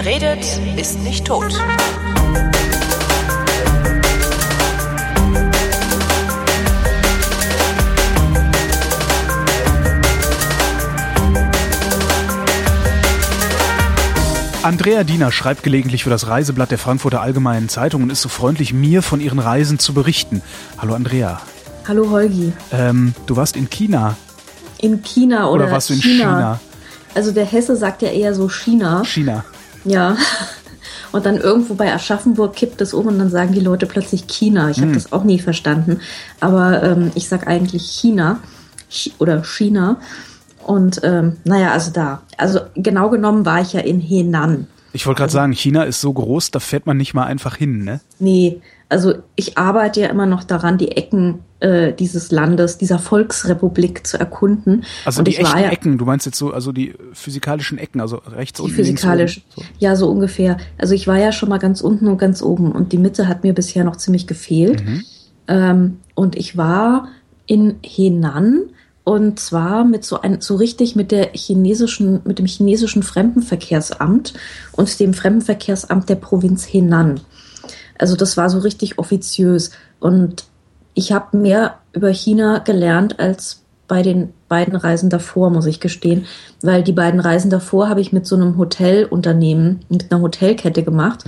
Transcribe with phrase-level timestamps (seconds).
[0.00, 1.52] Wer redet, ist nicht tot.
[14.62, 18.72] Andrea Diener schreibt gelegentlich für das Reiseblatt der Frankfurter Allgemeinen Zeitung und ist so freundlich,
[18.72, 20.42] mir von ihren Reisen zu berichten.
[20.78, 21.40] Hallo Andrea.
[21.88, 22.52] Hallo Holgi.
[22.70, 24.16] Ähm, du warst in China.
[24.80, 26.60] In China oder, Oder warst du in China?
[27.16, 29.02] Also der Hesse sagt ja eher so China.
[29.04, 29.44] China.
[29.84, 30.16] Ja.
[31.10, 34.68] Und dann irgendwo bei Aschaffenburg kippt es um und dann sagen die Leute plötzlich China.
[34.68, 34.92] Ich habe Hm.
[34.94, 36.00] das auch nie verstanden.
[36.38, 38.40] Aber ähm, ich sag eigentlich China
[38.90, 39.96] Chi- oder China.
[40.66, 42.20] Und ähm, naja, also da.
[42.36, 44.66] Also genau genommen war ich ja in Henan.
[44.92, 47.84] Ich wollte gerade sagen, China ist so groß, da fährt man nicht mal einfach hin,
[47.84, 48.00] ne?
[48.18, 54.06] Nee, also ich arbeite ja immer noch daran, die Ecken äh, dieses Landes, dieser Volksrepublik
[54.06, 54.84] zu erkunden.
[55.04, 57.78] Also und die ich war echten ja, Ecken, du meinst jetzt so, also die physikalischen
[57.78, 59.36] Ecken, also rechts Die unten, physikalisch.
[59.36, 59.66] links oben.
[59.78, 60.56] Ja, so ungefähr.
[60.78, 63.42] Also ich war ja schon mal ganz unten und ganz oben und die Mitte hat
[63.42, 64.84] mir bisher noch ziemlich gefehlt.
[64.84, 65.04] Mhm.
[65.48, 67.08] Ähm, und ich war
[67.46, 68.70] in Henan
[69.04, 74.34] und zwar mit so ein, so richtig mit der chinesischen, mit dem chinesischen Fremdenverkehrsamt
[74.72, 77.20] und dem Fremdenverkehrsamt der Provinz Henan.
[77.98, 80.44] Also das war so richtig offiziös und
[80.94, 86.26] ich habe mehr über China gelernt als bei den beiden Reisen davor, muss ich gestehen,
[86.62, 91.24] weil die beiden Reisen davor habe ich mit so einem Hotelunternehmen, mit einer Hotelkette gemacht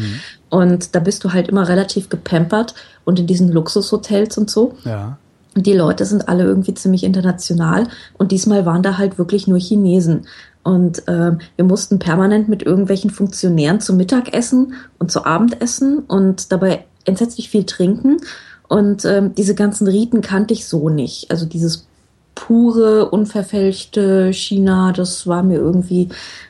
[0.50, 4.76] und da bist du halt immer relativ gepampert und in diesen Luxushotels und so.
[4.84, 5.18] Ja.
[5.56, 9.58] Und die Leute sind alle irgendwie ziemlich international und diesmal waren da halt wirklich nur
[9.58, 10.26] Chinesen.
[10.62, 16.84] Und ähm, wir mussten permanent mit irgendwelchen Funktionären zum Mittagessen und zu Abendessen und dabei
[17.04, 18.18] entsetzlich viel trinken.
[18.68, 21.30] Und ähm, diese ganzen Riten kannte ich so nicht.
[21.30, 21.86] Also dieses
[22.34, 26.08] pure, unverfälschte China, das war mir irgendwie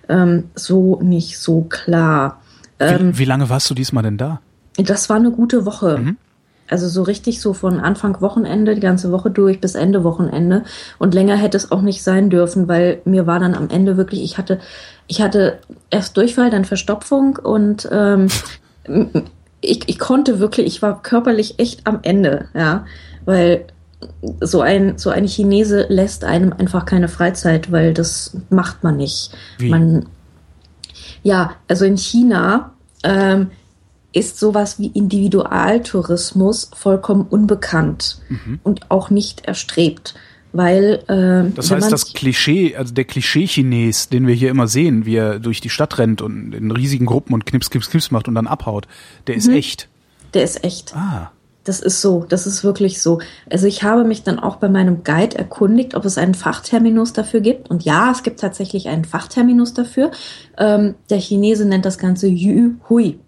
[0.09, 2.43] ähm, so nicht so klar.
[2.79, 4.41] Ähm, Wie, wie lange warst du diesmal denn da?
[4.77, 5.99] das war eine gute Woche.
[5.99, 6.17] Mhm.
[6.71, 10.65] Also so richtig so von Anfang Wochenende, die ganze Woche durch bis Ende Wochenende.
[10.99, 14.23] Und länger hätte es auch nicht sein dürfen, weil mir war dann am Ende wirklich,
[14.23, 14.61] ich hatte,
[15.07, 15.59] ich hatte
[15.91, 18.29] erst Durchfall, dann Verstopfung und ähm,
[19.61, 22.87] ich, ich konnte wirklich, ich war körperlich echt am Ende, ja,
[23.25, 23.67] weil
[24.41, 29.33] so ein, so ein Chinese lässt einem einfach keine Freizeit, weil das macht man nicht.
[29.59, 29.69] Wie?
[29.69, 30.07] Man,
[31.23, 32.73] ja, also in China
[33.03, 33.51] ähm,
[34.13, 38.21] ist sowas wie Individualtourismus vollkommen unbekannt
[38.65, 40.15] und auch nicht erstrebt,
[40.53, 45.07] weil ähm, Das heißt, man das Klischee, also der Klischee-Chines, den wir hier immer sehen,
[45.07, 48.27] wie er durch die Stadt rennt und in riesigen Gruppen und knips, knips, knips macht
[48.27, 48.89] und dann abhaut,
[49.27, 49.89] der ist echt.
[50.35, 50.97] der ist echt.
[50.97, 51.31] Ah.
[51.65, 53.21] Das ist so, das ist wirklich so.
[53.51, 57.41] Also ich habe mich dann auch bei meinem Guide erkundigt, ob es einen Fachterminus dafür
[57.41, 57.69] gibt.
[57.71, 60.11] Und ja, es gibt tatsächlich einen Fachterminus dafür.
[60.57, 63.19] Ähm, der Chinese nennt das Ganze Yu Hui.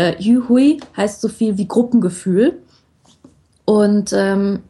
[0.00, 2.58] Äh, Yu Hui heißt so viel wie Gruppengefühl.
[3.66, 4.60] Und ähm,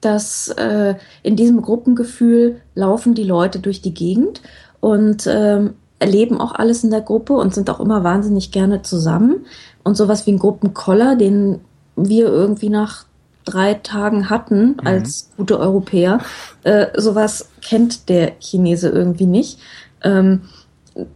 [0.00, 4.40] das äh, in diesem Gruppengefühl laufen die Leute durch die Gegend
[4.80, 9.44] und ähm, erleben auch alles in der Gruppe und sind auch immer wahnsinnig gerne zusammen.
[9.84, 11.60] Und sowas wie ein Gruppenkoller, den
[11.96, 13.04] wir irgendwie nach
[13.44, 16.20] drei Tagen hatten als gute Europäer,
[16.64, 19.58] äh, sowas kennt der Chinese irgendwie nicht.
[20.02, 20.42] Ähm,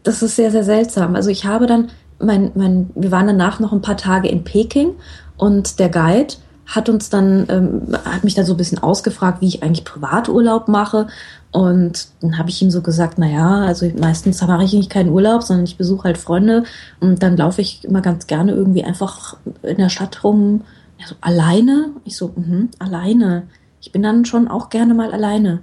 [0.03, 1.15] das ist sehr, sehr seltsam.
[1.17, 4.95] Also ich habe dann, mein, mein, wir waren danach noch ein paar Tage in Peking
[5.37, 6.35] und der Guide
[6.67, 10.69] hat uns dann, ähm, hat mich dann so ein bisschen ausgefragt, wie ich eigentlich Privaturlaub
[10.69, 11.09] mache.
[11.53, 15.11] Und dann habe ich ihm so gesagt, na ja, also meistens mache ich nicht keinen
[15.11, 16.65] Urlaub, sondern ich besuche halt Freunde
[17.01, 20.63] und dann laufe ich immer ganz gerne irgendwie einfach in der Stadt rum,
[20.99, 21.91] ja, so alleine.
[22.05, 23.45] Ich so, mhm, alleine.
[23.81, 25.61] Ich bin dann schon auch gerne mal alleine.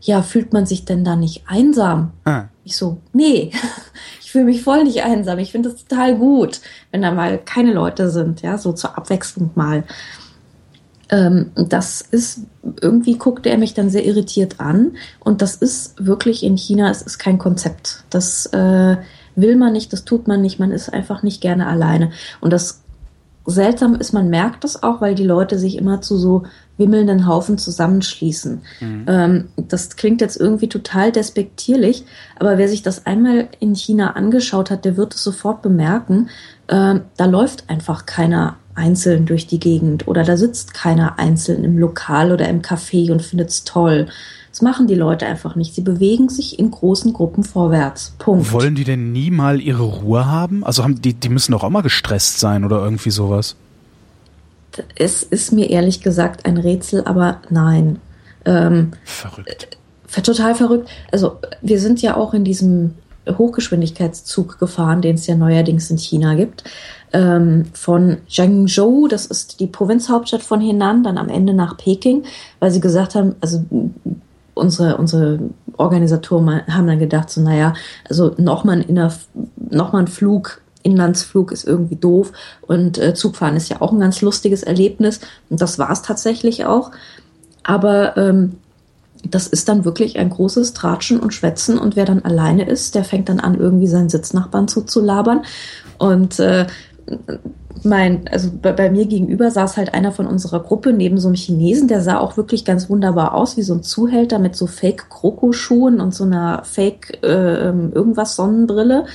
[0.00, 2.12] Ja, fühlt man sich denn da nicht einsam?
[2.24, 2.44] Ah.
[2.64, 3.50] Ich so, nee,
[4.28, 5.38] ich fühle mich voll nicht einsam.
[5.38, 9.52] Ich finde das total gut, wenn da mal keine Leute sind, ja, so zur Abwechslung
[9.54, 9.84] mal.
[11.08, 12.40] Ähm, das ist,
[12.82, 14.98] irgendwie guckte er mich dann sehr irritiert an.
[15.20, 18.04] Und das ist wirklich in China, es ist kein Konzept.
[18.10, 18.98] Das äh,
[19.34, 22.10] will man nicht, das tut man nicht, man ist einfach nicht gerne alleine.
[22.42, 22.82] Und das
[23.48, 26.44] seltsam ist, man merkt das auch, weil die Leute sich immer zu so
[26.76, 28.60] wimmelnden Haufen zusammenschließen.
[29.08, 32.04] Ähm, das klingt jetzt irgendwie total despektierlich,
[32.38, 36.28] aber wer sich das einmal in China angeschaut hat, der wird es sofort bemerken.
[36.68, 41.78] Ähm, da läuft einfach keiner einzeln durch die Gegend oder da sitzt keiner einzeln im
[41.78, 44.06] Lokal oder im Café und findet es toll.
[44.58, 45.72] Das machen die Leute einfach nicht.
[45.76, 48.16] Sie bewegen sich in großen Gruppen vorwärts.
[48.18, 48.50] Punkt.
[48.50, 50.64] Wollen die denn nie mal ihre Ruhe haben?
[50.64, 53.54] Also haben die, die müssen doch auch mal gestresst sein oder irgendwie sowas.
[54.96, 58.00] Es ist mir ehrlich gesagt ein Rätsel, aber nein.
[58.44, 59.78] Ähm, Verrückt.
[60.08, 60.88] ver- total verrückt.
[61.12, 62.94] Also wir sind ja auch in diesem
[63.28, 66.64] Hochgeschwindigkeitszug gefahren, den es ja neuerdings in China gibt.
[67.12, 72.24] Ähm, von Zhengzhou, das ist die Provinzhauptstadt von Henan, dann am Ende nach Peking,
[72.58, 73.64] weil sie gesagt haben, also
[74.58, 75.38] unsere, unsere
[75.76, 77.74] Organisatoren haben dann gedacht, so, naja,
[78.08, 79.10] also nochmal ein,
[79.70, 82.32] noch ein Flug Inlandsflug ist irgendwie doof
[82.62, 85.20] und äh, Zugfahren ist ja auch ein ganz lustiges Erlebnis
[85.50, 86.92] und das war es tatsächlich auch.
[87.62, 88.56] Aber ähm,
[89.24, 93.04] das ist dann wirklich ein großes Tratschen und Schwätzen und wer dann alleine ist, der
[93.04, 95.42] fängt dann an, irgendwie seinen Sitznachbarn zuzulabern.
[95.98, 96.66] Und äh,
[97.84, 101.36] mein, also bei, bei, mir gegenüber saß halt einer von unserer Gruppe neben so einem
[101.36, 106.00] Chinesen, der sah auch wirklich ganz wunderbar aus, wie so ein Zuhälter mit so Fake-Kroko-Schuhen
[106.00, 109.06] und so einer Fake äh, irgendwas Sonnenbrille.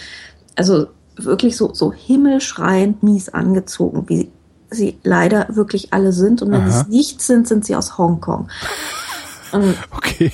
[0.55, 0.87] Also
[1.17, 4.31] wirklich so, so himmelschreiend mies angezogen, wie
[4.69, 6.41] sie leider wirklich alle sind.
[6.41, 8.47] Und wenn sie es nicht sind, sind sie aus Hongkong.
[9.51, 10.31] Und okay.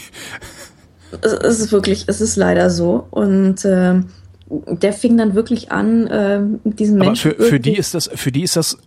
[1.21, 3.07] Es, es, ist wirklich, es ist leider so.
[3.09, 4.01] Und äh,
[4.49, 7.31] der fing dann wirklich an, äh, diesen Menschen.
[7.31, 8.77] Aber für, für die ist das, für die ist das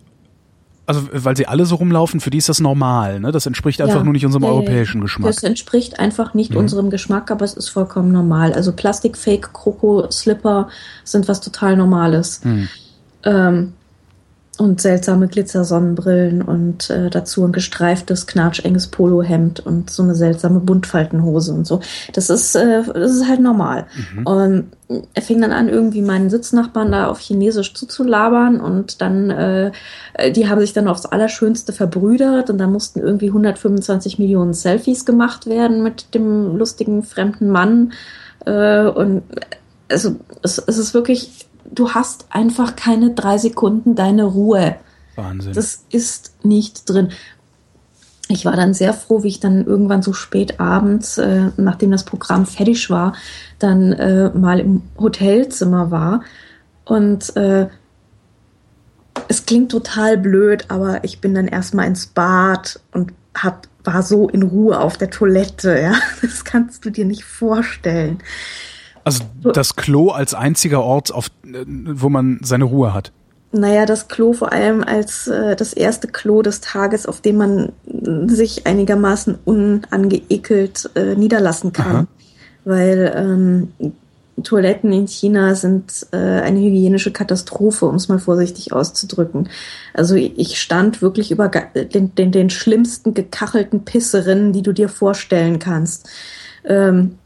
[0.85, 3.31] also weil sie alle so rumlaufen, für die ist das normal, ne?
[3.31, 5.27] Das entspricht einfach ja, nur nicht unserem ja, europäischen Geschmack.
[5.27, 6.57] Das entspricht einfach nicht mhm.
[6.57, 8.53] unserem Geschmack, aber es ist vollkommen normal.
[8.53, 10.67] Also Plastikfake, Kroko, Slipper
[11.05, 12.43] sind was total Normales.
[12.43, 12.67] Mhm.
[13.23, 13.73] Ähm,
[14.59, 21.53] und seltsame Glitzersonnenbrillen und äh, dazu ein gestreiftes, knatschenges Polohemd und so eine seltsame Buntfaltenhose
[21.53, 21.79] und so.
[22.13, 23.87] Das ist, äh, das ist halt normal.
[24.15, 24.27] Mhm.
[24.27, 24.65] Und
[25.15, 29.71] er fing dann an, irgendwie meinen Sitznachbarn da auf Chinesisch zuzulabern und dann, äh,
[30.35, 35.47] die haben sich dann aufs Allerschönste verbrüdert und da mussten irgendwie 125 Millionen Selfies gemacht
[35.47, 37.93] werden mit dem lustigen fremden Mann.
[38.45, 39.23] Äh, und
[39.89, 44.75] also es, es ist wirklich du hast einfach keine drei Sekunden deine Ruhe.
[45.15, 45.53] Wahnsinn.
[45.53, 47.09] Das ist nicht drin.
[48.29, 52.05] Ich war dann sehr froh, wie ich dann irgendwann so spät abends, äh, nachdem das
[52.05, 53.13] Programm fertig war,
[53.59, 56.23] dann äh, mal im Hotelzimmer war.
[56.85, 57.67] Und äh,
[59.27, 64.29] es klingt total blöd, aber ich bin dann erstmal ins Bad und hab, war so
[64.29, 65.79] in Ruhe auf der Toilette.
[65.79, 68.19] Ja, das kannst du dir nicht vorstellen.
[69.03, 69.23] Also
[69.53, 73.11] das Klo als einziger Ort, auf, wo man seine Ruhe hat.
[73.51, 77.71] Naja, das Klo vor allem als äh, das erste Klo des Tages, auf dem man
[78.27, 81.95] sich einigermaßen unangeekelt äh, niederlassen kann.
[81.95, 82.07] Aha.
[82.65, 83.73] Weil ähm,
[84.41, 89.49] Toiletten in China sind äh, eine hygienische Katastrophe, um es mal vorsichtig auszudrücken.
[89.93, 95.59] Also ich stand wirklich über den, den, den schlimmsten gekachelten Pisserinnen, die du dir vorstellen
[95.59, 96.09] kannst.
[96.65, 97.19] Ähm,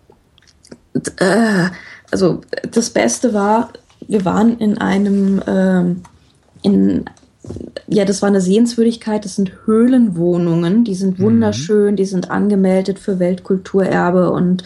[1.17, 1.69] äh,
[2.11, 2.41] also
[2.71, 3.69] das Beste war,
[4.07, 5.95] wir waren in einem, äh,
[6.61, 7.05] in,
[7.87, 11.23] ja, das war eine Sehenswürdigkeit, das sind Höhlenwohnungen, die sind mhm.
[11.23, 14.63] wunderschön, die sind angemeldet für Weltkulturerbe und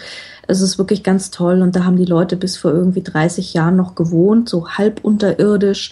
[0.47, 3.75] es ist wirklich ganz toll und da haben die Leute bis vor irgendwie 30 Jahren
[3.75, 5.91] noch gewohnt, so halb unterirdisch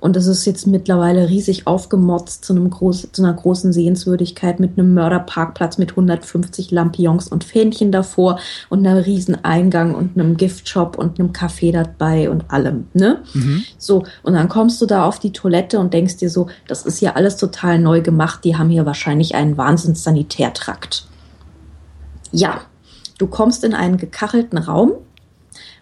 [0.00, 4.78] und es ist jetzt mittlerweile riesig aufgemotzt zu, einem groß, zu einer großen Sehenswürdigkeit mit
[4.78, 10.96] einem Mörderparkplatz mit 150 Lampions und Fähnchen davor und einem riesen Eingang und einem Giftshop
[10.96, 13.22] und einem Café dabei und allem, ne?
[13.34, 13.64] Mhm.
[13.76, 17.00] So, und dann kommst du da auf die Toilette und denkst dir so, das ist
[17.00, 21.06] ja alles total neu gemacht, die haben hier wahrscheinlich einen Wahnsinns-Sanitärtrakt.
[22.30, 22.60] Ja,
[23.18, 24.92] du kommst in einen gekachelten Raum.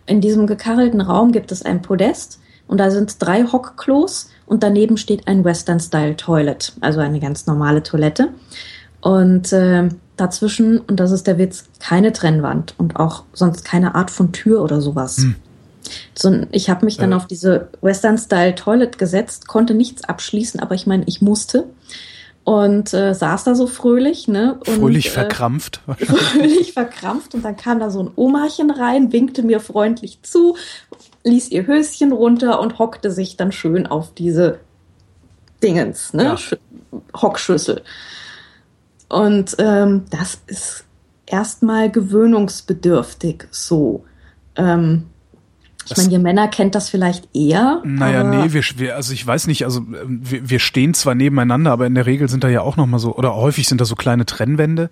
[0.07, 4.97] In diesem gekachelten Raum gibt es ein Podest und da sind drei Hockklos und daneben
[4.97, 8.29] steht ein Western-Style-Toilet, also eine ganz normale Toilette.
[9.01, 14.11] Und äh, dazwischen, und das ist der Witz, keine Trennwand und auch sonst keine Art
[14.11, 15.19] von Tür oder sowas.
[15.19, 15.37] Hm.
[16.15, 17.15] So, ich habe mich dann äh.
[17.15, 21.67] auf diese Western-Style-Toilet gesetzt, konnte nichts abschließen, aber ich meine, ich musste
[22.47, 24.61] und äh, saß da so fröhlich, ne?
[24.67, 25.81] Und, fröhlich äh, verkrampft.
[25.89, 30.57] Äh, fröhlich verkrampft und dann kam da so ein Omachen rein, winkte mir freundlich zu,
[31.27, 34.61] ließ ihr Höschen runter und hockte sich dann schön auf diese
[35.63, 36.37] Dingens, ne?
[36.37, 37.01] Ja.
[37.21, 37.83] Hockschüssel.
[39.09, 40.85] Und ähm, das ist
[41.27, 44.05] erstmal gewöhnungsbedürftig so.
[44.55, 45.07] Ähm,
[45.89, 47.81] ich meine, ihr Männer kennt das vielleicht eher.
[47.85, 51.87] Naja, nee, wir, wir, also ich weiß nicht, also wir, wir stehen zwar nebeneinander, aber
[51.87, 54.27] in der Regel sind da ja auch nochmal so, oder häufig sind da so kleine
[54.27, 54.91] Trennwände.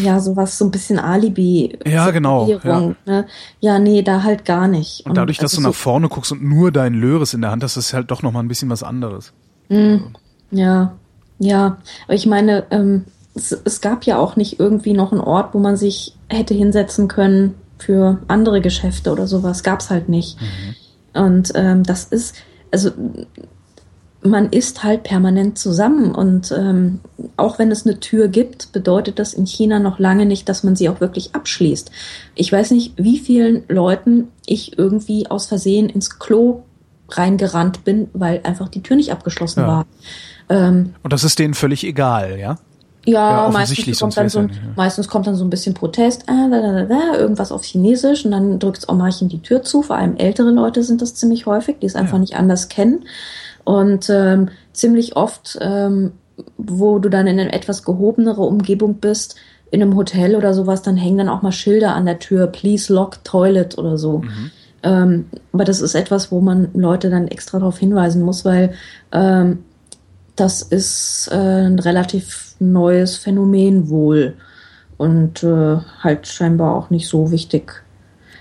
[0.00, 1.78] Ja, sowas, so ein bisschen Alibi.
[1.86, 2.48] Ja, genau.
[2.48, 2.94] Ja.
[3.06, 3.26] Ne?
[3.60, 5.06] ja, nee, da halt gar nicht.
[5.06, 7.62] Und dadurch, dass also du nach vorne guckst und nur deinen Löres in der Hand
[7.62, 9.32] hast, ist halt doch nochmal ein bisschen was anderes.
[9.68, 9.96] Mm,
[10.50, 10.94] ja,
[11.38, 11.78] ja.
[12.06, 13.04] Aber ich meine, ähm,
[13.34, 17.08] es, es gab ja auch nicht irgendwie noch einen Ort, wo man sich hätte hinsetzen
[17.08, 20.38] können, für andere Geschäfte oder sowas gab es halt nicht.
[20.40, 21.20] Mhm.
[21.20, 22.36] Und ähm, das ist,
[22.70, 22.90] also
[24.22, 27.00] man ist halt permanent zusammen und ähm,
[27.36, 30.76] auch wenn es eine Tür gibt, bedeutet das in China noch lange nicht, dass man
[30.76, 31.90] sie auch wirklich abschließt.
[32.34, 36.64] Ich weiß nicht, wie vielen Leuten ich irgendwie aus Versehen ins Klo
[37.08, 39.66] reingerannt bin, weil einfach die Tür nicht abgeschlossen Ja.
[39.66, 39.86] war.
[40.48, 42.58] Ähm, Und das ist denen völlig egal, ja?
[43.06, 46.24] ja, Ja, meistens, kommt dann so ein, ja meistens kommt dann so ein bisschen Protest,
[46.24, 49.82] äh, da, da, da, irgendwas auf Chinesisch und dann drückt Omarchen die Tür zu.
[49.82, 53.04] Vor allem ältere Leute sind das ziemlich häufig, die es einfach nicht anders kennen.
[53.64, 56.12] Und ähm, ziemlich oft, ähm,
[56.56, 59.36] wo du dann in eine etwas gehobenere Umgebung bist,
[59.70, 62.92] in einem Hotel oder sowas, dann hängen dann auch mal Schilder an der Tür, please
[62.92, 64.22] lock toilet oder so.
[64.82, 68.72] Ähm, aber das ist etwas, wo man Leute dann extra darauf hinweisen muss, weil
[69.12, 69.58] ähm,
[70.36, 74.34] das ist äh, ein relativ neues Phänomen wohl
[74.96, 77.82] und äh, halt scheinbar auch nicht so wichtig.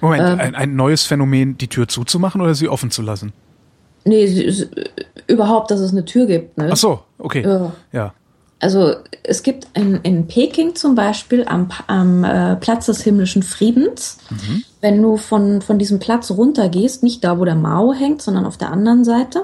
[0.01, 0.39] Moment, Ähm.
[0.39, 3.33] ein, ein neues Phänomen, die Tür zuzumachen oder sie offen zu lassen?
[4.09, 4.67] Nee, sie- sie-
[5.27, 6.57] überhaupt, dass es eine Tür gibt.
[6.57, 6.69] Ne?
[6.71, 7.43] Ach so, okay.
[7.43, 7.71] Ja.
[7.91, 8.13] Ja.
[8.61, 14.17] Also es gibt in, in Peking zum Beispiel am, am äh, Platz des himmlischen Friedens,
[14.81, 18.57] wenn du von, von diesem Platz runtergehst, nicht da, wo der Mao hängt, sondern auf
[18.57, 19.43] der anderen Seite,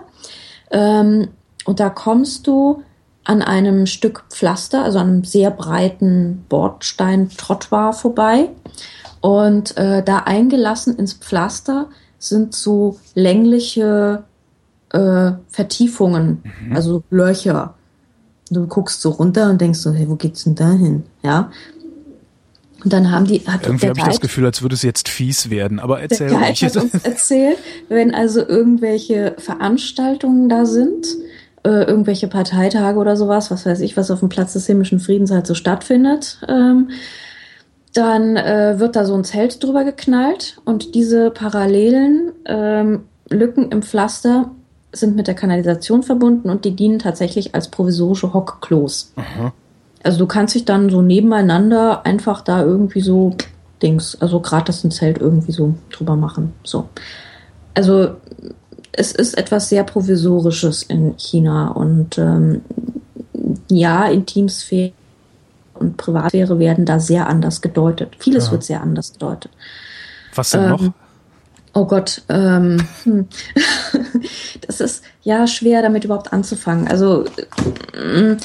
[0.72, 1.30] ähm,
[1.66, 2.82] und da kommst du
[3.24, 8.50] an einem Stück Pflaster, also an einem sehr breiten Bordstein-Trottoir vorbei.
[9.22, 11.88] Und äh, da eingelassen ins Pflaster
[12.20, 14.24] sind so längliche
[14.96, 17.76] äh, Vertiefungen, also Löcher.
[18.52, 21.04] Du guckst so runter und denkst so, hey, wo geht's denn da hin?
[21.24, 21.52] Ja.
[22.84, 24.84] Und dann haben die, hat Irgendwie der habe ich das Guide- Gefühl, als würde es
[24.84, 26.64] jetzt fies werden, aber der erzähl Guide ruhig.
[26.64, 27.58] hat uns erzählt,
[27.90, 31.08] wenn also irgendwelche Veranstaltungen da sind,
[31.64, 35.32] äh, irgendwelche Parteitage oder sowas, was weiß ich, was auf dem Platz des himmlischen Friedens
[35.32, 36.90] halt so stattfindet, ähm,
[37.94, 43.82] dann äh, wird da so ein Zelt drüber geknallt und diese parallelen ähm, Lücken im
[43.82, 44.52] Pflaster
[44.96, 49.14] sind mit der Kanalisation verbunden und die dienen tatsächlich als provisorische Hockklos.
[50.04, 53.36] Also du kannst dich dann so nebeneinander einfach da irgendwie so
[53.82, 56.54] Dings, also gerade das ein Zelt irgendwie so drüber machen.
[56.64, 56.90] So.
[57.74, 58.16] Also
[58.92, 62.62] es ist etwas sehr Provisorisches in China und ähm,
[63.70, 64.94] ja, Intimsphäre
[65.74, 68.16] und Privatsphäre werden da sehr anders gedeutet.
[68.20, 68.52] Vieles Ja.
[68.54, 69.52] wird sehr anders gedeutet.
[70.34, 70.94] Was denn ähm, noch?
[71.78, 73.28] Oh Gott, ähm, hm.
[74.66, 76.88] das ist ja schwer, damit überhaupt anzufangen.
[76.88, 77.26] Also
[77.94, 78.38] mm,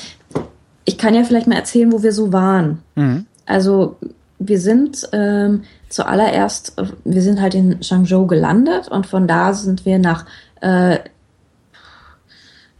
[0.84, 2.82] ich kann ja vielleicht mal erzählen, wo wir so waren.
[2.96, 3.26] Mhm.
[3.46, 3.96] Also
[4.40, 10.00] wir sind ähm, zuallererst, wir sind halt in Changzhou gelandet und von da sind wir
[10.00, 10.26] nach,
[10.60, 10.98] äh,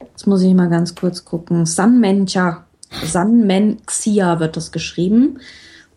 [0.01, 2.65] jetzt muss ich mal ganz kurz gucken, Sanmencha,
[3.05, 5.39] Sanmenxia wird das geschrieben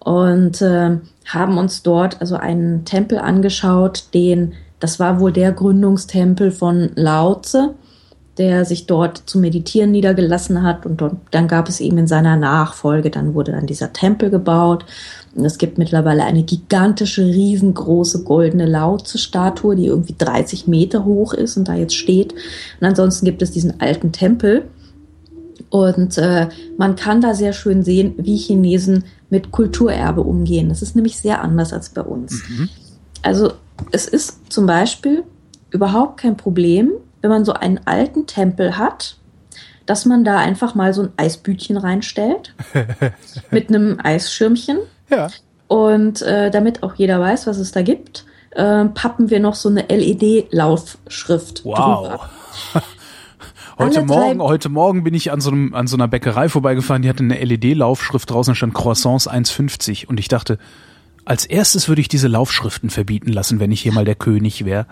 [0.03, 6.51] und äh, haben uns dort also einen Tempel angeschaut, den, das war wohl der Gründungstempel
[6.51, 7.74] von Lao Tse,
[8.38, 12.36] der sich dort zu meditieren niedergelassen hat und dort, dann gab es eben in seiner
[12.36, 14.86] Nachfolge, dann wurde dann dieser Tempel gebaut.
[15.36, 21.05] Und es gibt mittlerweile eine gigantische, riesengroße goldene Lao Tse Statue, die irgendwie 30 Meter
[21.05, 22.33] hoch ist und da jetzt steht.
[22.81, 24.65] Und ansonsten gibt es diesen alten Tempel.
[25.69, 30.69] Und äh, man kann da sehr schön sehen, wie Chinesen mit Kulturerbe umgehen.
[30.69, 32.43] Das ist nämlich sehr anders als bei uns.
[33.23, 33.53] Also
[33.91, 35.23] es ist zum Beispiel
[35.71, 39.17] überhaupt kein Problem, wenn man so einen alten Tempel hat,
[39.87, 42.53] dass man da einfach mal so ein Eisbütchen reinstellt
[43.49, 44.77] mit einem Eisschirmchen.
[45.09, 45.29] Ja.
[45.67, 49.67] Und äh, damit auch jeder weiß, was es da gibt, äh, pappen wir noch so
[49.67, 52.29] eine LED-Laufschrift drüber.
[53.77, 57.10] Heute Morgen, heute Morgen bin ich an so, einem, an so einer Bäckerei vorbeigefahren, die
[57.10, 60.60] hatte eine LED-Laufschrift draußen, stand Croissants 1,50 und ich dachte,
[61.25, 64.86] als erstes würde ich diese Laufschriften verbieten lassen, wenn ich hier mal der König wäre.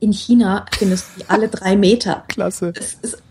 [0.00, 2.24] In China findest du die alle drei Meter.
[2.28, 2.72] Klasse.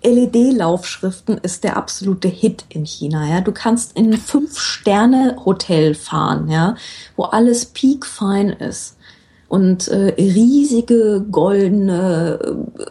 [0.03, 3.29] LED-Laufschriften ist der absolute Hit in China.
[3.29, 6.75] Ja, du kannst in ein Fünf-Sterne-Hotel fahren, ja,
[7.15, 8.97] wo alles peakfein ist
[9.47, 12.39] und äh, riesige goldene
[12.79, 12.85] äh,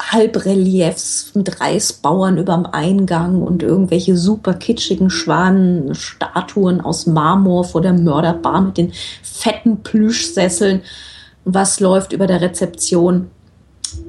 [0.00, 8.60] Halbreliefs mit Reisbauern überm Eingang und irgendwelche super kitschigen Schwanenstatuen aus Marmor vor der Mörderbar
[8.60, 8.92] mit den
[9.22, 10.82] fetten Plüschsesseln.
[11.44, 13.30] Was läuft über der Rezeption?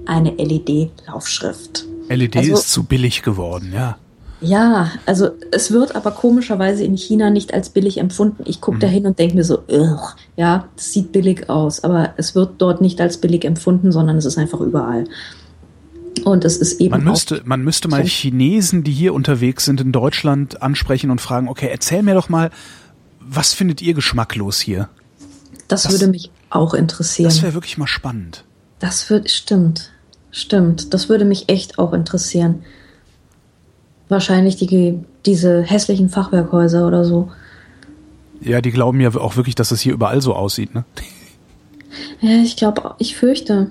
[0.06, 1.86] Eine LED-Laufschrift.
[2.10, 3.98] LED Also- ist zu billig geworden, ja.
[4.42, 8.44] Ja, also es wird aber komischerweise in China nicht als billig empfunden.
[8.46, 12.14] Ich gucke da hin und denke mir so, Ugh, ja, das sieht billig aus, aber
[12.16, 15.04] es wird dort nicht als billig empfunden, sondern es ist einfach überall.
[16.26, 18.08] Und es ist eben Man auch- müsste, man müsste mal So.
[18.08, 22.50] Chinesen, die hier unterwegs sind in Deutschland, ansprechen und fragen, okay, erzähl mir doch mal,
[23.20, 24.90] was findet ihr geschmacklos hier?
[25.68, 27.30] das, das- würde mich auch interessieren.
[27.30, 28.44] Das wäre wirklich mal spannend.
[28.80, 29.92] Das wird, stimmt.
[30.32, 32.64] Stimmt, das würde mich echt auch interessieren.
[34.10, 37.32] Wahrscheinlich die, diese hässlichen Fachwerkhäuser oder so.
[38.42, 40.86] Ja, die glauben ja auch wirklich, dass es hier überall so aussieht, ne?
[42.22, 43.70] Ja, ich glaube, ich fürchte.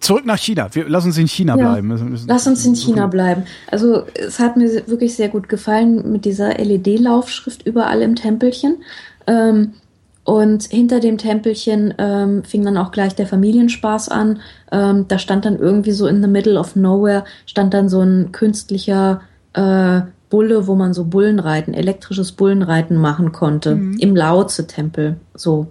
[0.00, 0.68] Zurück nach China.
[0.72, 2.18] Wir lass uns in China Ja, bleiben.
[2.26, 3.44] Lass uns in China bleiben.
[3.70, 8.78] Also es hat mir wirklich sehr gut gefallen mit dieser LED-Laufschrift überall im Tempelchen.
[9.26, 9.74] Ähm,
[10.24, 14.40] und hinter dem Tempelchen ähm, fing dann auch gleich der Familienspaß an.
[14.72, 18.32] Ähm, da stand dann irgendwie so in the middle of nowhere, stand dann so ein
[18.32, 23.72] künstlicher äh, Bulle, wo man so Bullenreiten, elektrisches Bullenreiten machen konnte.
[23.98, 25.16] Im Laoze-Tempel.
[25.34, 25.66] So.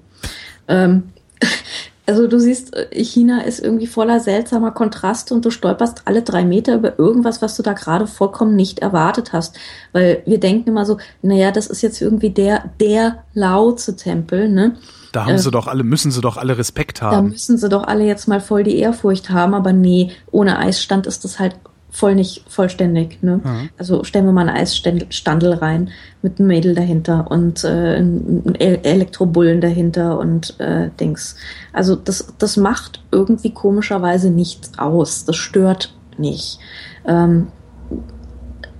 [0.67, 1.03] Ähm,
[2.09, 6.43] also du siehst, äh, China ist irgendwie voller seltsamer Kontraste und du stolperst alle drei
[6.43, 9.59] Meter über irgendwas, was du da gerade vollkommen nicht erwartet hast.
[9.91, 14.75] Weil wir denken immer so, naja, das ist jetzt irgendwie der, der Lao-Tzu-Tempel, ne?
[15.11, 17.29] Da haben äh, sie doch alle, müssen sie doch alle Respekt Da haben.
[17.29, 21.23] müssen sie doch alle jetzt mal voll die Ehrfurcht haben, aber nee, ohne Eisstand ist
[21.25, 21.57] das halt
[21.91, 23.23] voll nicht vollständig.
[23.23, 23.41] Ne?
[23.77, 25.89] Also stellen wir mal einen Eisstandel rein
[26.21, 31.35] mit einem Mädel dahinter und äh, einen El- Elektrobullen dahinter und äh, Dings.
[31.73, 35.25] Also das, das macht irgendwie komischerweise nichts aus.
[35.25, 36.59] Das stört nicht.
[37.05, 37.47] Ähm,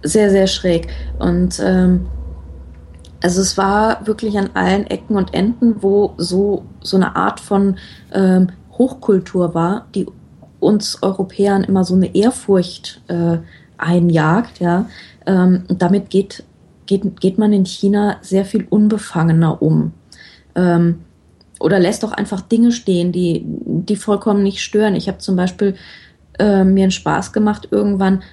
[0.04, 0.88] sehr, sehr schräg.
[1.18, 2.06] Und ähm,
[3.22, 7.78] also es war wirklich an allen Ecken und Enden, wo so, so eine Art von
[8.14, 10.06] ähm, Hochkultur war, die
[10.60, 13.38] uns Europäern immer so eine Ehrfurcht äh,
[13.78, 14.86] einjagt, ja.
[15.26, 16.44] Ähm, damit geht,
[16.86, 19.94] geht, geht man in China sehr viel unbefangener um.
[20.56, 21.00] Ähm,
[21.60, 24.96] oder lässt doch einfach Dinge stehen, die, die vollkommen nicht stören.
[24.96, 25.76] Ich habe zum Beispiel
[26.40, 28.24] äh, mir einen Spaß gemacht, irgendwann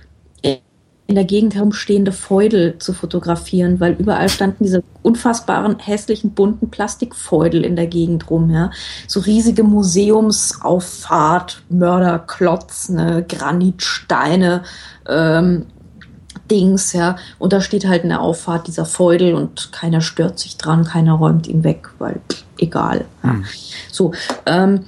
[1.09, 7.65] in der Gegend herumstehende Feudel zu fotografieren, weil überall standen diese unfassbaren, hässlichen, bunten Plastikfeudel
[7.65, 8.73] in der Gegend rum, ja.
[9.07, 14.65] So riesige Museumsauffahrt, Mörderklotz, ne, Granitsteine,
[15.09, 15.67] ähm,
[16.51, 17.17] Dings, ja.
[17.39, 21.15] Und da steht halt in der Auffahrt dieser Feudel und keiner stört sich dran, keiner
[21.15, 23.05] räumt ihn weg, weil pff, egal.
[23.23, 23.37] Ja.
[23.93, 24.13] So,
[24.45, 24.87] ähm,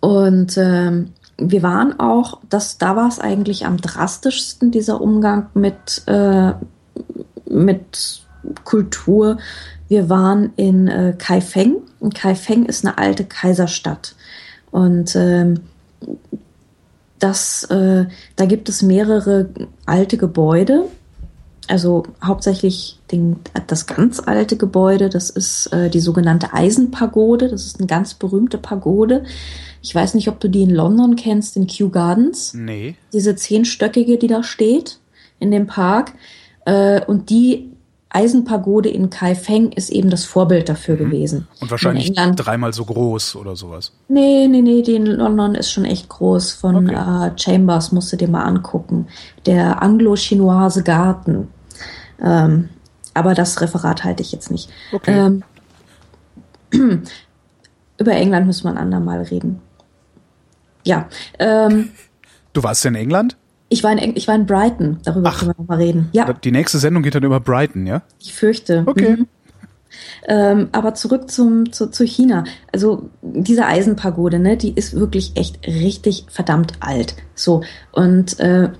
[0.00, 6.02] und ähm, wir waren auch, das, da war es eigentlich am drastischsten, dieser Umgang mit,
[6.06, 6.52] äh,
[7.48, 8.22] mit
[8.64, 9.38] Kultur.
[9.88, 11.76] Wir waren in äh, Kaifeng.
[12.00, 14.16] Und Kaifeng ist eine alte Kaiserstadt.
[14.70, 15.60] Und ähm,
[17.18, 19.48] das, äh, da gibt es mehrere
[19.86, 20.84] alte Gebäude.
[21.68, 27.48] Also hauptsächlich den, das ganz alte Gebäude, das ist äh, die sogenannte Eisenpagode.
[27.48, 29.24] Das ist eine ganz berühmte Pagode.
[29.82, 32.54] Ich weiß nicht, ob du die in London kennst, in Kew Gardens.
[32.54, 32.96] Nee.
[33.12, 34.98] Diese zehnstöckige, die da steht
[35.38, 36.12] in dem Park.
[36.64, 37.70] Äh, und die
[38.10, 41.46] Eisenpagode in Kaifeng ist eben das Vorbild dafür gewesen.
[41.60, 43.92] Und wahrscheinlich dreimal so groß oder sowas.
[44.08, 46.52] Nee, nee, nee, die in London ist schon echt groß.
[46.52, 47.28] Von Okay.
[47.28, 49.06] äh, Chambers musst du dir mal angucken.
[49.44, 51.48] Der anglo-chinoise Garten.
[52.22, 52.70] Ähm,
[53.12, 54.70] aber das Referat halte ich jetzt nicht.
[54.92, 55.40] Okay.
[56.72, 57.02] Ähm,
[57.98, 59.60] über England müssen wir ein andermal reden.
[60.88, 61.90] Ja, ähm,
[62.54, 63.36] Du warst ja in England?
[63.68, 64.98] ich, war in, Eng- ich war in Brighton.
[65.04, 65.38] Darüber Ach.
[65.40, 66.08] können wir noch mal reden.
[66.12, 68.00] Ja, Die nächste Sendung geht dann über Brighton, ja?
[68.18, 68.84] ich fürchte.
[68.86, 69.16] Okay.
[69.18, 69.26] Mhm.
[70.26, 72.44] Ähm, aber zurück zum, zu, zu China.
[72.72, 77.14] Also diese Eisenpagode, ne, die ist wirklich echt richtig verdammt alt.
[77.34, 78.70] So und äh,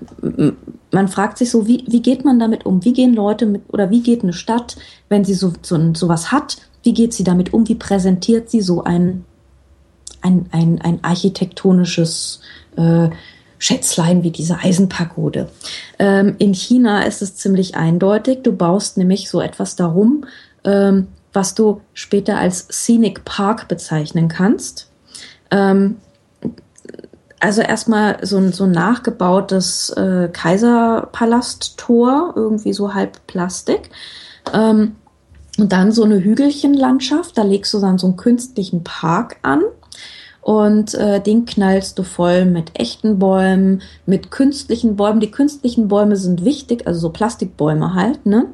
[0.91, 2.83] man fragt sich so, wie, wie geht man damit um?
[2.85, 4.75] Wie gehen Leute mit oder wie geht eine Stadt,
[5.09, 6.57] wenn sie so so ein- sowas hat?
[6.83, 7.67] Wie geht sie damit um?
[7.67, 9.25] Wie präsentiert sie so ein
[10.21, 12.41] ein, ein, ein architektonisches
[12.77, 13.09] äh,
[13.57, 15.49] Schätzlein wie diese Eisenpagode.
[15.99, 18.39] Ähm, in China ist es ziemlich eindeutig.
[18.43, 20.25] Du baust nämlich so etwas darum,
[20.63, 24.89] ähm, was du später als Scenic Park bezeichnen kannst.
[25.51, 25.97] Ähm,
[27.41, 33.89] also erstmal so ein, so ein nachgebautes äh, Kaiserpalasttor, irgendwie so halb Plastik.
[34.53, 34.95] Ähm,
[35.57, 39.61] und dann so eine Hügelchenlandschaft, da legst du dann so einen künstlichen Park an
[40.41, 45.19] und äh, den knallst du voll mit echten Bäumen, mit künstlichen Bäumen.
[45.19, 48.45] Die künstlichen Bäume sind wichtig, also so Plastikbäume halt, ne?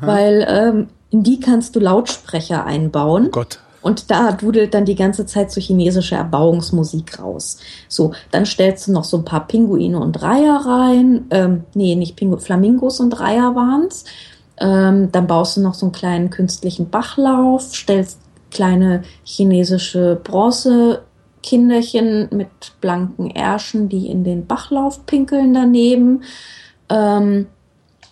[0.00, 3.26] Weil ähm, in die kannst du Lautsprecher einbauen.
[3.28, 3.58] Oh Gott.
[3.82, 7.58] Und da dudelt dann die ganze Zeit so chinesische Erbauungsmusik raus.
[7.88, 11.24] So, dann stellst du noch so ein paar Pinguine und Reiher rein.
[11.30, 14.04] Ähm, nee, nicht Pingu Flamingos und Reiher waren's.
[14.58, 18.18] Ähm, dann baust du noch so einen kleinen künstlichen Bachlauf, stellst
[18.50, 20.20] kleine chinesische
[21.42, 22.48] Bronzekinderchen mit
[22.80, 26.22] blanken Ärschen, die in den Bachlauf pinkeln daneben.
[26.88, 27.46] Ähm,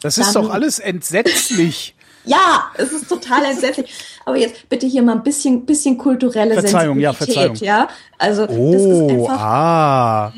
[0.00, 1.94] Das ist doch alles entsetzlich.
[2.24, 3.92] ja, es ist total entsetzlich.
[4.24, 7.66] Aber jetzt bitte hier mal ein bisschen, bisschen kulturelle Verzeihung, ja, Sensibilität, Verzeihung.
[7.66, 7.88] ja.
[8.18, 10.32] Also das ist Oh, einfach, ah.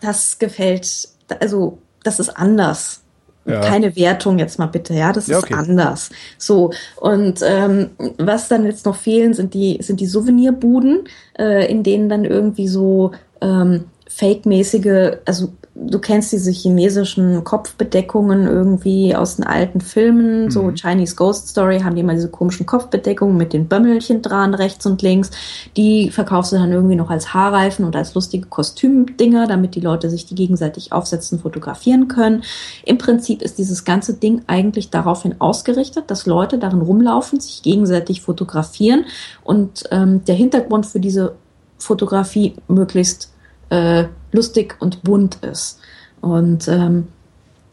[0.00, 1.08] das gefällt,
[1.40, 3.00] also das ist anders.
[3.46, 3.60] Ja.
[3.60, 5.54] Keine Wertung jetzt mal bitte, ja, das Ja, ist okay.
[5.54, 6.10] anders.
[6.38, 11.04] So und ähm, was dann jetzt noch fehlen, sind die sind die Souvenirbuden,
[11.38, 19.14] äh, in denen dann irgendwie so ähm, fake-mäßige, also du kennst diese chinesischen Kopfbedeckungen irgendwie
[19.16, 20.74] aus den alten Filmen, so Mhm.
[20.76, 25.02] Chinese Ghost Story haben die immer diese komischen Kopfbedeckungen mit den Bömmelchen dran, rechts und
[25.02, 25.30] links.
[25.76, 30.10] Die verkaufst du dann irgendwie noch als Haarreifen und als lustige Kostümdinger, damit die Leute
[30.10, 32.44] sich die gegenseitig aufsetzen, fotografieren können.
[32.84, 38.20] Im Prinzip ist dieses ganze Ding eigentlich daraufhin ausgerichtet, dass Leute darin rumlaufen, sich gegenseitig
[38.20, 39.06] fotografieren
[39.42, 41.34] und ähm, der Hintergrund für diese
[41.78, 43.33] Fotografie möglichst
[43.74, 45.80] äh, lustig und bunt ist.
[46.20, 47.08] Und ähm,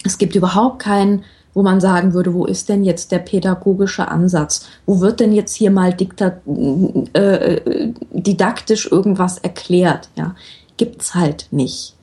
[0.04, 4.66] es gibt überhaupt keinen, wo man sagen würde, wo ist denn jetzt der pädagogische Ansatz?
[4.88, 10.10] Wo wird denn jetzt hier mal äh, didaktisch irgendwas erklärt?
[10.16, 10.36] Ja,
[10.78, 11.96] gibt's halt nicht.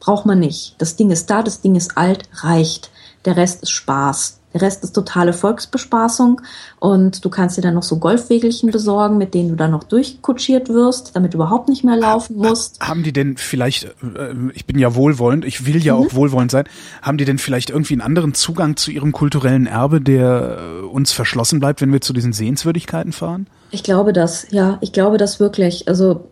[0.00, 0.74] Braucht man nicht.
[0.78, 2.90] Das Ding ist da, das Ding ist alt, reicht.
[3.24, 4.40] Der Rest ist Spaß.
[4.54, 6.40] Der Rest ist totale Volksbespaßung
[6.78, 10.68] und du kannst dir dann noch so Golfwegelchen besorgen, mit denen du dann noch durchkutschiert
[10.68, 12.80] wirst, damit du überhaupt nicht mehr laufen musst.
[12.80, 16.64] Haben die denn vielleicht, äh, ich bin ja wohlwollend, ich will ja auch wohlwollend sein,
[17.02, 21.10] haben die denn vielleicht irgendwie einen anderen Zugang zu ihrem kulturellen Erbe, der äh, uns
[21.10, 23.48] verschlossen bleibt, wenn wir zu diesen Sehenswürdigkeiten fahren?
[23.72, 25.88] Ich glaube das, ja, ich glaube das wirklich.
[25.88, 26.28] Also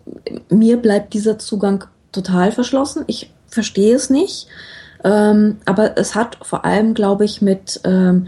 [0.49, 3.03] mir bleibt dieser Zugang total verschlossen.
[3.09, 4.47] Ich verstehe es nicht.
[5.05, 8.27] Ähm, aber es hat vor allem, glaube ich, mit ähm,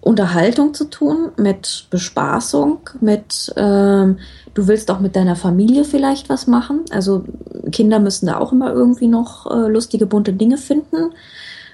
[0.00, 4.18] Unterhaltung zu tun, mit Bespaßung, mit ähm,
[4.54, 6.84] du willst auch mit deiner Familie vielleicht was machen.
[6.90, 7.24] Also
[7.72, 11.12] Kinder müssen da auch immer irgendwie noch äh, lustige, bunte Dinge finden.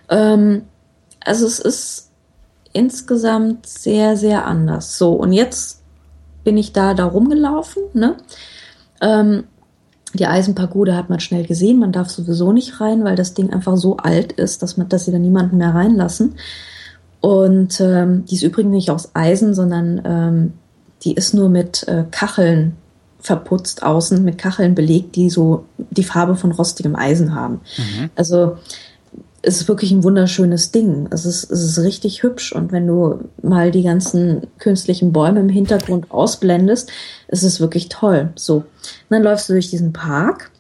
[0.08, 0.62] Ähm,
[1.24, 2.10] also es ist
[2.72, 4.98] insgesamt sehr, sehr anders.
[4.98, 5.82] So, und jetzt
[6.42, 8.16] bin ich da, da rumgelaufen, ne?
[9.00, 9.44] Ähm,
[10.14, 13.76] die Eisenpagode hat man schnell gesehen, man darf sowieso nicht rein, weil das Ding einfach
[13.76, 16.36] so alt ist, dass man, dass sie da niemanden mehr reinlassen.
[17.20, 20.52] Und ähm, die ist übrigens nicht aus Eisen, sondern ähm,
[21.02, 22.76] die ist nur mit äh, Kacheln
[23.18, 27.60] verputzt außen, mit Kacheln belegt, die so die Farbe von rostigem Eisen haben.
[28.16, 28.58] Also
[29.44, 31.08] es ist wirklich ein wunderschönes Ding.
[31.10, 35.48] Es ist, es ist richtig hübsch und wenn du mal die ganzen künstlichen Bäume im
[35.48, 36.90] Hintergrund ausblendest,
[37.28, 38.30] ist es wirklich toll.
[38.34, 38.64] So, und
[39.10, 40.50] dann läufst du durch diesen Park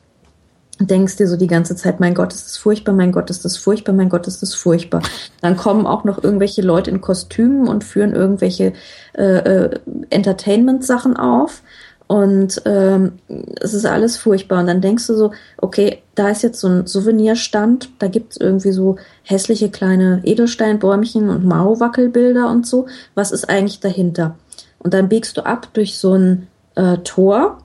[0.80, 3.56] denkst dir so die ganze Zeit, mein Gott, ist das furchtbar, mein Gott, ist das
[3.56, 5.02] furchtbar, mein Gott, ist das furchtbar.
[5.40, 8.72] Dann kommen auch noch irgendwelche Leute in Kostümen und führen irgendwelche
[9.16, 11.62] äh, äh, Entertainment-Sachen auf.
[12.06, 13.12] Und ähm,
[13.60, 14.60] es ist alles furchtbar.
[14.60, 18.72] Und dann denkst du so, okay, da ist jetzt so ein Souvenirstand, da gibt's irgendwie
[18.72, 22.86] so hässliche kleine Edelsteinbäumchen und Mauwackelbilder und so.
[23.14, 24.36] Was ist eigentlich dahinter?
[24.78, 27.58] Und dann biegst du ab durch so ein äh, Tor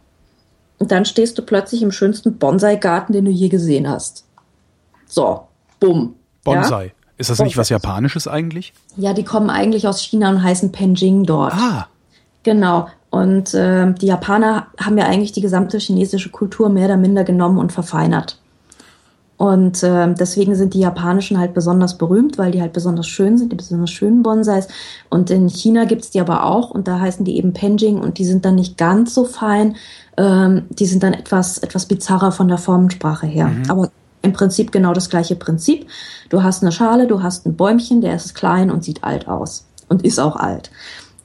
[0.77, 4.25] und dann stehst du plötzlich im schönsten Bonsai-Garten, den du je gesehen hast.
[5.05, 5.41] So,
[5.81, 6.15] bumm.
[6.45, 6.93] Bonsai.
[7.17, 7.67] Ist das nicht was.
[7.67, 8.73] Japanisches eigentlich?
[8.95, 9.09] Ja?
[9.09, 11.53] ja, die kommen eigentlich aus China und heißen Penjing dort.
[11.53, 11.87] Ah,
[12.43, 12.87] Genau.
[13.09, 17.57] Und ähm, die Japaner haben ja eigentlich die gesamte chinesische Kultur mehr oder minder genommen
[17.57, 18.39] und verfeinert.
[19.39, 23.53] Und ähm, deswegen sind die japanischen halt besonders berühmt, weil die halt besonders schön sind,
[23.53, 24.67] die besonders schönen Bonsais.
[25.09, 28.25] Und in China gibt's die aber auch und da heißen die eben Penjing und die
[28.25, 29.77] sind dann nicht ganz so fein.
[30.17, 33.49] Ähm, die sind dann etwas, etwas bizarrer von der Formensprache her.
[33.69, 33.91] Aber
[34.21, 35.87] im Prinzip genau das gleiche Prinzip.
[36.27, 39.65] Du hast eine Schale, du hast ein Bäumchen, der ist klein und sieht alt aus
[39.87, 40.69] und ist auch alt.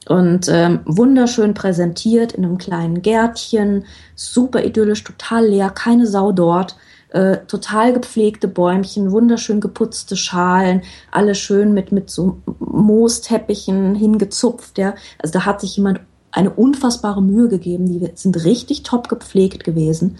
[0.07, 6.75] Und ähm, wunderschön präsentiert in einem kleinen Gärtchen, super idyllisch, total leer, keine Sau dort,
[7.09, 14.93] äh, total gepflegte Bäumchen, wunderschön geputzte Schalen, alles schön mit, mit so Moosteppichen hingezupft, ja.
[15.19, 20.17] Also da hat sich jemand eine unfassbare Mühe gegeben, die sind richtig top gepflegt gewesen.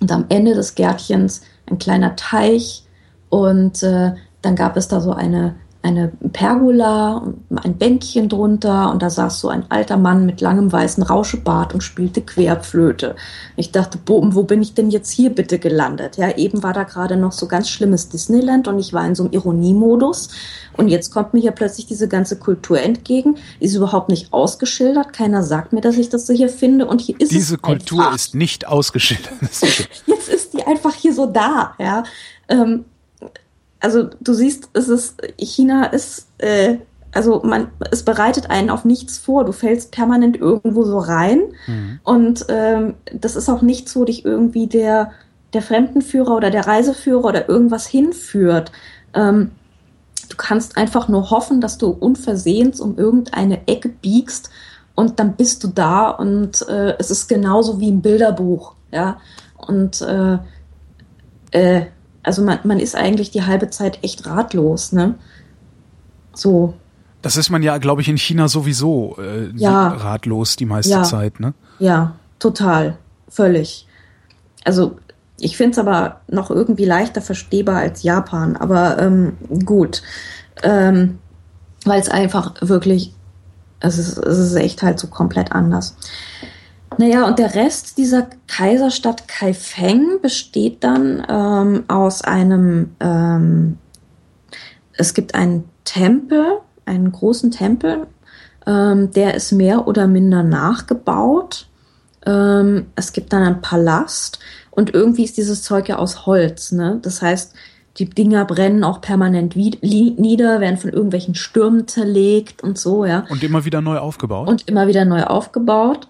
[0.00, 2.84] Und am Ende des Gärtchens ein kleiner Teich
[3.30, 4.12] und äh,
[4.42, 5.56] dann gab es da so eine,
[5.88, 10.70] eine Pergola, und ein Bänkchen drunter und da saß so ein alter Mann mit langem
[10.70, 13.16] weißen Rauschebart und spielte Querflöte.
[13.56, 16.16] Ich dachte, boom, wo bin ich denn jetzt hier bitte gelandet?
[16.16, 19.24] Ja, eben war da gerade noch so ganz schlimmes Disneyland und ich war in so
[19.24, 20.28] einem Ironiemodus
[20.76, 25.42] und jetzt kommt mir hier plötzlich diese ganze Kultur entgegen, ist überhaupt nicht ausgeschildert, keiner
[25.42, 28.14] sagt mir, dass ich das so hier finde und hier ist diese es Kultur einfach
[28.14, 29.32] ist nicht ausgeschildert.
[30.06, 32.04] Jetzt ist die einfach hier so da, ja.
[32.48, 32.84] Ähm,
[33.80, 36.78] also du siehst, es ist, China ist, äh,
[37.12, 39.44] also man, es bereitet einen auf nichts vor.
[39.44, 41.40] Du fällst permanent irgendwo so rein
[42.04, 45.12] und ähm, das ist auch nichts, wo dich irgendwie der,
[45.54, 48.72] der Fremdenführer oder der Reiseführer oder irgendwas hinführt.
[49.14, 49.52] Ähm,
[50.28, 54.50] du kannst einfach nur hoffen, dass du unversehens um irgendeine Ecke biegst
[54.94, 59.18] und dann bist du da und äh, es ist genauso wie im Bilderbuch, ja.
[59.56, 60.38] Und äh,
[61.52, 61.86] äh,
[62.28, 65.14] also man, man ist eigentlich die halbe Zeit echt ratlos, ne?
[66.34, 66.74] So.
[67.22, 69.88] Das ist man ja, glaube ich, in China sowieso äh, Ja.
[69.88, 71.02] ratlos die meiste Ja.
[71.02, 71.54] Zeit, ne?
[71.80, 72.96] Ja, total.
[73.28, 73.86] Völlig.
[74.64, 74.98] Also,
[75.40, 79.32] ich finde es aber noch irgendwie leichter verstehbar als Japan, aber ähm,
[79.64, 80.02] gut.
[80.62, 81.18] Ähm,
[81.84, 83.14] Weil es einfach wirklich,
[83.80, 85.96] es ist, es ist echt halt so komplett anders.
[86.98, 93.78] Naja, und der Rest dieser Kaiserstadt Kaifeng besteht dann ähm, aus einem, ähm,
[94.94, 98.08] es gibt einen Tempel, einen großen Tempel,
[98.66, 101.68] ähm, der ist mehr oder minder nachgebaut.
[102.26, 104.40] Ähm, es gibt dann einen Palast
[104.72, 106.72] und irgendwie ist dieses Zeug ja aus Holz.
[106.72, 106.98] Ne?
[107.00, 107.54] Das heißt,
[107.98, 113.42] die Dinger brennen auch permanent nieder, werden von irgendwelchen Stürmen zerlegt und so, ja Und
[113.44, 114.48] immer wieder neu aufgebaut.
[114.48, 116.08] und immer wieder neu aufgebaut.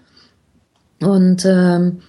[1.01, 1.99] Und ähm,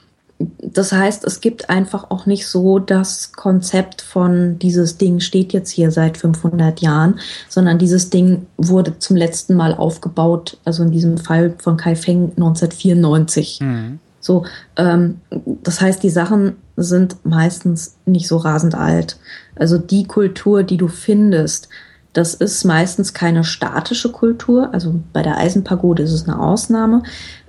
[0.62, 5.70] das heißt, es gibt einfach auch nicht so das Konzept von dieses Ding steht jetzt
[5.70, 11.18] hier seit 500 Jahren, sondern dieses Ding wurde zum letzten Mal aufgebaut, also in diesem
[11.18, 13.61] Fall von Kai Feng 1994.
[13.61, 13.98] Mhm.
[14.20, 14.44] So,
[14.76, 15.20] ähm,
[15.62, 19.18] das heißt, die Sachen sind meistens nicht so rasend alt.
[19.57, 21.68] Also die Kultur, die du findest,
[22.12, 24.72] das ist meistens keine statische Kultur.
[24.72, 27.03] Also bei der Eisenpagode ist es eine Ausnahme,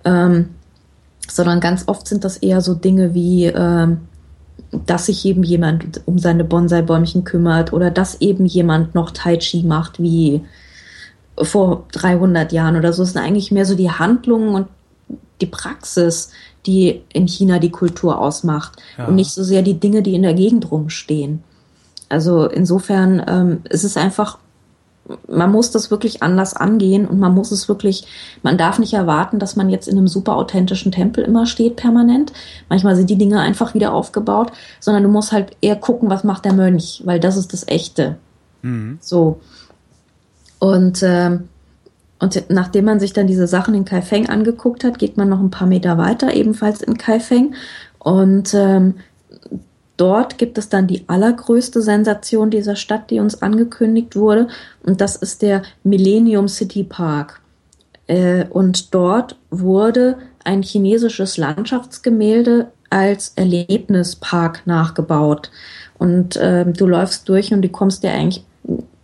[0.04, 0.50] ähm,
[1.30, 4.02] sondern ganz oft sind das eher so Dinge wie, ähm,
[4.86, 9.64] dass sich eben jemand um seine Bonsai-Bäumchen kümmert oder dass eben jemand noch Tai Chi
[9.64, 10.42] macht wie
[11.42, 13.04] vor 300 Jahren oder so.
[13.04, 14.68] Es sind eigentlich mehr so die Handlungen und
[15.42, 16.30] die Praxis,
[16.66, 19.08] die in China die Kultur ausmacht Ja.
[19.08, 21.44] und nicht so sehr die Dinge, die in der Gegend rumstehen.
[22.10, 24.38] Also insofern ähm, ist es einfach,
[25.28, 28.06] man muss das wirklich anders angehen und man muss es wirklich,
[28.44, 32.34] man darf nicht erwarten, dass man jetzt in einem super authentischen Tempel immer steht permanent.
[32.70, 36.46] Manchmal sind die Dinge einfach wieder aufgebaut, sondern du musst halt eher gucken, was macht
[36.46, 38.18] der Mönch, weil das ist das Echte.
[38.62, 38.98] Mhm.
[39.02, 39.40] So.
[40.60, 41.50] Und, ähm,
[42.20, 45.50] und nachdem man sich dann diese Sachen in Kaifeng angeguckt hat, geht man noch ein
[45.50, 47.56] paar Meter weiter, ebenfalls in Kaifeng.
[47.98, 48.96] Und ähm,
[49.98, 54.48] dort gibt es dann die allergrößte Sensation dieser Stadt, die uns angekündigt wurde.
[54.84, 57.42] Und das ist der Millennium City Park.
[58.08, 65.52] Äh, und dort wurde ein chinesisches Landschaftsgemälde als Erlebnispark nachgebaut.
[65.98, 68.44] Und ähm, du läufst durch und du kommst dir eigentlich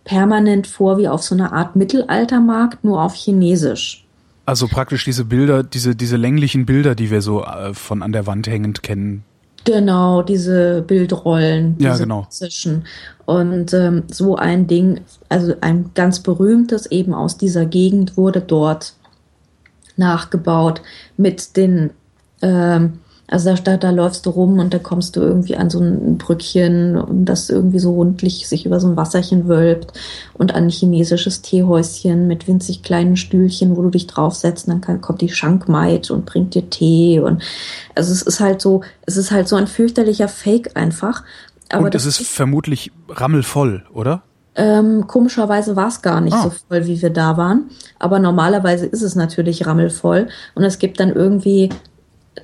[0.04, 4.06] permanent vor wie auf so einer Art Mittelaltermarkt, nur auf Chinesisch.
[4.46, 8.26] Also praktisch diese Bilder, diese, diese länglichen Bilder, die wir so äh, von an der
[8.26, 9.24] Wand hängend kennen.
[9.66, 12.22] Genau, diese Bildrollen, Ja, diese genau.
[12.22, 12.86] klassischen.
[13.26, 18.94] Und ähm, so ein Ding, also ein ganz berühmtes eben aus dieser Gegend wurde dort
[19.98, 20.82] nachgebaut
[21.18, 21.90] mit den,
[22.42, 25.80] ähm, also da, da, da läufst du rum und da kommst du irgendwie an so
[25.80, 29.92] ein Brückchen, das irgendwie so rundlich sich über so ein Wasserchen wölbt
[30.36, 34.82] und an ein chinesisches Teehäuschen mit winzig kleinen Stühlchen, wo du dich draufsetzt, und dann
[34.82, 37.42] kann, kommt die Schankmaid und bringt dir Tee und
[37.96, 41.24] also es ist halt so, es ist halt so ein fürchterlicher Fake einfach.
[41.70, 44.22] Aber Und es das ist vermutlich rammelvoll, oder?
[44.60, 46.44] ähm, komischerweise war es gar nicht Ah.
[46.44, 47.70] so voll, wie wir da waren.
[48.00, 50.30] Aber normalerweise ist es natürlich rammelvoll.
[50.56, 51.70] Und es gibt dann irgendwie,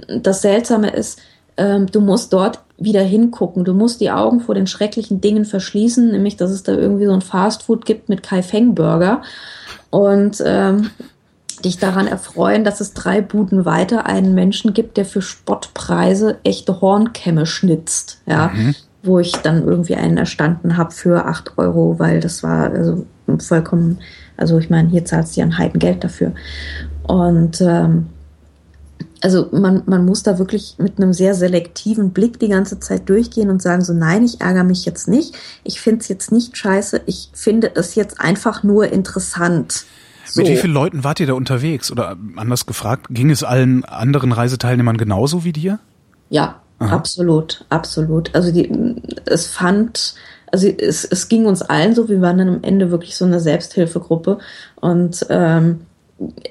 [0.08, 1.20] das Seltsame ist,
[1.58, 3.64] ähm, du musst dort wieder hingucken.
[3.64, 7.14] Du musst die Augen vor den schrecklichen Dingen verschließen, nämlich, dass es da irgendwie so
[7.14, 9.22] ein Fastfood gibt mit Kai Feng Burger.
[9.90, 10.90] Und ähm,
[11.64, 16.82] dich daran erfreuen, dass es drei Buden weiter einen Menschen gibt, der für Spottpreise echte
[16.82, 18.22] Hornkämme schnitzt.
[18.26, 18.52] Ja,
[19.04, 23.06] wo ich dann irgendwie einen erstanden habe für acht Euro, weil das war also
[23.40, 24.00] vollkommen,
[24.38, 26.32] also ich meine, hier zahlst du ja ein Heidengeld dafür.
[27.04, 28.08] Und ähm,
[29.24, 33.50] also man, man muss da wirklich mit einem sehr selektiven Blick die ganze Zeit durchgehen
[33.50, 35.34] und sagen so, nein, ich ärgere mich jetzt nicht,
[35.64, 39.86] ich finde es jetzt nicht scheiße, ich finde es jetzt einfach nur interessant.
[40.26, 40.42] So.
[40.42, 41.90] Mit wie vielen Leuten wart ihr da unterwegs?
[41.90, 45.80] Oder anders gefragt, ging es allen anderen Reiseteilnehmern genauso wie dir?
[46.30, 46.94] Ja, Aha.
[46.94, 48.36] absolut, absolut.
[48.36, 50.16] Also die, es fand,
[50.52, 53.40] also es, es ging uns allen so, wir waren dann am Ende wirklich so eine
[53.40, 54.40] Selbsthilfegruppe
[54.76, 55.82] und ähm,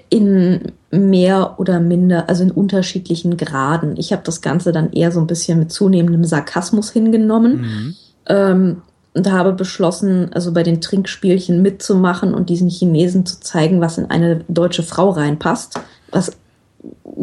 [0.09, 3.97] in mehr oder minder, also in unterschiedlichen Graden.
[3.97, 7.97] Ich habe das Ganze dann eher so ein bisschen mit zunehmendem Sarkasmus hingenommen Mhm.
[8.27, 8.83] ähm,
[9.15, 14.11] und habe beschlossen, also bei den Trinkspielchen mitzumachen und diesen Chinesen zu zeigen, was in
[14.11, 15.81] eine deutsche Frau reinpasst,
[16.11, 16.33] was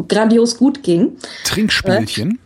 [0.08, 1.12] grandios gut ging.
[1.44, 2.38] Trinkspielchen?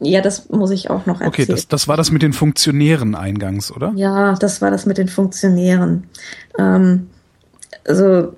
[0.00, 1.28] Ja, das muss ich auch noch erzählen.
[1.28, 3.92] Okay, das, das war das mit den Funktionären eingangs, oder?
[3.96, 6.04] ja, das war das mit den Funktionären.
[6.58, 7.08] Ähm,
[7.86, 8.34] also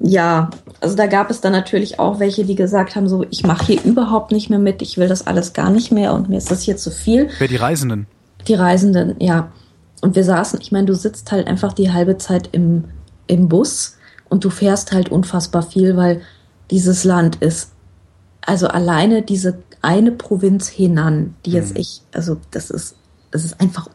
[0.00, 3.66] ja, also da gab es dann natürlich auch welche, die gesagt haben, so ich mache
[3.66, 6.50] hier überhaupt nicht mehr mit, ich will das alles gar nicht mehr und mir ist
[6.50, 7.28] das hier zu viel.
[7.38, 8.06] Wer die Reisenden?
[8.48, 9.52] Die Reisenden, ja.
[10.00, 12.84] Und wir saßen, ich meine, du sitzt halt einfach die halbe Zeit im,
[13.26, 13.96] im Bus
[14.28, 16.22] und du fährst halt unfassbar viel, weil
[16.70, 17.70] dieses Land ist,
[18.40, 21.80] also alleine diese eine Provinz Henan, die jetzt Mhm.
[21.80, 22.96] ich, also das ist,
[23.30, 23.88] das ist einfach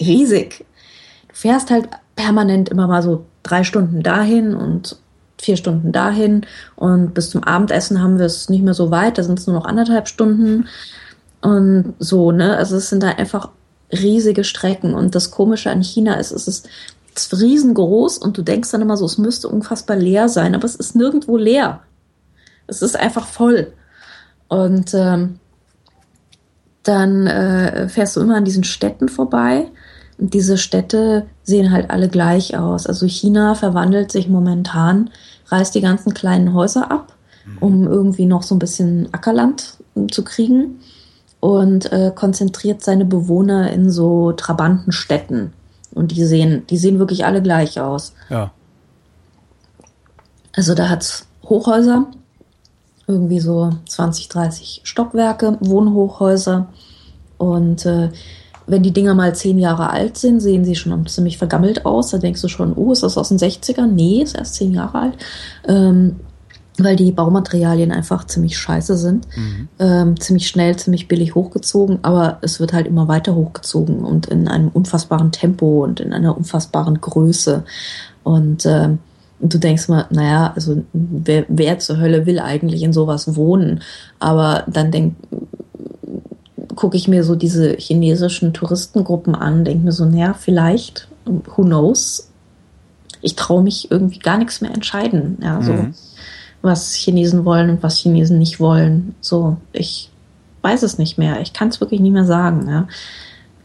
[0.00, 0.64] riesig.
[1.34, 4.96] Fährst halt permanent immer mal so drei Stunden dahin und
[5.38, 9.22] vier Stunden dahin und bis zum Abendessen haben wir es nicht mehr so weit, da
[9.22, 10.68] sind es nur noch anderthalb Stunden
[11.42, 12.56] und so, ne?
[12.56, 13.50] Also es sind da einfach
[13.92, 16.68] riesige Strecken und das Komische an China ist, es ist,
[17.14, 20.64] es ist riesengroß und du denkst dann immer so, es müsste unfassbar leer sein, aber
[20.64, 21.80] es ist nirgendwo leer.
[22.66, 23.72] Es ist einfach voll.
[24.48, 25.38] Und ähm,
[26.82, 29.70] dann äh, fährst du immer an diesen Städten vorbei.
[30.18, 32.86] Diese Städte sehen halt alle gleich aus.
[32.86, 35.10] Also China verwandelt sich momentan,
[35.48, 37.14] reißt die ganzen kleinen Häuser ab,
[37.60, 39.76] um irgendwie noch so ein bisschen Ackerland
[40.10, 40.80] zu kriegen
[41.40, 45.52] und äh, konzentriert seine Bewohner in so Trabantenstädten.
[45.92, 48.14] Und die sehen, die sehen wirklich alle gleich aus.
[48.30, 48.50] Ja.
[50.56, 52.06] Also da hat's Hochhäuser,
[53.06, 56.68] irgendwie so 20, 30 Stockwerke, Wohnhochhäuser.
[57.36, 58.10] Und äh,
[58.66, 62.10] wenn die Dinger mal zehn Jahre alt sind, sehen sie schon ziemlich vergammelt aus.
[62.10, 63.86] Da denkst du schon, oh, ist das aus den 60ern?
[63.88, 65.14] Nee, ist erst zehn Jahre alt.
[65.66, 66.16] Ähm,
[66.78, 69.28] weil die Baumaterialien einfach ziemlich scheiße sind.
[69.78, 74.48] Ähm, ziemlich schnell, ziemlich billig hochgezogen, aber es wird halt immer weiter hochgezogen und in
[74.48, 77.64] einem unfassbaren Tempo und in einer unfassbaren Größe.
[78.24, 78.98] Und ähm,
[79.40, 83.80] du denkst mal, naja, also wer, wer zur Hölle will eigentlich in sowas wohnen?
[84.18, 85.14] Aber dann denk,
[86.76, 92.30] gucke ich mir so diese chinesischen Touristengruppen an, denke mir so, naja, vielleicht, who knows?
[93.22, 95.38] Ich traue mich irgendwie gar nichts mehr entscheiden.
[95.42, 95.94] Ja, so Mhm.
[96.62, 99.14] was Chinesen wollen und was Chinesen nicht wollen.
[99.20, 100.10] So, ich
[100.62, 101.40] weiß es nicht mehr.
[101.40, 102.68] Ich kann es wirklich nicht mehr sagen.
[102.68, 102.88] Ja.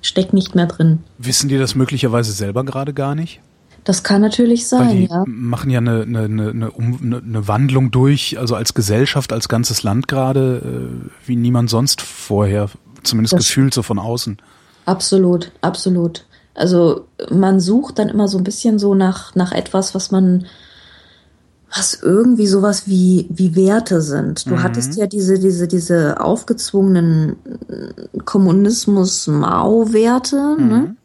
[0.01, 0.99] Steckt nicht mehr drin.
[1.17, 3.41] Wissen die das möglicherweise selber gerade gar nicht?
[3.85, 5.23] Das kann natürlich Weil sein, die ja.
[5.25, 9.83] machen ja eine, eine, eine, eine, eine, eine Wandlung durch, also als Gesellschaft, als ganzes
[9.83, 12.69] Land gerade, äh, wie niemand sonst vorher,
[13.03, 14.37] zumindest Das- gefühlt so von außen.
[14.85, 16.25] Absolut, absolut.
[16.55, 20.45] Also man sucht dann immer so ein bisschen so nach, nach etwas, was man,
[21.73, 24.45] was irgendwie sowas wie, wie Werte sind.
[24.47, 24.63] Du Mhm.
[24.63, 27.35] hattest ja diese, diese, diese aufgezwungenen
[28.25, 30.95] Kommunismus-Mao-Werte, ne?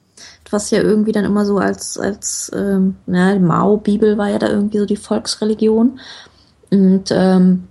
[0.50, 4.78] Was ja irgendwie dann immer so als, als ähm, ja, Mao-Bibel war ja da irgendwie
[4.78, 5.98] so die Volksreligion.
[6.70, 7.64] Und ähm,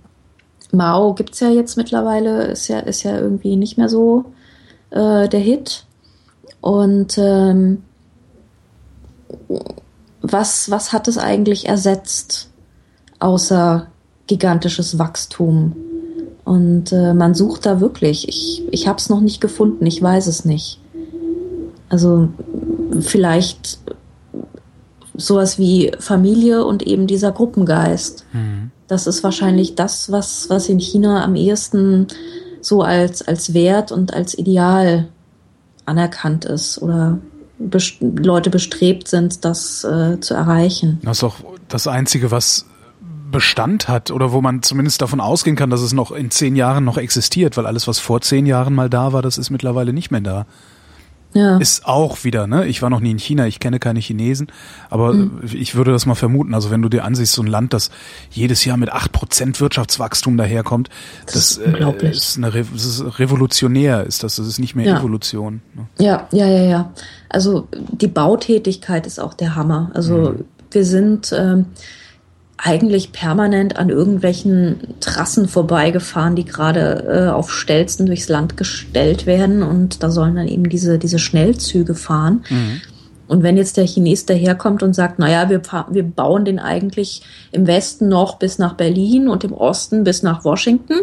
[0.74, 4.26] Mao gibt's ja jetzt mittlerweile, ist ja, ist ja irgendwie nicht mehr so
[4.90, 5.84] äh, der Hit.
[6.60, 7.82] Und ähm,
[10.22, 12.50] was, was hat es eigentlich ersetzt,
[13.18, 13.88] außer
[14.26, 15.76] gigantisches Wachstum?
[16.44, 18.28] Und äh, man sucht da wirklich.
[18.28, 20.80] Ich, ich habe es noch nicht gefunden, ich weiß es nicht.
[21.88, 22.28] Also
[23.00, 23.78] vielleicht
[25.16, 28.26] sowas wie Familie und eben dieser Gruppengeist.
[28.94, 32.06] Das ist wahrscheinlich das, was, was in China am ehesten
[32.60, 35.08] so als, als Wert und als Ideal
[35.84, 37.18] anerkannt ist oder
[37.58, 41.00] best Leute bestrebt sind, das äh, zu erreichen.
[41.02, 41.34] Das ist auch
[41.66, 42.66] das Einzige, was
[43.32, 46.84] Bestand hat oder wo man zumindest davon ausgehen kann, dass es noch in zehn Jahren
[46.84, 50.12] noch existiert, weil alles, was vor zehn Jahren mal da war, das ist mittlerweile nicht
[50.12, 50.46] mehr da.
[51.34, 52.66] Ja, Ist auch wieder, ne?
[52.66, 54.46] Ich war noch nie in China, ich kenne keine Chinesen,
[54.88, 55.40] aber Mhm.
[55.52, 56.54] ich würde das mal vermuten.
[56.54, 57.90] Also wenn du dir ansiehst, so ein Land, das
[58.30, 60.88] jedes Jahr mit acht Prozent Wirtschaftswachstum daherkommt,
[61.26, 62.12] Das das, ist unglaublich.
[62.12, 64.36] Äh, ist, eine Re das ist revolutionär, ist das.
[64.36, 64.98] Das ist nicht mehr Ja.
[65.00, 65.60] Evolution.
[65.74, 65.86] Ne?
[65.98, 66.92] ja, ja, ja, ja.
[67.28, 69.90] Also die Bautätigkeit ist auch der Hammer.
[69.94, 70.36] Also
[70.70, 71.66] wir sind ähm,
[72.56, 79.62] eigentlich permanent an irgendwelchen Trassen vorbeigefahren, die gerade äh, auf Stelzen durchs Land gestellt werden
[79.62, 82.44] und da sollen dann eben diese, diese Schnellzüge fahren.
[83.26, 87.66] Und wenn jetzt der Chines daherkommt und sagt, naja, wir, wir bauen den eigentlich im
[87.66, 91.00] Westen noch bis nach Berlin und im Osten bis nach Washington,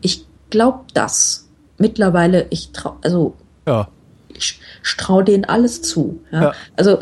[0.00, 1.48] ich glaube das.
[1.78, 3.34] Mittlerweile, ich trau, also
[3.66, 3.88] Ja.
[4.38, 4.60] Ich,
[4.96, 6.20] traue denen alles zu.
[6.30, 6.42] Ja?
[6.42, 6.52] Ja.
[6.76, 6.98] Also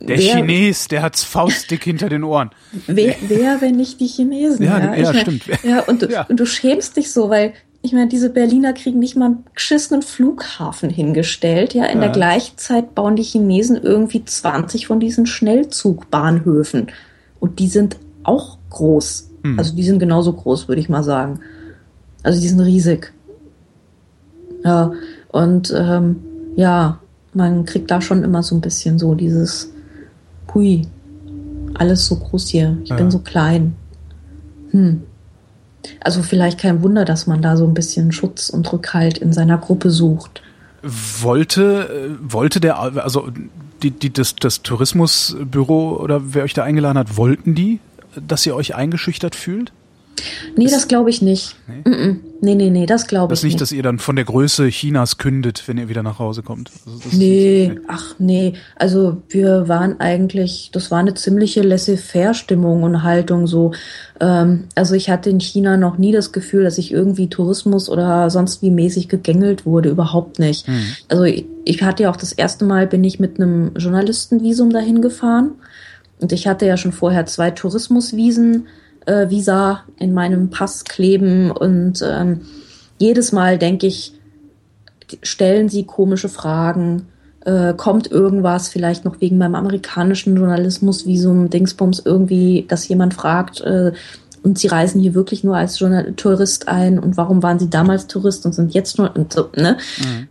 [0.00, 2.50] Der wer, Chines, der hat's faustdick hinter den Ohren.
[2.86, 4.64] wer, wer, wenn nicht die Chinesen?
[4.64, 5.42] Ja, ja, ja, mein, stimmt.
[5.62, 6.26] Ja, und, du, Ja.
[6.28, 7.52] und du schämst dich so, weil
[7.84, 11.74] ich meine, diese Berliner kriegen nicht mal einen geschissenen Flughafen hingestellt.
[11.74, 12.04] Ja, in Ja.
[12.04, 16.92] der gleichen Zeit bauen die Chinesen irgendwie 20 von diesen Schnellzugbahnhöfen.
[17.40, 19.30] Und die sind auch groß.
[19.42, 19.58] Hm.
[19.58, 21.40] Also die sind genauso groß, würde ich mal sagen.
[22.22, 23.12] Also die sind riesig.
[24.64, 24.92] Ja,
[25.32, 26.22] und ähm,
[26.56, 26.98] ja,
[27.34, 29.72] man kriegt da schon immer so ein bisschen so dieses,
[30.52, 30.86] hui,
[31.74, 32.76] alles so groß hier.
[32.84, 32.96] Ich Ja.
[32.96, 33.74] bin so klein.
[34.70, 35.02] Hm.
[36.00, 39.58] Also vielleicht kein Wunder, dass man da so ein bisschen Schutz und Rückhalt in seiner
[39.58, 40.42] Gruppe sucht.
[40.82, 43.28] Wollte, wollte der, also
[43.82, 47.80] die, die, das, das Tourismusbüro oder wer euch da eingeladen hat, wollten die,
[48.26, 49.72] dass ihr euch eingeschüchtert fühlt?
[50.56, 51.56] Nee, das, glaube ich nicht.
[51.66, 53.54] Nee, nee, nee, nee das glaube ich nicht.
[53.54, 56.42] Das nicht, dass ihr dann von der Größe Chinas kündet, wenn ihr wieder nach Hause
[56.42, 56.70] kommt.
[56.86, 58.52] Also nee, nee, ach nee.
[58.76, 63.72] Also wir waren eigentlich, das war eine ziemliche laissez-faire-Stimmung und Haltung so.
[64.20, 68.28] Ähm, also ich hatte in China noch nie das Gefühl, dass ich irgendwie Tourismus oder
[68.30, 69.88] sonst wie mäßig gegängelt wurde.
[69.88, 70.66] Überhaupt nicht.
[70.66, 70.82] Hm.
[71.08, 75.00] Also ich, ich hatte ja auch das erste Mal, bin ich mit einem Journalistenvisum dahin
[75.00, 75.52] gefahren.
[76.20, 78.66] Und ich hatte ja schon vorher zwei Tourismusvisen
[79.06, 82.42] äh, Visa in meinem Pass kleben und ähm,
[82.98, 84.12] jedes Mal denke ich,
[85.22, 87.06] stellen sie komische Fragen,
[87.44, 93.92] äh, kommt irgendwas vielleicht noch wegen meinem amerikanischen Journalismusvisum, Dingsbums irgendwie, dass jemand fragt, äh,
[94.42, 98.06] und sie reisen hier wirklich nur als Journal Tourist ein und warum waren sie damals
[98.08, 99.76] Tourist und sind jetzt nur und so, ne?
[99.98, 100.28] Mhm.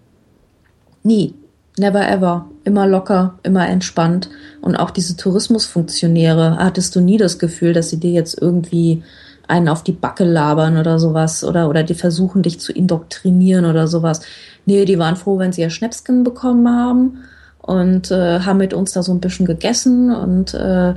[1.03, 1.34] Nie.
[1.78, 2.51] Never ever.
[2.64, 4.30] Immer locker, immer entspannt.
[4.62, 9.03] Und auch diese Tourismusfunktionäre, hattest du nie das Gefühl, dass sie dir jetzt irgendwie
[9.47, 13.88] einen auf die Backe labern oder sowas oder, oder die versuchen, dich zu indoktrinieren oder
[13.88, 14.22] sowas.
[14.66, 17.24] Nee, die waren froh, wenn sie ihr Schnäpsken bekommen haben
[17.62, 20.93] und äh, haben mit uns da so ein bisschen gegessen und äh,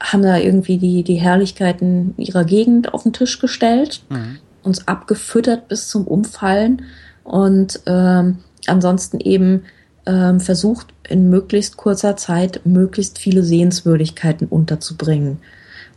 [0.00, 4.38] haben da irgendwie die, die Herrlichkeiten ihrer Gegend auf den Tisch gestellt, mhm.
[4.62, 6.82] uns abgefüttert bis zum Umfallen
[7.24, 9.62] und ähm, ansonsten eben
[10.08, 15.38] ähm, versucht, in möglichst kurzer Zeit möglichst viele Sehenswürdigkeiten unterzubringen.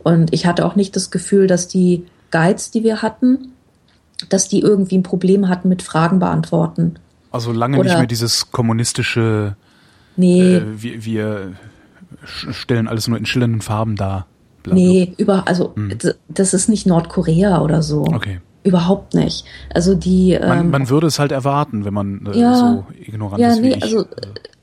[0.02, 3.52] Und ich hatte auch nicht das Gefühl, dass die Guides, die wir hatten,
[4.28, 6.96] dass die irgendwie ein Problem hatten mit Fragen beantworten.
[7.30, 9.56] Also lange Oder, nicht mehr dieses kommunistische,
[10.16, 11.52] nee, äh, wir, wir
[12.24, 14.26] stellen alles nur in schillernden Farben dar.
[14.62, 14.92] Blablabla.
[14.92, 15.98] Nee, über, also hm.
[16.28, 18.04] das ist nicht Nordkorea oder so.
[18.04, 18.40] Okay.
[18.64, 19.44] Überhaupt nicht.
[19.74, 20.38] Also die.
[20.40, 23.56] Man, ähm, man würde es halt erwarten, wenn man äh, ja, so ignorant ja, ist.
[23.56, 23.82] Ja, nee, ich.
[23.82, 24.06] also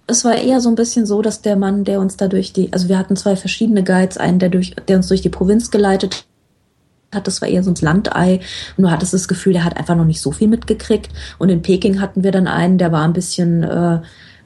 [0.07, 2.71] es war eher so ein bisschen so, dass der Mann, der uns da durch die,
[2.73, 6.25] also wir hatten zwei verschiedene Guides, einen, der durch, der uns durch die Provinz geleitet
[7.13, 8.39] hat, das war eher so ein Landei.
[8.77, 11.09] Und du hattest das Gefühl, der hat einfach noch nicht so viel mitgekriegt.
[11.37, 13.99] Und in Peking hatten wir dann einen, der war ein bisschen, äh,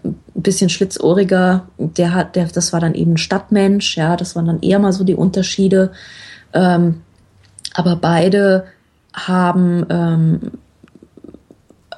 [0.03, 1.67] ein bisschen schlitzohriger.
[1.77, 4.93] Der hat, der, das war dann eben ein Stadtmensch, ja, das waren dann eher mal
[4.93, 5.91] so die Unterschiede.
[6.53, 7.01] Ähm,
[7.73, 8.65] aber beide
[9.13, 10.39] haben, ähm,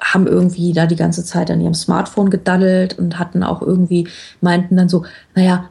[0.00, 4.08] haben irgendwie da die ganze Zeit an ihrem Smartphone gedaddelt und hatten auch irgendwie,
[4.40, 5.04] meinten dann so,
[5.34, 5.68] naja,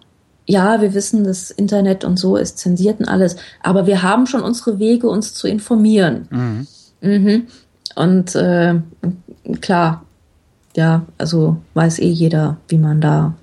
[0.48, 4.41] ja, wir wissen, das Internet und so ist zensiert und alles, aber wir haben schon
[4.41, 6.28] unsere Wege, uns zu informieren.
[6.30, 6.68] Mhm.
[7.02, 7.48] Mhm.
[7.96, 8.76] Und äh,
[9.62, 10.06] klar,
[10.76, 13.34] ja, also weiß eh jeder, wie man da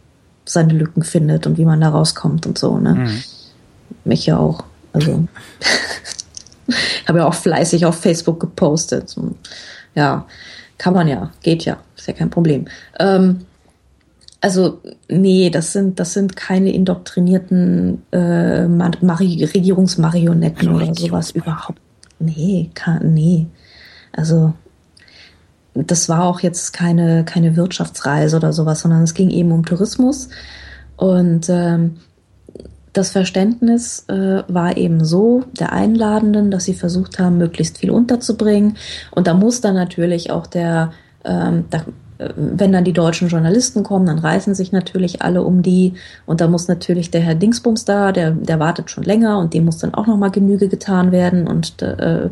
[0.44, 2.94] seine Lücken findet und wie man da rauskommt und so, ne?
[2.94, 3.22] Mhm.
[4.04, 4.64] Mich ja auch.
[4.92, 5.26] Also
[7.08, 9.14] habe ja auch fleißig auf Facebook gepostet.
[9.94, 10.26] Ja,
[10.78, 12.66] kann man ja, geht ja, ist ja kein Problem.
[12.98, 13.46] Ähm,
[14.40, 21.78] also nee, das sind das sind keine indoktrinierten äh, Regierungsmarionetten oder sowas überhaupt.
[22.18, 23.46] Nee, kann, nee.
[24.10, 24.52] Also
[25.74, 30.28] das war auch jetzt keine keine Wirtschaftsreise oder sowas, sondern es ging eben um Tourismus
[30.96, 31.98] und ähm,
[32.92, 38.76] das Verständnis äh, war eben so der Einladenden, dass sie versucht haben, möglichst viel unterzubringen.
[39.10, 40.92] Und da muss dann natürlich auch der,
[41.24, 41.84] ähm, da
[42.36, 45.94] wenn dann die deutschen Journalisten kommen, dann reißen sich natürlich alle um die
[46.26, 49.64] und da muss natürlich der Herr Dingsbums da, der, der wartet schon länger und dem
[49.64, 52.28] muss dann auch nochmal Genüge getan werden und äh,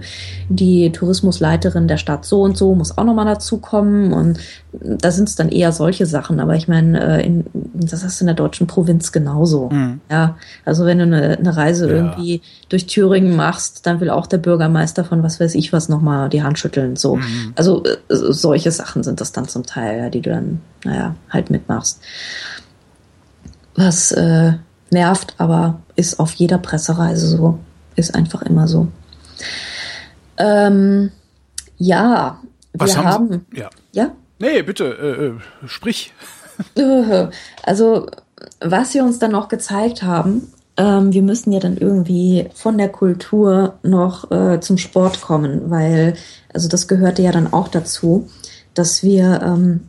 [0.49, 4.39] die Tourismusleiterin der Stadt so und so muss auch nochmal dazukommen und
[4.73, 8.27] da sind es dann eher solche Sachen, aber ich meine, äh, das hast du in
[8.27, 9.69] der deutschen Provinz genauso.
[9.71, 10.01] Mhm.
[10.11, 11.95] Ja, also wenn du eine, eine Reise ja.
[11.95, 16.29] irgendwie durch Thüringen machst, dann will auch der Bürgermeister von was weiß ich was nochmal
[16.29, 16.97] die Hand schütteln.
[16.97, 17.17] So.
[17.17, 17.53] Mhm.
[17.57, 21.51] Also äh, solche Sachen sind das dann zum Teil, ja, die du dann, naja, halt
[21.51, 22.01] mitmachst.
[23.75, 24.55] Was äh,
[24.91, 27.59] nervt, aber ist auf jeder Pressereise so.
[27.97, 28.89] Ist einfach immer so.
[30.39, 31.11] Ähm,
[31.77, 32.41] ja,
[32.73, 33.71] was wir haben, haben ja.
[33.93, 34.13] ja?
[34.39, 36.13] Nee, bitte, äh, äh sprich.
[37.63, 38.07] Also,
[38.61, 42.89] was sie uns dann noch gezeigt haben, ähm, wir müssen ja dann irgendwie von der
[42.89, 46.15] Kultur noch äh, zum Sport kommen, weil,
[46.53, 48.29] also das gehörte ja dann auch dazu,
[48.75, 49.81] dass wir ähm,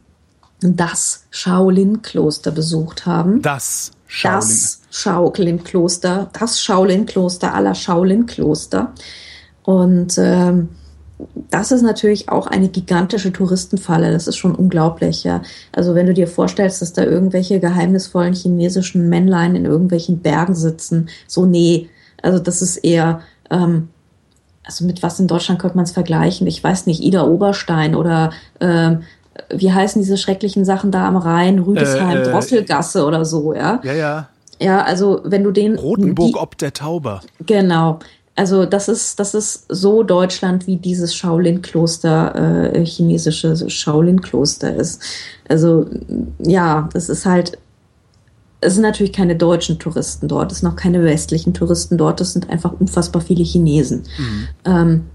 [0.61, 3.41] das Shaolin-Kloster besucht haben.
[3.41, 4.39] Das Shaolin.
[4.39, 8.93] Das Shaolin-Kloster, das Shaolin-Kloster aller Shaolin-Kloster.
[9.63, 10.69] Und ähm,
[11.49, 14.11] das ist natürlich auch eine gigantische Touristenfalle.
[14.11, 15.41] Das ist schon unglaublich, ja.
[15.71, 21.09] Also wenn du dir vorstellst, dass da irgendwelche geheimnisvollen chinesischen Männlein in irgendwelchen Bergen sitzen,
[21.27, 21.89] so nee.
[22.21, 23.89] Also das ist eher, ähm,
[24.63, 26.47] also mit was in Deutschland könnte man es vergleichen?
[26.47, 29.03] Ich weiß nicht, Ida Oberstein oder ähm,
[29.49, 33.79] wie heißen diese schrecklichen Sachen da am Rhein, Rüdesheim, Äh, äh, Drosselgasse oder so, ja.
[33.83, 34.27] Ja, ja.
[34.59, 37.21] Ja, also wenn du den Rotenburg die, ob der Tauber.
[37.45, 37.99] Genau.
[38.35, 45.01] Also das ist, das ist so Deutschland, wie dieses Shaolin-Kloster, äh, chinesische Shaolin-Kloster ist.
[45.49, 45.87] Also
[46.39, 47.57] ja, das ist halt,
[48.61, 52.33] es sind natürlich keine deutschen Touristen dort, es sind auch keine westlichen Touristen dort, es
[52.33, 54.03] sind einfach unfassbar viele Chinesen.
[54.65, 55.05] Ähm,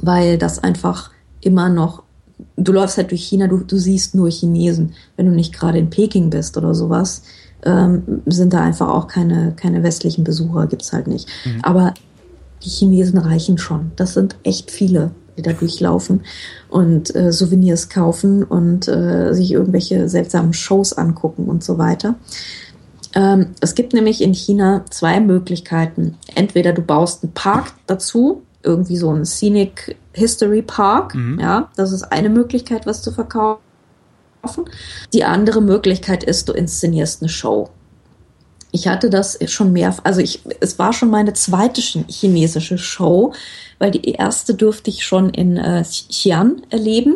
[0.00, 1.10] weil das einfach
[1.40, 2.02] immer noch,
[2.56, 4.94] du läufst halt durch China, du, du siehst nur Chinesen.
[5.16, 7.22] Wenn du nicht gerade in Peking bist oder sowas,
[7.64, 11.28] ähm, sind da einfach auch keine, keine westlichen Besucher, gibt's halt nicht.
[11.62, 11.94] Aber
[12.64, 13.92] die Chinesen reichen schon.
[13.96, 16.22] Das sind echt viele, die da durchlaufen
[16.68, 22.16] und äh, Souvenirs kaufen und äh, sich irgendwelche seltsamen Shows angucken und so weiter.
[23.14, 26.16] Ähm, es gibt nämlich in China zwei Möglichkeiten.
[26.34, 32.04] Entweder du baust einen Park dazu, irgendwie so einen Scenic History Park, ja, das ist
[32.04, 33.58] eine Möglichkeit, was zu verkaufen.
[35.12, 37.70] Die andere Möglichkeit ist, du inszenierst eine Show.
[38.74, 43.32] Ich hatte das schon mehr, also ich, es war schon meine zweite ch- chinesische Show,
[43.78, 47.14] weil die erste durfte ich schon in äh, Xi'an erleben.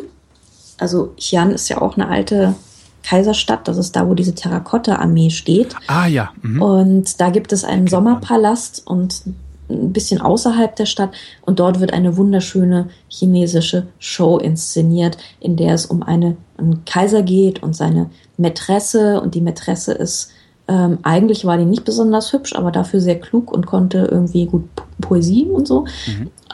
[0.79, 2.55] Also Xi'an ist ja auch eine alte
[3.03, 5.75] Kaiserstadt, das ist da, wo diese Terrakotta-Armee steht.
[5.89, 6.31] Ah ja.
[6.43, 6.63] Mhm.
[6.63, 7.89] Und da gibt es einen man.
[7.89, 9.23] Sommerpalast und
[9.69, 11.11] ein bisschen außerhalb der Stadt.
[11.43, 17.23] Und dort wird eine wunderschöne chinesische Show inszeniert, in der es um eine, einen Kaiser
[17.23, 19.21] geht und seine Mätresse.
[19.21, 20.31] Und die Mätresse ist,
[20.69, 24.75] ähm, eigentlich war die nicht besonders hübsch, aber dafür sehr klug und konnte irgendwie gut
[24.77, 25.87] Po- Poesie und so.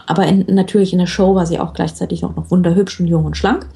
[0.06, 3.24] Aber in, natürlich in der Show war sie auch gleichzeitig auch noch wunderhübsch und jung
[3.24, 3.66] und schlank.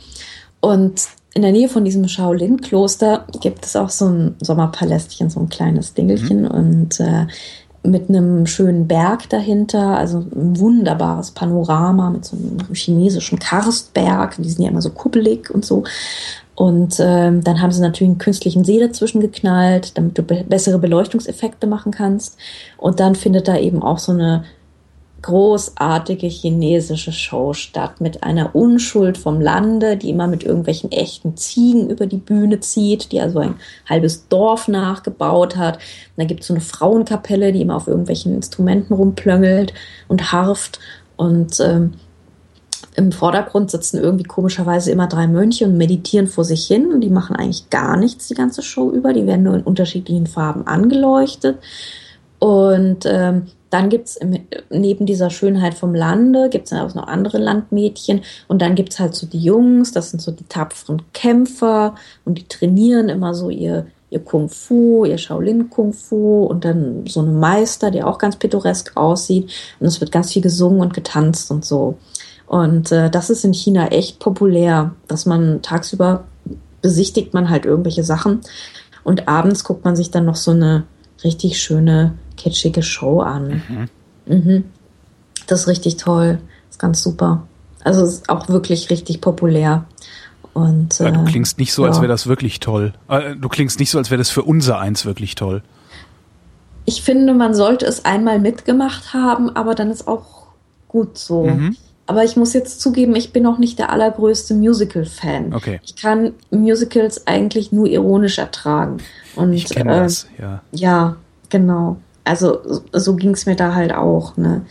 [0.61, 1.03] Und
[1.35, 5.95] in der Nähe von diesem Shaolin-Kloster gibt es auch so ein Sommerpalästchen, so ein kleines
[5.95, 7.27] Dingelchen und äh,
[7.85, 14.51] mit einem schönen Berg dahinter, also ein wunderbares Panorama mit so einem chinesischen Karstberg, die
[14.51, 15.85] sind ja immer so kuppelig und so.
[16.59, 20.81] Und ähm, dann haben sie natürlich einen künstlichen See dazwischen geknallt, damit du be bessere
[20.81, 22.37] Beleuchtungseffekte machen kannst.
[22.77, 24.43] Und dann findet da eben auch so eine
[25.23, 31.91] großartige chinesische Show statt mit einer Unschuld vom Lande, die immer mit irgendwelchen echten Ziegen
[31.91, 33.55] über die Bühne zieht, die also ein
[33.89, 35.77] halbes Dorf nachgebaut hat.
[35.77, 35.83] Und
[36.17, 39.75] da gibt es so eine Frauenkapelle, die immer auf irgendwelchen Instrumenten rumplöngelt
[40.09, 40.81] und harft.
[41.17, 41.95] Und ähm,
[42.97, 46.93] im Vordergrund sitzen irgendwie komischerweise immer drei Mönche und meditieren vor sich hin.
[46.93, 49.13] Und die machen eigentlich gar nichts die ganze Show über.
[49.13, 51.59] Die werden nur in unterschiedlichen Farben angeleuchtet.
[52.39, 54.39] Und ähm, dann gibt's im,
[54.71, 58.23] neben dieser Schönheit vom Lande, gibt's dann auch noch andere Landmädchen.
[58.47, 61.95] Und dann gibt's halt so die Jungs, das sind so die tapferen Kämpfer.
[62.25, 66.45] Und die trainieren immer so ihr, ihr Kung Fu, ihr Shaolin Kung Fu.
[66.45, 69.51] Und dann so eine Meister, die auch ganz pittoresk aussieht.
[69.81, 71.97] Und es wird ganz viel gesungen und getanzt und so.
[72.49, 76.25] Und äh, das ist in China echt populär, dass man tagsüber
[76.81, 78.41] besichtigt man halt irgendwelche Sachen
[79.05, 80.85] und abends guckt man sich dann noch so eine
[81.25, 83.89] richtig schöne, kitschige Show an.
[84.27, 84.65] Mhm.
[85.47, 86.39] Das ist richtig toll.
[86.67, 87.47] Das ist ganz super.
[87.85, 89.85] Also es ist auch wirklich richtig populär.
[90.55, 92.03] Und, Ja, du äh, klingst nicht so, als ja.
[92.03, 92.93] wäre das wirklich toll.
[93.09, 95.63] Äh, Du klingst nicht so, als wäre das für unser eins wirklich toll.
[96.85, 100.47] Ich finde, man sollte es einmal mitgemacht haben, aber dann ist auch
[100.89, 101.45] gut so.
[101.47, 101.77] Mhm.
[102.09, 105.53] Aber ich muss jetzt zugeben, ich bin auch nicht der allergrößte Musical-Fan.
[105.53, 105.79] Okay.
[105.85, 108.97] Ich kann Musicals eigentlich nur ironisch ertragen.
[109.37, 110.63] Und, Ich kenne äh, das, ja.
[110.73, 111.17] Ja,
[111.51, 111.99] genau.
[112.25, 114.39] Also so, so ging es mir da halt auch.
[114.39, 114.63] Ne?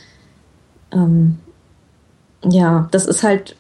[0.92, 1.38] Ähm,
[2.44, 3.56] ja, das ist halt,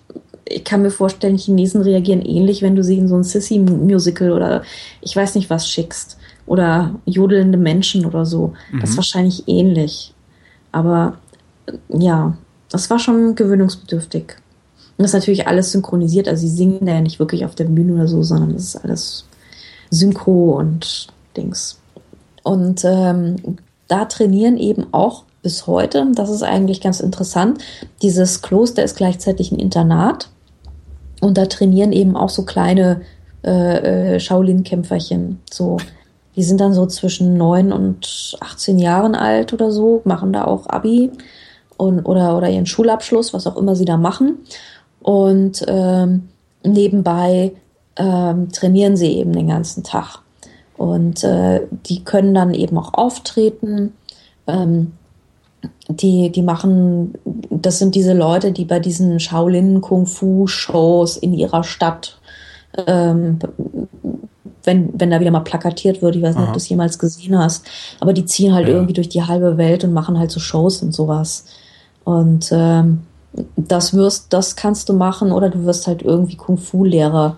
[0.45, 4.63] ich kann mir vorstellen, Chinesen reagieren ähnlich, wenn du sie in so ein Sissy-Musical oder
[5.01, 6.17] ich weiß nicht was schickst.
[6.47, 8.53] Oder jodelnde Menschen oder so.
[8.82, 10.15] Das ist wahrscheinlich ähnlich.
[10.71, 11.17] Aber
[11.89, 12.36] ja,
[12.70, 14.36] das war schon gewöhnungsbedürftig.
[14.97, 16.28] Und das ist natürlich alles synchronisiert.
[16.28, 18.76] Also sie singen da ja nicht wirklich auf der Bühne oder so, sondern das ist
[18.78, 19.26] alles
[19.91, 21.80] Synchro und Dings.
[22.43, 23.57] Und ähm,
[23.88, 27.63] da trainieren eben auch bis heute, das ist eigentlich ganz interessant,
[28.01, 30.30] dieses Kloster ist gleichzeitig ein Internat
[31.22, 33.01] und da trainieren eben auch so kleine
[33.43, 35.39] äh, äh, Shaolin-Kämpferchen.
[35.49, 35.78] So,
[36.36, 40.68] die sind dann so zwischen neun und 18 Jahren alt oder so, machen da auch
[40.68, 41.11] Abi
[41.78, 44.39] und, oder, oder ihren Schulabschluss, was auch immer sie da machen.
[45.01, 46.30] Und ähm,
[46.63, 47.53] nebenbei
[47.95, 50.19] ähm, trainieren sie eben den ganzen Tag.
[50.75, 53.93] Und äh, die können dann eben auch auftreten.
[54.47, 54.93] Ähm,
[55.89, 57.13] die, die machen,
[57.49, 62.19] das sind diese Leute, die bei diesen Shaolin-Kung-Fu-Shows in ihrer Stadt,
[62.86, 63.39] ähm,
[64.63, 67.38] wenn, wenn da wieder mal plakatiert wird, ich weiß nicht, ob du es jemals gesehen
[67.39, 67.65] hast,
[67.99, 68.73] aber die ziehen halt Ja.
[68.75, 71.45] irgendwie durch die halbe Welt und machen halt so Shows und sowas.
[72.08, 73.01] Und ähm,
[73.58, 77.36] das wirst, das kannst du machen oder du wirst halt irgendwie Kung-Fu-Lehrer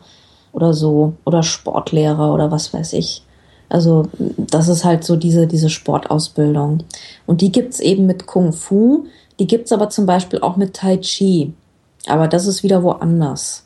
[0.52, 3.26] oder so oder Sportlehrer oder was weiß ich.
[3.68, 4.06] Also
[4.38, 6.84] das ist halt so diese, diese Sportausbildung.
[7.26, 9.06] Und die gibt's eben mit Kung Fu,
[9.40, 11.52] die gibt's aber zum Beispiel auch mit Tai Chi.
[12.06, 13.66] Aber das ist wieder woanders.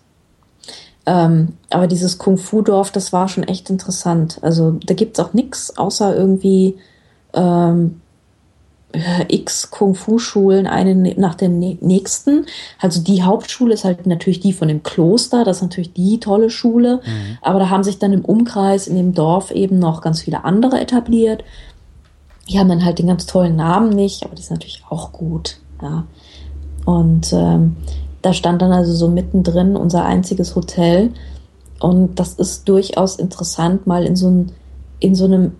[1.06, 4.40] Ähm, aber dieses Kung Fu-Dorf, das war schon echt interessant.
[4.42, 6.78] Also da gibt's auch nix außer irgendwie
[7.34, 8.00] ähm,
[9.28, 12.46] x Kung-Fu-Schulen, eine nach der nächsten.
[12.80, 16.50] Also die Hauptschule ist halt natürlich die von dem Kloster, das ist natürlich die tolle
[16.50, 17.02] Schule.
[17.04, 17.38] Mhm.
[17.42, 20.80] Aber da haben sich dann im Umkreis, in dem Dorf eben noch ganz viele andere
[20.80, 21.44] etabliert.
[22.50, 25.58] Die haben dann halt den ganz tollen Namen nicht, aber die ist natürlich auch gut.
[25.82, 26.06] Ja.
[26.86, 27.78] Und ähm,
[28.22, 31.12] da stand dann also so mittendrin unser einziges Hotel.
[31.80, 34.52] Und das ist durchaus interessant, mal in so, ein,
[35.00, 35.54] in so einem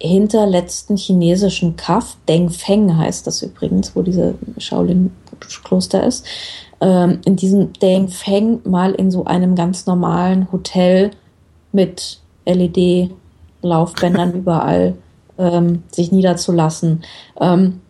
[0.00, 6.26] hinterletzten chinesischen Kaff, Dengfeng heißt das übrigens, wo diese Shaolin-Kloster ist,
[6.80, 11.12] ähm, in diesem Dengfeng mal in so einem ganz normalen Hotel
[11.72, 14.94] mit LED-Laufbändern überall
[15.38, 17.04] ähm, sich niederzulassen.
[17.40, 17.80] Ähm,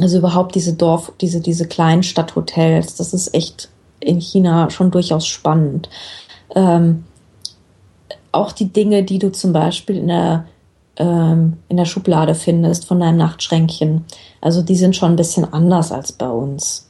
[0.00, 3.68] also überhaupt diese Dorf, diese, diese kleinen Stadthotels, das ist echt
[4.00, 5.88] in China schon durchaus spannend.
[6.54, 7.04] Ähm,
[8.30, 10.46] auch die Dinge, die du zum Beispiel in der
[10.98, 14.04] ähm, in der Schublade findest von deinem Nachtschränkchen.
[14.40, 16.88] Also die sind schon ein bisschen anders als bei uns.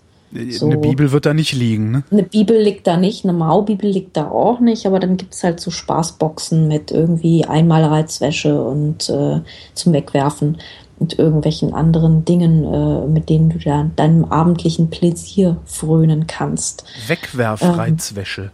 [0.50, 0.66] So.
[0.66, 2.02] Eine Bibel wird da nicht liegen, ne?
[2.10, 5.42] Eine Bibel liegt da nicht, eine Maubibel liegt da auch nicht, aber dann gibt es
[5.42, 9.40] halt so Spaßboxen mit irgendwie Einmalreizwäsche und äh,
[9.72, 10.58] zum Wegwerfen
[10.98, 16.84] und irgendwelchen anderen Dingen, äh, mit denen du da deinem abendlichen Pläsier frönen kannst.
[17.06, 18.50] Wegwerfreizwäsche.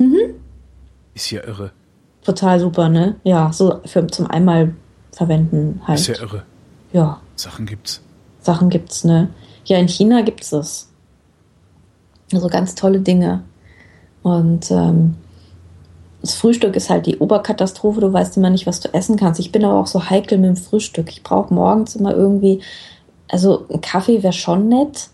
[0.00, 0.34] Ähm, mhm.
[1.12, 1.72] Ist ja irre.
[2.24, 3.16] Total super, ne?
[3.24, 4.74] Ja, so für, zum einmal
[5.12, 6.00] verwenden halt.
[6.00, 6.44] Ist ja irre.
[6.92, 7.20] Ja.
[7.36, 8.00] Sachen gibt's.
[8.40, 9.28] Sachen gibt's, ne?
[9.64, 10.88] Ja, in China gibt's es.
[12.32, 13.42] Also ganz tolle Dinge.
[14.22, 15.14] Und ähm,
[16.20, 18.00] das Frühstück ist halt die Oberkatastrophe.
[18.00, 19.40] Du weißt immer nicht, was du essen kannst.
[19.40, 21.10] Ich bin aber auch so heikel mit dem Frühstück.
[21.10, 22.60] Ich brauche morgens immer irgendwie,
[23.28, 25.08] also ein Kaffee wäre schon nett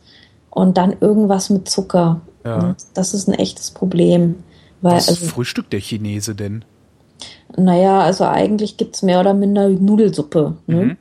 [0.51, 2.21] und dann irgendwas mit Zucker.
[2.45, 2.75] Ja.
[2.95, 4.37] Das ist ein echtes Problem.
[4.81, 6.65] Weil, was also, frühstückt der Chinese denn?
[7.57, 10.55] Naja, also eigentlich gibt es mehr oder minder Nudelsuppe.
[10.67, 10.77] Ne?
[10.77, 10.97] Mhm.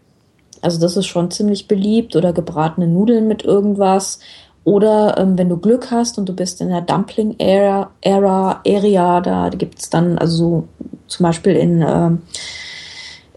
[0.62, 4.20] Also das ist schon ziemlich beliebt oder gebratene Nudeln mit irgendwas.
[4.64, 9.20] Oder ähm, wenn du Glück hast und du bist in der Dumpling Era, Era Area,
[9.20, 10.68] da gibt es dann, also so,
[11.08, 12.22] zum Beispiel in, ähm,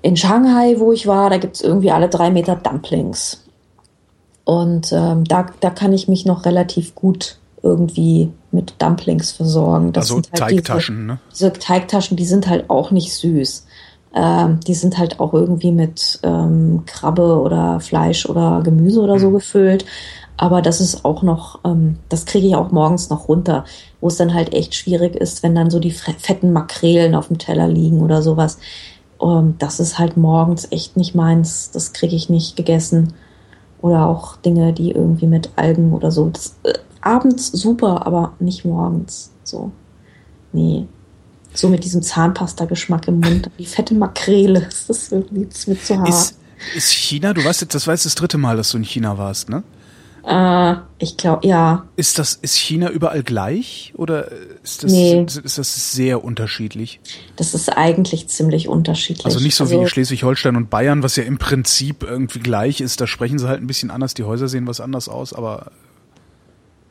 [0.03, 3.43] in Shanghai, wo ich war, da gibt es irgendwie alle drei Meter Dumplings.
[4.45, 9.93] Und ähm, da, da kann ich mich noch relativ gut irgendwie mit Dumplings versorgen.
[9.93, 11.19] Das also halt Teigtaschen, diese, ne?
[11.33, 13.67] Diese Teigtaschen, die sind halt auch nicht süß.
[14.15, 19.29] Ähm, die sind halt auch irgendwie mit ähm, Krabbe oder Fleisch oder Gemüse oder so
[19.29, 19.35] mhm.
[19.35, 19.85] gefüllt.
[20.39, 23.65] Aber das ist auch noch, ähm, das kriege ich auch morgens noch runter,
[24.01, 27.39] wo es dann halt echt schwierig ist, wenn dann so die fetten Makrelen auf dem
[27.39, 28.59] Teller liegen oder sowas.
[29.21, 31.71] Ähm, das ist halt morgens echt nicht meins.
[31.71, 33.15] Das kriege ich nicht gegessen.
[33.87, 36.29] Oder auch Dinge, die irgendwie mit Algen oder so.
[36.29, 36.73] Das, äh,
[37.03, 39.31] abends super, aber nicht morgens.
[39.45, 39.71] So.
[40.53, 40.89] Nee.
[41.55, 43.49] So mit diesem Zahnpasta-Geschmack im Mund.
[43.61, 44.63] Die fette Makrele.
[44.89, 46.09] Das ist irgendwie zu hart.
[46.09, 46.37] Ist,
[46.75, 49.19] ist China, du weißt jetzt, das war jetzt das dritte Mal, dass du in China
[49.19, 49.63] warst, ne?
[50.27, 51.87] Äh, ich glaube, ja.
[51.95, 54.31] Ist das, ist China überall gleich oder
[54.63, 55.25] ist das, nee.
[55.25, 57.01] ist das sehr unterschiedlich?
[57.37, 59.25] Das ist eigentlich ziemlich unterschiedlich.
[59.25, 63.01] Also nicht so also, wie Schleswig-Holstein und Bayern, was ja im Prinzip irgendwie gleich ist.
[63.01, 65.71] Da sprechen sie halt ein bisschen anders, die Häuser sehen was anders aus, aber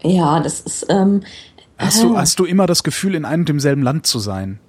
[0.01, 0.86] ja, das ist.
[0.89, 1.23] Ähm,
[1.77, 4.59] hast, du, äh, hast du immer das Gefühl, in einem und demselben Land zu sein?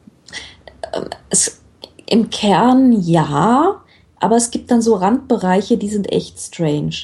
[0.93, 1.61] Ähm, es,
[2.07, 3.83] Im Kern ja,
[4.19, 6.97] aber es gibt dann so Randbereiche, die sind echt strange.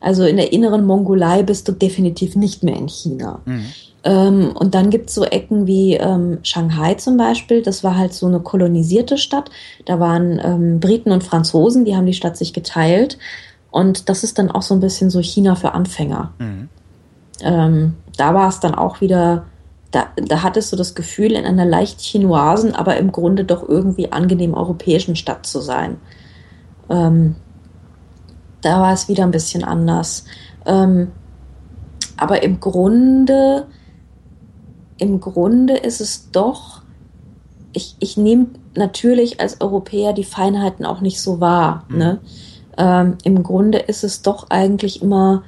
[0.00, 3.40] Also in der inneren Mongolei bist du definitiv nicht mehr in China.
[3.44, 3.64] Mhm.
[4.04, 7.62] Ähm, und dann gibt es so Ecken wie ähm, Shanghai zum Beispiel.
[7.62, 9.50] Das war halt so eine kolonisierte Stadt.
[9.86, 13.18] Da waren ähm, Briten und Franzosen, die haben die Stadt sich geteilt.
[13.70, 16.32] Und das ist dann auch so ein bisschen so China für Anfänger.
[16.38, 16.68] Mhm
[17.40, 19.44] ähm, da war es dann auch wieder,
[19.90, 24.12] da, da hattest du das Gefühl, in einer leicht chinoisen, aber im Grunde doch irgendwie
[24.12, 25.98] angenehm europäischen Stadt zu sein.
[28.60, 30.24] Da war es wieder ein bisschen anders.
[30.66, 31.12] Ähm,
[32.16, 33.66] aber im Grunde,
[34.98, 36.82] im Grunde ist es doch,
[37.72, 41.84] ich, ich nehme natürlich als Europäer die Feinheiten auch nicht so wahr.
[41.88, 41.98] Mhm.
[41.98, 42.20] Ne?
[42.76, 45.42] Ähm, Im Grunde ist es doch eigentlich immer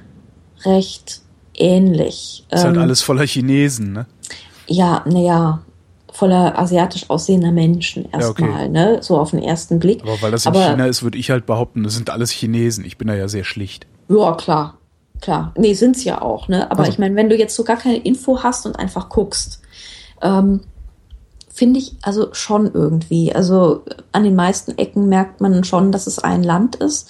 [0.65, 1.23] recht
[1.55, 2.47] ähnlich.
[2.51, 4.07] Ist halt ähm, alles voller Chinesen, ne?
[4.67, 5.63] Ja, naja,
[6.21, 8.69] voller asiatisch aussehender Menschen erstmal, ja, okay.
[8.69, 8.99] ne?
[9.01, 10.03] So auf den ersten Blick.
[10.03, 12.85] Aber weil das in Aber, China ist, würde ich halt behaupten, das sind alles Chinesen.
[12.85, 13.87] Ich bin da ja sehr schlicht.
[14.11, 14.77] Ja, klar.
[15.23, 15.55] Klar.
[15.57, 16.71] Nee, sind's ja auch, ne?
[16.71, 16.93] Aber also.
[16.93, 19.63] ich meine, wenn du jetzt so gar keine Info hast und einfach guckst,
[20.21, 20.61] ähm,
[21.49, 23.35] finde ich also schon irgendwie.
[23.35, 27.09] Also an den meisten Ecken merkt man schon, dass es ein Land ist,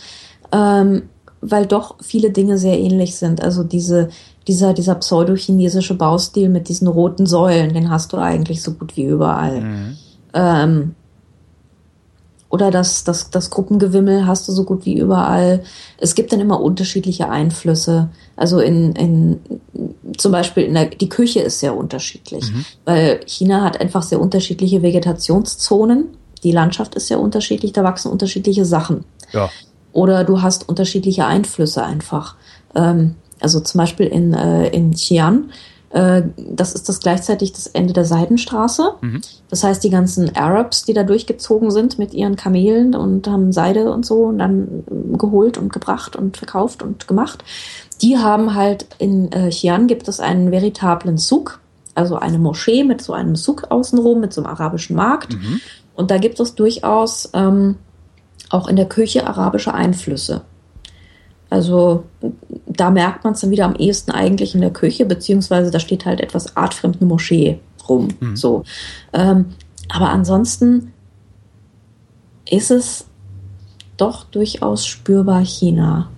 [0.53, 1.09] ähm,
[1.41, 3.43] weil doch viele Dinge sehr ähnlich sind.
[3.43, 4.11] Also diese,
[4.51, 9.05] dieser, dieser pseudo-chinesische Baustil mit diesen roten Säulen, den hast du eigentlich so gut wie
[9.05, 9.61] überall.
[9.61, 9.97] Mhm.
[10.35, 10.95] Ähm,
[12.49, 15.63] oder das, das, das Gruppengewimmel hast du so gut wie überall.
[15.99, 18.09] Es gibt dann immer unterschiedliche Einflüsse.
[18.35, 19.39] Also in, in
[20.17, 22.65] zum Beispiel in der, die Küche ist sehr unterschiedlich, mhm.
[22.85, 26.09] weil China hat einfach sehr unterschiedliche Vegetationszonen.
[26.43, 29.05] Die Landschaft ist sehr unterschiedlich, da wachsen unterschiedliche Sachen.
[29.33, 29.49] Ja.
[29.93, 32.35] Oder du hast unterschiedliche Einflüsse einfach.
[32.75, 35.45] Ähm, also zum Beispiel in, äh, in Xi'an
[35.91, 38.95] äh, das ist das gleichzeitig das Ende der Seidenstraße.
[39.01, 39.21] Mhm.
[39.51, 43.93] Das heißt, die ganzen Arabs, die da durchgezogen sind mit ihren Kamelen und haben Seide
[43.93, 44.85] und so und dann
[45.19, 47.45] geholt und gebracht und verkauft und gemacht,
[48.01, 51.61] die haben halt in äh, Xi'an gibt es einen veritablen Souk,
[51.95, 55.33] also eine Moschee mit so einem Souk außenrum, mit so einem arabischen Markt.
[55.33, 55.61] Mhm.
[55.97, 57.77] Und da gibt es durchaus ähm,
[58.49, 60.43] auch in der Küche arabische Einflüsse.
[61.51, 62.05] Also
[62.67, 66.07] da merkt man es dann wieder am ehesten eigentlich in der Küche, beziehungsweise da steht
[66.07, 68.09] halt etwas artfremd eine Moschee rum.
[68.21, 68.37] Mhm.
[68.37, 68.65] So.
[69.13, 69.47] Ähm,
[69.89, 70.93] aber ansonsten
[72.49, 73.07] ist es
[73.97, 76.09] doch durchaus spürbar China.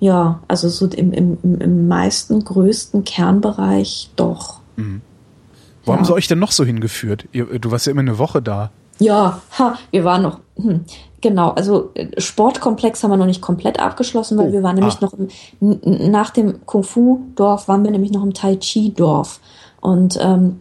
[0.00, 4.60] Ja, also so im, im, im meisten, größten Kernbereich doch.
[4.76, 5.02] Mhm.
[5.84, 5.98] Wo ja.
[5.98, 7.28] haben sie euch denn noch so hingeführt?
[7.32, 8.70] Du warst ja immer eine Woche da.
[8.98, 10.40] Ja, ha, wir waren noch.
[10.56, 10.84] Hm,
[11.20, 14.96] genau, also äh, Sportkomplex haben wir noch nicht komplett abgeschlossen, weil oh, wir waren nämlich
[15.00, 15.06] ah.
[15.06, 19.40] noch im, nach dem Kung Fu Dorf waren wir nämlich noch im Tai Chi Dorf
[19.80, 20.60] und ähm,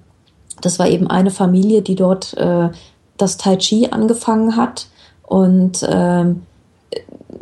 [0.62, 2.70] das war eben eine Familie, die dort äh,
[3.18, 4.88] das Tai Chi angefangen hat
[5.24, 6.44] und ähm,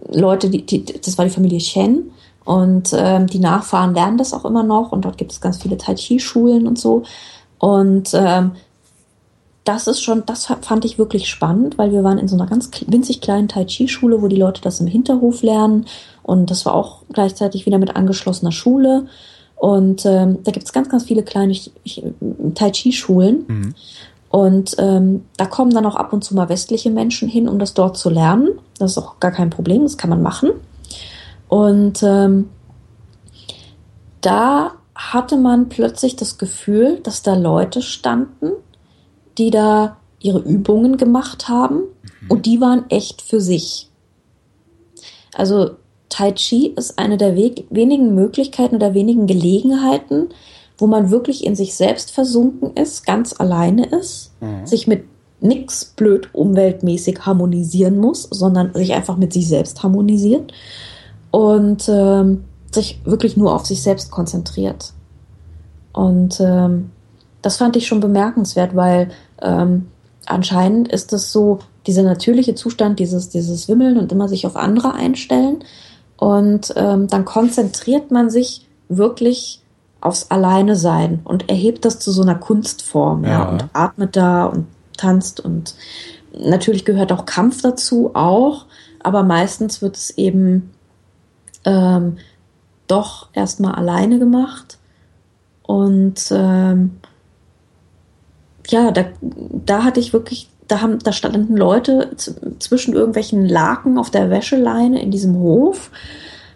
[0.09, 2.11] Leute, die, die, das war die Familie Chen
[2.43, 5.77] und ähm, die Nachfahren lernen das auch immer noch und dort gibt es ganz viele
[5.77, 7.03] Tai Chi Schulen und so
[7.59, 8.51] und ähm,
[9.63, 12.71] das ist schon, das fand ich wirklich spannend, weil wir waren in so einer ganz
[12.87, 15.85] winzig kleinen Tai Chi-Schule, wo die Leute das im Hinterhof lernen.
[16.23, 19.05] Und das war auch gleichzeitig wieder mit angeschlossener Schule.
[19.55, 21.55] Und ähm, da gibt es ganz, ganz viele kleine
[22.55, 23.45] Tai Chi-Schulen.
[23.47, 23.75] Mhm.
[24.29, 27.73] Und ähm, da kommen dann auch ab und zu mal westliche Menschen hin, um das
[27.75, 28.49] dort zu lernen.
[28.79, 30.51] Das ist auch gar kein Problem, das kann man machen.
[31.49, 32.49] Und ähm,
[34.21, 38.51] da hatte man plötzlich das Gefühl, dass da Leute standen,
[39.41, 42.29] die da ihre Übungen gemacht haben mhm.
[42.29, 43.89] und die waren echt für sich.
[45.33, 45.71] Also
[46.09, 50.29] Tai Chi ist eine der wenigen Möglichkeiten oder wenigen Gelegenheiten,
[50.77, 54.65] wo man wirklich in sich selbst versunken ist, ganz alleine ist, mhm.
[54.65, 55.05] sich mit
[55.39, 60.53] nichts blöd umweltmäßig harmonisieren muss, sondern sich einfach mit sich selbst harmonisiert
[61.31, 64.93] und ähm, sich wirklich nur auf sich selbst konzentriert.
[65.93, 66.91] Und ähm,
[67.41, 69.09] das fand ich schon bemerkenswert, weil
[69.41, 69.87] ähm,
[70.25, 74.93] anscheinend ist es so, dieser natürliche Zustand, dieses, dieses Wimmeln und immer sich auf andere
[74.93, 75.63] einstellen.
[76.17, 79.61] Und ähm, dann konzentriert man sich wirklich
[80.01, 84.45] aufs Alleine sein und erhebt das zu so einer Kunstform, ja, ja und atmet da
[84.45, 84.67] und
[84.97, 85.75] tanzt und
[86.37, 88.65] natürlich gehört auch Kampf dazu, auch,
[88.99, 90.71] aber meistens wird es eben
[91.65, 92.17] ähm,
[92.87, 94.79] doch erstmal alleine gemacht
[95.63, 96.97] und ähm,
[98.71, 102.15] ja, da, da hatte ich wirklich, da haben, da standen Leute
[102.59, 105.91] zwischen irgendwelchen Laken auf der Wäscheleine in diesem Hof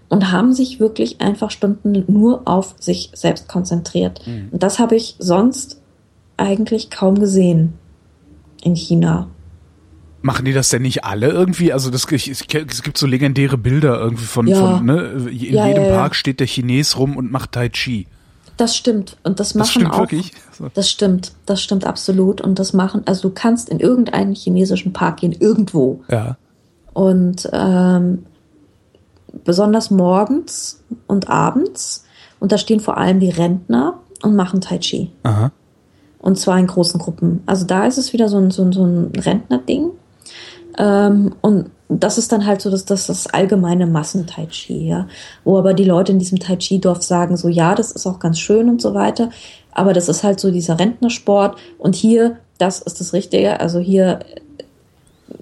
[0.07, 4.25] und haben sich wirklich einfach Stunden nur auf sich selbst konzentriert.
[4.25, 4.49] Mhm.
[4.51, 5.81] Und das habe ich sonst
[6.37, 7.73] eigentlich kaum gesehen
[8.63, 9.27] in China.
[10.21, 11.71] Machen die das denn nicht alle irgendwie?
[11.71, 14.77] Also das, es gibt so legendäre Bilder irgendwie von, ja.
[14.77, 15.27] von ne?
[15.29, 18.07] in ja, jedem ja, Park steht der Chines rum und macht Tai Chi.
[18.57, 19.17] Das stimmt.
[19.23, 19.99] Und das machen das auch.
[19.99, 20.31] Wirklich?
[20.53, 20.69] So.
[20.73, 21.33] Das stimmt.
[21.45, 22.41] Das stimmt absolut.
[22.41, 26.01] Und das machen, also du kannst in irgendeinen chinesischen Park gehen, irgendwo.
[26.09, 26.37] Ja.
[26.93, 28.25] Und ähm,
[29.43, 32.05] besonders morgens und abends.
[32.39, 35.11] Und da stehen vor allem die Rentner und machen Tai Chi.
[35.23, 35.51] Aha.
[36.19, 37.43] Und zwar in großen Gruppen.
[37.45, 39.91] Also da ist es wieder so ein, so ein, so ein Rentner-Ding.
[40.77, 45.07] Ähm, und das ist dann halt so das, das, das allgemeine Massen-Tai Chi, ja.
[45.43, 48.39] Wo aber die Leute in diesem Tai Chi-Dorf sagen so, ja, das ist auch ganz
[48.39, 49.29] schön und so weiter.
[49.71, 51.57] Aber das ist halt so dieser Rentnersport.
[51.77, 53.59] Und hier, das ist das Richtige.
[53.59, 54.19] Also hier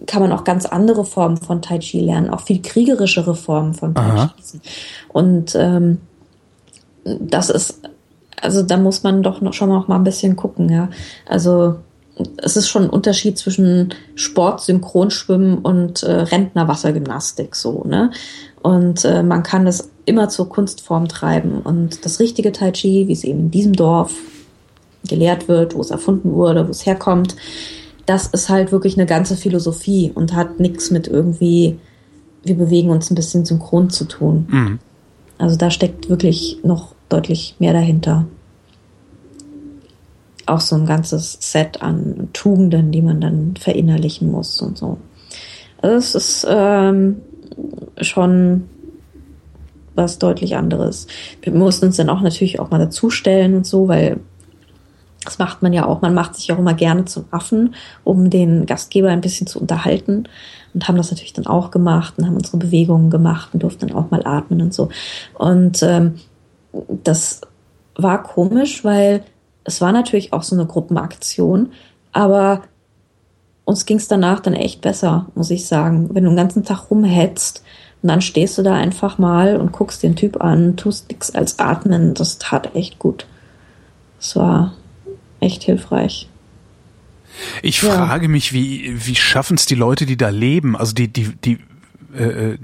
[0.05, 3.95] kann man auch ganz andere Formen von Tai Chi lernen, auch viel kriegerischere Formen von
[3.95, 4.29] Tai.
[4.41, 4.59] Chi.
[5.09, 5.99] Und ähm,
[7.05, 7.79] das ist,
[8.41, 10.89] also da muss man doch noch schon noch mal ein bisschen gucken, ja.
[11.25, 11.75] Also
[12.37, 18.11] es ist schon ein Unterschied zwischen Sport, Synchronschwimmen und äh, Rentnerwassergymnastik so, ne?
[18.61, 21.61] Und äh, man kann das immer zur Kunstform treiben.
[21.61, 24.13] Und das richtige Tai Chi, wie es eben in diesem Dorf
[25.07, 27.35] gelehrt wird, wo es erfunden wurde, wo es herkommt.
[28.05, 31.77] Das ist halt wirklich eine ganze Philosophie und hat nichts mit irgendwie,
[32.43, 34.47] wir bewegen uns ein bisschen synchron zu tun.
[34.49, 34.79] Mhm.
[35.37, 38.25] Also da steckt wirklich noch deutlich mehr dahinter.
[40.45, 44.97] Auch so ein ganzes Set an Tugenden, die man dann verinnerlichen muss und so.
[45.81, 47.21] Also es ist ähm,
[48.01, 48.69] schon
[49.95, 51.07] was deutlich anderes.
[51.41, 54.19] Wir mussten uns dann auch natürlich auch mal dazustellen und so, weil
[55.23, 56.01] das macht man ja auch.
[56.01, 60.27] Man macht sich auch immer gerne zum Affen, um den Gastgeber ein bisschen zu unterhalten.
[60.73, 63.97] Und haben das natürlich dann auch gemacht und haben unsere Bewegungen gemacht und durften dann
[63.97, 64.89] auch mal atmen und so.
[65.35, 66.15] Und ähm,
[67.03, 67.41] das
[67.95, 69.23] war komisch, weil
[69.63, 71.71] es war natürlich auch so eine Gruppenaktion,
[72.11, 72.63] aber
[73.65, 76.09] uns ging es danach dann echt besser, muss ich sagen.
[76.13, 77.63] Wenn du den ganzen Tag rumhetzt
[78.01, 81.59] und dann stehst du da einfach mal und guckst den Typ an, tust nichts als
[81.59, 83.25] atmen, das tat echt gut.
[84.19, 84.73] Es war
[85.39, 86.29] echt hilfreich.
[87.61, 87.91] Ich ja.
[87.91, 91.59] frage mich, wie, wie schaffen es die Leute, die da leben, also die, die, die,
[92.15, 92.57] äh,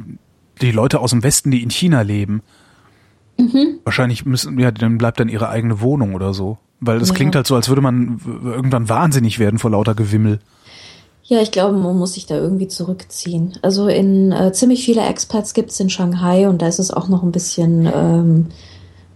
[0.61, 2.41] die Leute aus dem Westen, die in China leben.
[3.37, 3.79] Mhm.
[3.85, 6.57] Wahrscheinlich müssen, ja, dann bleibt dann ihre eigene Wohnung oder so.
[6.81, 7.15] Weil das ja.
[7.15, 10.39] klingt halt so, als würde man irgendwann wahnsinnig werden vor lauter Gewimmel.
[11.23, 13.53] Ja, ich glaube, man muss sich da irgendwie zurückziehen.
[13.61, 17.07] Also in äh, ziemlich viele Expats gibt es in Shanghai und da ist es auch
[17.07, 18.47] noch ein bisschen ähm,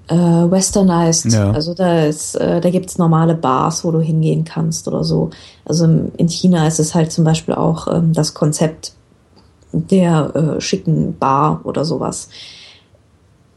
[0.10, 1.34] äh, westernized.
[1.34, 1.52] Ja.
[1.52, 5.32] Also da ist, äh, da gibt's normale Bars, wo du hingehen kannst oder so.
[5.66, 8.94] Also in China ist es halt zum Beispiel auch ähm, das Konzept
[9.72, 12.30] der äh, schicken Bar oder sowas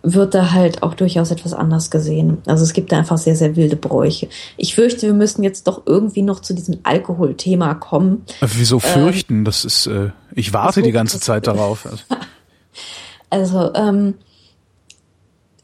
[0.08, 2.38] wird da halt auch durchaus etwas anders gesehen.
[2.46, 4.28] Also es gibt da einfach sehr, sehr wilde Bräuche.
[4.56, 8.24] Ich fürchte, wir müssen jetzt doch irgendwie noch zu diesem Alkoholthema kommen.
[8.40, 9.38] Wieso fürchten?
[9.38, 11.88] Ähm, das ist, äh, ich warte die ganze Zeit darauf.
[13.28, 14.14] Also, ähm,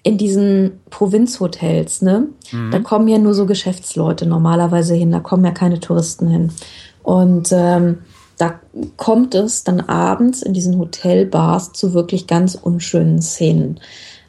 [0.03, 2.72] in diesen Provinzhotels, ne, mhm.
[2.72, 6.53] da kommen ja nur so Geschäftsleute normalerweise hin, da kommen ja keine Touristen hin.
[7.05, 7.99] Und ähm,
[8.36, 8.59] da
[8.97, 13.78] kommt es dann abends in diesen Hotelbars zu wirklich ganz unschönen Szenen.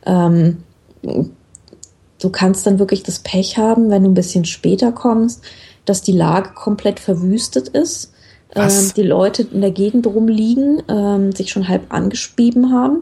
[0.06, 0.64] Ähm,
[1.02, 5.44] du kannst dann wirklich das Pech haben, wenn du ein bisschen später kommst,
[5.86, 8.12] dass die Lage komplett verwüstet ist.
[8.56, 13.02] Ähm, die Leute in der Gegend rumliegen, ähm, sich schon halb angespieben haben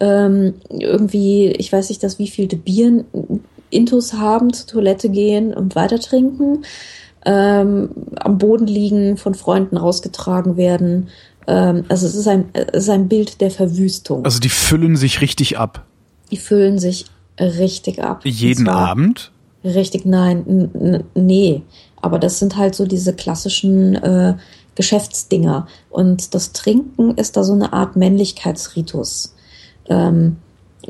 [0.00, 3.04] ähm, irgendwie, ich weiß nicht, dass wie viele Bieren
[3.70, 6.64] Intus haben, zur Toilette gehen und weiter trinken,
[7.26, 11.08] ähm, am Boden liegen, von Freunden rausgetragen werden.
[11.46, 14.24] Ähm, also es ist, ein, es ist ein Bild der Verwüstung.
[14.24, 15.84] Also die füllen sich richtig ab.
[16.30, 17.06] Die füllen sich
[17.40, 18.24] richtig ab.
[18.24, 19.30] Jeden Abend?
[19.64, 21.62] Richtig, nein, nee.
[22.00, 24.36] Aber das sind halt so diese klassischen äh,
[24.74, 25.66] Geschäftsdinger.
[25.90, 29.34] Und das Trinken ist da so eine Art Männlichkeitsritus.
[29.88, 30.36] Ähm,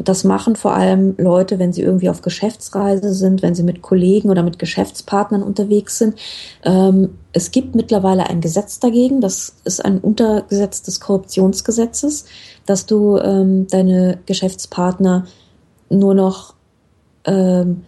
[0.00, 4.30] das machen vor allem Leute, wenn sie irgendwie auf Geschäftsreise sind, wenn sie mit Kollegen
[4.30, 6.18] oder mit Geschäftspartnern unterwegs sind.
[6.64, 12.26] Ähm, es gibt mittlerweile ein Gesetz dagegen, das ist ein Untergesetz des Korruptionsgesetzes,
[12.66, 15.26] dass du ähm, deine Geschäftspartner
[15.90, 16.54] nur noch
[17.24, 17.84] ähm,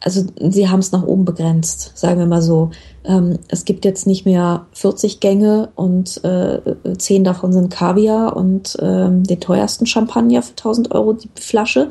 [0.00, 2.70] also sie haben es nach oben begrenzt, sagen wir mal so.
[3.04, 6.60] Ähm, es gibt jetzt nicht mehr 40 Gänge und äh,
[6.96, 11.88] 10 davon sind Kaviar und ähm, den teuersten Champagner für 1000 Euro die Flasche,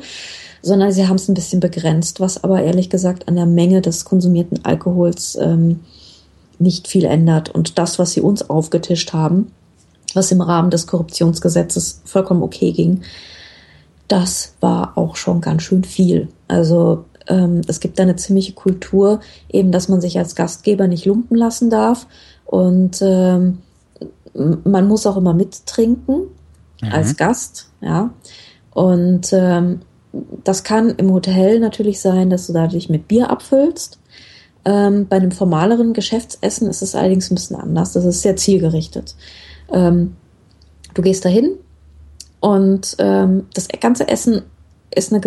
[0.62, 4.04] sondern sie haben es ein bisschen begrenzt, was aber ehrlich gesagt an der Menge des
[4.04, 5.80] konsumierten Alkohols ähm,
[6.58, 7.50] nicht viel ändert.
[7.50, 9.52] Und das, was sie uns aufgetischt haben,
[10.14, 13.02] was im Rahmen des Korruptionsgesetzes vollkommen okay ging,
[14.08, 16.28] das war auch schon ganz schön viel.
[16.48, 21.04] Also ähm, es gibt da eine ziemliche Kultur, eben, dass man sich als Gastgeber nicht
[21.04, 22.06] lumpen lassen darf.
[22.46, 23.58] Und ähm,
[24.34, 26.28] man muss auch immer mittrinken
[26.80, 26.92] mhm.
[26.92, 28.10] als Gast, ja.
[28.72, 29.80] Und ähm,
[30.44, 33.98] das kann im Hotel natürlich sein, dass du da dich mit Bier abfüllst.
[34.64, 37.92] Ähm, bei einem formaleren Geschäftsessen ist es allerdings ein bisschen anders.
[37.92, 39.14] Das ist sehr zielgerichtet.
[39.72, 40.16] Ähm,
[40.94, 41.52] du gehst dahin
[42.40, 44.42] und ähm, das ganze Essen
[44.94, 45.20] ist eine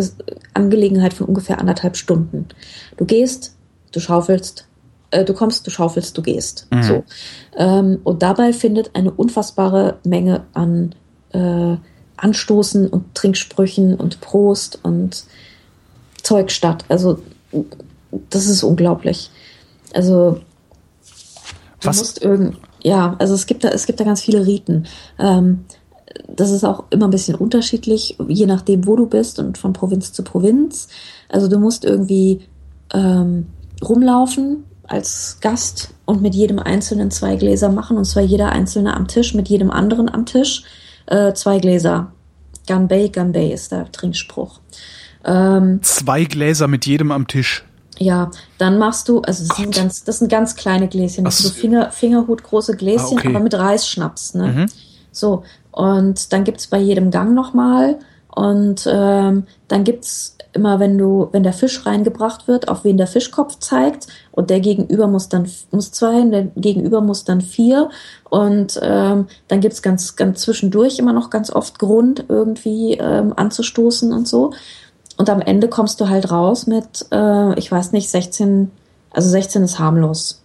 [0.53, 2.47] Angelegenheit von ungefähr anderthalb Stunden.
[2.97, 3.55] Du gehst,
[3.91, 4.67] du schaufelst,
[5.11, 6.67] äh, du kommst, du schaufelst, du gehst.
[6.71, 6.83] Mhm.
[6.83, 7.03] So.
[7.57, 10.95] Ähm, und dabei findet eine unfassbare Menge an
[11.33, 11.77] äh,
[12.17, 15.25] Anstoßen und Trinksprüchen und Prost und
[16.21, 16.85] Zeug statt.
[16.87, 17.19] Also
[18.29, 19.31] das ist unglaublich.
[19.93, 20.39] Also
[21.81, 21.97] du Was?
[21.97, 24.87] musst irgend ja, also es gibt da es gibt da ganz viele Riten.
[25.19, 25.65] Ähm,
[26.27, 30.13] das ist auch immer ein bisschen unterschiedlich, je nachdem, wo du bist und von Provinz
[30.13, 30.87] zu Provinz.
[31.29, 32.41] Also du musst irgendwie
[32.93, 33.47] ähm,
[33.83, 39.07] rumlaufen als Gast und mit jedem Einzelnen zwei Gläser machen, und zwar jeder Einzelne am
[39.07, 40.63] Tisch, mit jedem anderen am Tisch
[41.07, 42.11] äh, zwei Gläser.
[42.67, 44.59] Ganbei, Ganbei ist der Trinkspruch.
[45.23, 47.63] Ähm, zwei Gläser mit jedem am Tisch.
[47.97, 51.53] Ja, dann machst du, also das sind, ganz, das sind ganz kleine Gläschen, das sind
[51.53, 53.27] so Finger, Fingerhutgroße Gläschen, ah, okay.
[53.27, 54.33] aber mit Reisschnaps.
[54.33, 54.47] Ne?
[54.47, 54.65] Mhm.
[55.11, 57.99] So, und dann gibt's bei jedem Gang nochmal.
[58.33, 63.07] Und ähm, dann gibt's immer, wenn du, wenn der Fisch reingebracht wird, auf wen der
[63.07, 64.07] Fischkopf zeigt.
[64.31, 67.89] Und der Gegenüber muss dann muss zwei, der Gegenüber muss dann vier.
[68.29, 74.13] Und ähm, dann gibt's ganz ganz zwischendurch immer noch ganz oft Grund irgendwie ähm, anzustoßen
[74.13, 74.51] und so.
[75.17, 78.71] Und am Ende kommst du halt raus mit, äh, ich weiß nicht, 16,
[79.11, 80.40] also 16 ist harmlos.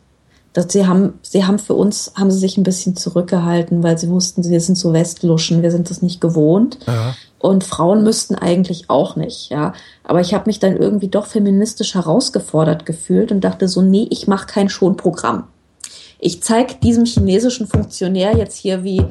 [0.56, 4.08] Das, sie haben, sie haben für uns, haben sie sich ein bisschen zurückgehalten, weil sie
[4.08, 6.78] wussten, wir sind so Westluschen, wir sind das nicht gewohnt.
[6.86, 7.14] Ja.
[7.38, 9.74] Und Frauen müssten eigentlich auch nicht, ja.
[10.02, 14.28] Aber ich habe mich dann irgendwie doch feministisch herausgefordert gefühlt und dachte so, nee, ich
[14.28, 15.44] mache kein Schonprogramm.
[16.18, 19.04] Ich zeig diesem chinesischen Funktionär jetzt hier wie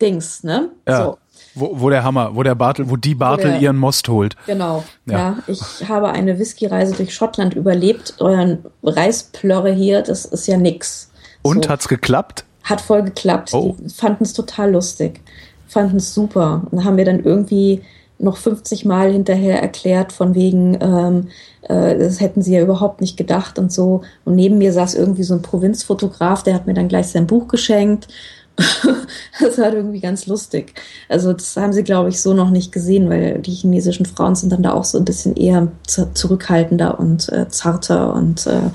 [0.00, 0.70] Dings, ne?
[0.86, 1.06] Ja.
[1.06, 1.18] So.
[1.54, 4.36] Wo, wo der Hammer, wo der Bartel, wo die Bartel der, ihren Most holt.
[4.46, 4.82] Genau.
[5.06, 5.18] Ja.
[5.18, 5.38] ja.
[5.46, 8.14] ich habe eine Whisky-Reise durch Schottland überlebt.
[8.18, 11.10] Euren Reisplörre hier, das ist ja nix.
[11.42, 11.70] Und so.
[11.70, 12.44] hat's geklappt?
[12.64, 13.54] Hat voll geklappt.
[13.54, 13.76] Oh.
[13.78, 15.20] Die fanden es total lustig.
[15.68, 16.62] Fanden es super.
[16.70, 17.82] Und haben wir dann irgendwie
[18.18, 21.28] noch 50 Mal hinterher erklärt, von wegen, ähm,
[21.62, 24.02] äh, das hätten sie ja überhaupt nicht gedacht und so.
[24.24, 27.48] Und neben mir saß irgendwie so ein Provinzfotograf, der hat mir dann gleich sein Buch
[27.48, 28.08] geschenkt
[29.40, 30.74] das war irgendwie ganz lustig.
[31.08, 34.52] Also das haben sie, glaube ich, so noch nicht gesehen, weil die chinesischen Frauen sind
[34.52, 38.70] dann da auch so ein bisschen eher zurückhaltender und äh, zarter und äh,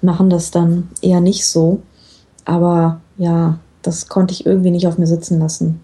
[0.00, 1.82] machen das dann eher nicht so.
[2.44, 5.80] Aber ja, das konnte ich irgendwie nicht auf mir sitzen lassen.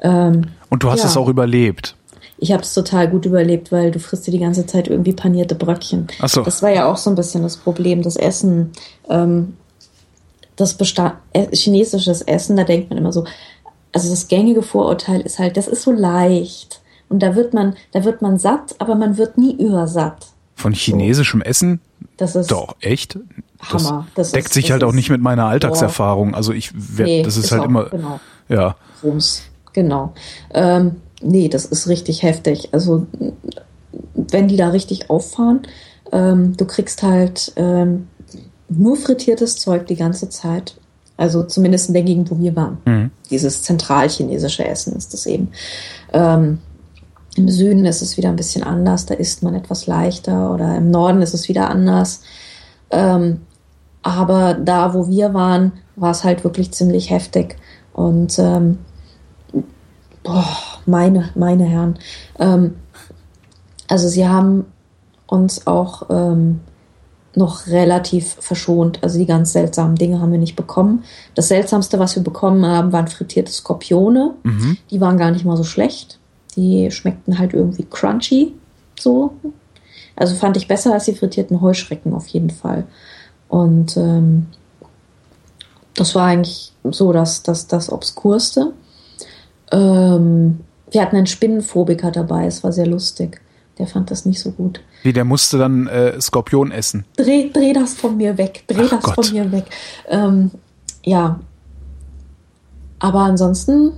[0.00, 1.06] Ähm, und du hast ja.
[1.06, 1.96] es auch überlebt.
[2.36, 5.54] Ich habe es total gut überlebt, weil du frisst dir die ganze Zeit irgendwie panierte
[5.54, 6.08] Bröckchen.
[6.20, 6.42] Ach so.
[6.42, 8.02] Das war ja auch so ein bisschen das Problem.
[8.02, 8.72] Das Essen
[9.08, 9.54] ähm,
[10.56, 13.24] das Bestand, äh, chinesisches Essen, da denkt man immer so,
[13.92, 16.80] also das gängige Vorurteil ist halt, das ist so leicht.
[17.08, 20.26] Und da wird man, da wird man satt, aber man wird nie übersatt.
[20.56, 21.44] Von chinesischem so.
[21.44, 21.80] Essen?
[22.16, 23.18] Das ist doch echt.
[23.72, 26.34] Das, das deckt ist, sich das halt auch nicht mit meiner Alltagserfahrung.
[26.34, 28.20] Also ich werd, nee, das ist, ist halt auch, immer genau.
[28.48, 28.76] ja.
[29.02, 29.42] Rums,
[29.72, 30.12] genau.
[30.52, 32.68] Ähm, nee, das ist richtig heftig.
[32.72, 33.06] Also
[34.14, 35.62] wenn die da richtig auffahren,
[36.12, 38.08] ähm, du kriegst halt ähm,
[38.78, 40.76] nur frittiertes Zeug die ganze Zeit.
[41.16, 42.78] Also zumindest in der Gegend, wo wir waren.
[42.84, 43.10] Mhm.
[43.30, 45.50] Dieses zentralchinesische Essen ist das eben.
[46.12, 46.58] Ähm,
[47.36, 50.90] Im Süden ist es wieder ein bisschen anders, da isst man etwas leichter oder im
[50.90, 52.22] Norden ist es wieder anders.
[52.90, 53.42] Ähm,
[54.02, 57.56] aber da, wo wir waren, war es halt wirklich ziemlich heftig.
[57.92, 58.78] Und ähm,
[60.24, 60.46] boah,
[60.84, 61.98] meine, meine Herren.
[62.38, 62.74] Ähm,
[63.88, 64.66] also sie haben
[65.26, 66.60] uns auch ähm,
[67.36, 68.98] noch relativ verschont.
[69.02, 71.04] Also die ganz seltsamen Dinge haben wir nicht bekommen.
[71.34, 74.34] Das Seltsamste, was wir bekommen haben, waren frittierte Skorpione.
[74.42, 74.76] Mhm.
[74.90, 76.18] Die waren gar nicht mal so schlecht.
[76.56, 78.54] Die schmeckten halt irgendwie crunchy.
[78.98, 79.34] So.
[80.16, 82.84] Also fand ich besser als die frittierten Heuschrecken auf jeden Fall.
[83.48, 84.46] Und ähm,
[85.94, 88.72] das war eigentlich so das, das, das Obskurste.
[89.72, 90.60] Ähm,
[90.90, 93.40] wir hatten einen Spinnenphobiker dabei, es war sehr lustig.
[93.78, 94.80] Der fand das nicht so gut.
[95.02, 97.04] Wie, der musste dann äh, Skorpion essen?
[97.16, 99.26] Dreh, dreh das von mir weg, dreh Ach das Gott.
[99.26, 99.64] von mir weg.
[100.08, 100.50] Ähm,
[101.02, 101.40] ja.
[103.00, 103.92] Aber ansonsten,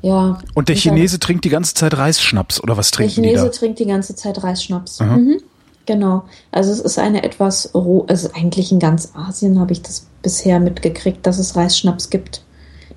[0.00, 0.38] ja.
[0.54, 3.28] Und der Chinese trinkt die ganze Zeit Reisschnaps, oder was trinken die da?
[3.28, 5.00] Der Chinese trinkt die ganze Zeit Reisschnaps.
[5.00, 5.40] Mhm.
[5.86, 6.24] Genau.
[6.50, 10.60] Also es ist eine etwas roh, also eigentlich in ganz Asien habe ich das bisher
[10.60, 12.42] mitgekriegt, dass es Reisschnaps gibt.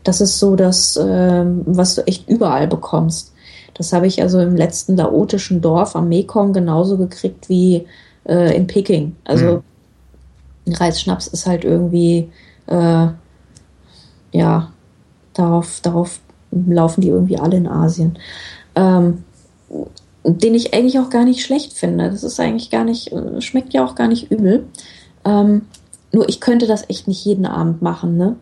[0.04, 3.34] Das ist so das, ähm, was du echt überall bekommst.
[3.78, 7.86] Das habe ich also im letzten laotischen Dorf am Mekong genauso gekriegt wie
[8.28, 9.16] äh, in Peking.
[9.24, 9.64] Also
[10.66, 10.74] mhm.
[10.74, 12.30] Reisschnaps ist halt irgendwie,
[12.66, 13.08] äh,
[14.32, 14.72] ja,
[15.34, 16.20] darauf, darauf
[16.52, 18.18] laufen die irgendwie alle in Asien.
[18.76, 19.24] Ähm,
[20.24, 22.10] den ich eigentlich auch gar nicht schlecht finde.
[22.10, 24.66] Das ist eigentlich gar nicht, äh, schmeckt ja auch gar nicht übel.
[25.24, 25.64] Ähm,
[26.12, 28.36] nur ich könnte das echt nicht jeden Abend machen, ne?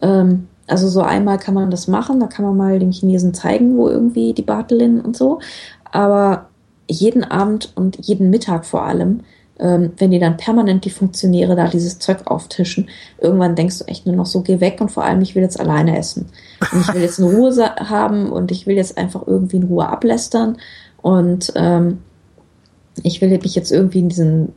[0.00, 3.76] Ähm, also so einmal kann man das machen, da kann man mal dem Chinesen zeigen,
[3.76, 5.40] wo irgendwie die Bartelin und so.
[5.90, 6.46] Aber
[6.88, 9.20] jeden Abend und jeden Mittag vor allem,
[9.58, 12.88] ähm, wenn die dann permanent die Funktionäre da dieses Zeug auftischen,
[13.20, 15.58] irgendwann denkst du echt nur noch so, geh weg und vor allem, ich will jetzt
[15.58, 16.26] alleine essen.
[16.72, 19.88] Und ich will jetzt eine Ruhe haben und ich will jetzt einfach irgendwie in Ruhe
[19.88, 20.58] ablästern.
[21.02, 21.98] Und ähm,
[23.04, 24.52] ich will mich jetzt irgendwie in diesen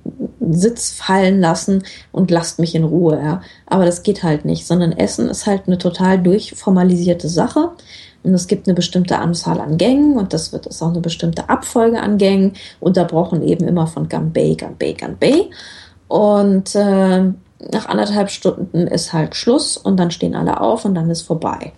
[0.49, 3.41] Sitz fallen lassen und lasst mich in Ruhe, ja.
[3.65, 7.71] Aber das geht halt nicht, sondern Essen ist halt eine total durchformalisierte Sache.
[8.23, 11.49] Und es gibt eine bestimmte Anzahl an Gängen und das wird ist auch eine bestimmte
[11.49, 15.49] Abfolge an Gängen, unterbrochen eben immer von Gambay, Gambay, Gambay.
[16.07, 17.23] Und äh,
[17.71, 21.73] nach anderthalb Stunden ist halt Schluss und dann stehen alle auf und dann ist vorbei.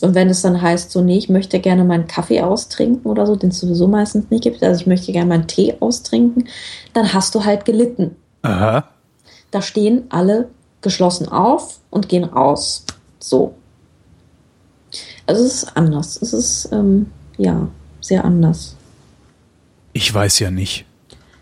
[0.00, 3.34] Und wenn es dann heißt, so, nee, ich möchte gerne meinen Kaffee austrinken oder so,
[3.34, 6.48] den es sowieso meistens nicht gibt, also ich möchte gerne meinen Tee austrinken,
[6.92, 8.14] dann hast du halt gelitten.
[8.42, 8.88] Aha.
[9.50, 10.48] Da stehen alle
[10.82, 12.84] geschlossen auf und gehen raus.
[13.18, 13.54] So.
[15.26, 16.20] Also es ist anders.
[16.22, 17.68] Es ist, ähm, ja,
[18.00, 18.76] sehr anders.
[19.92, 20.84] Ich weiß ja nicht.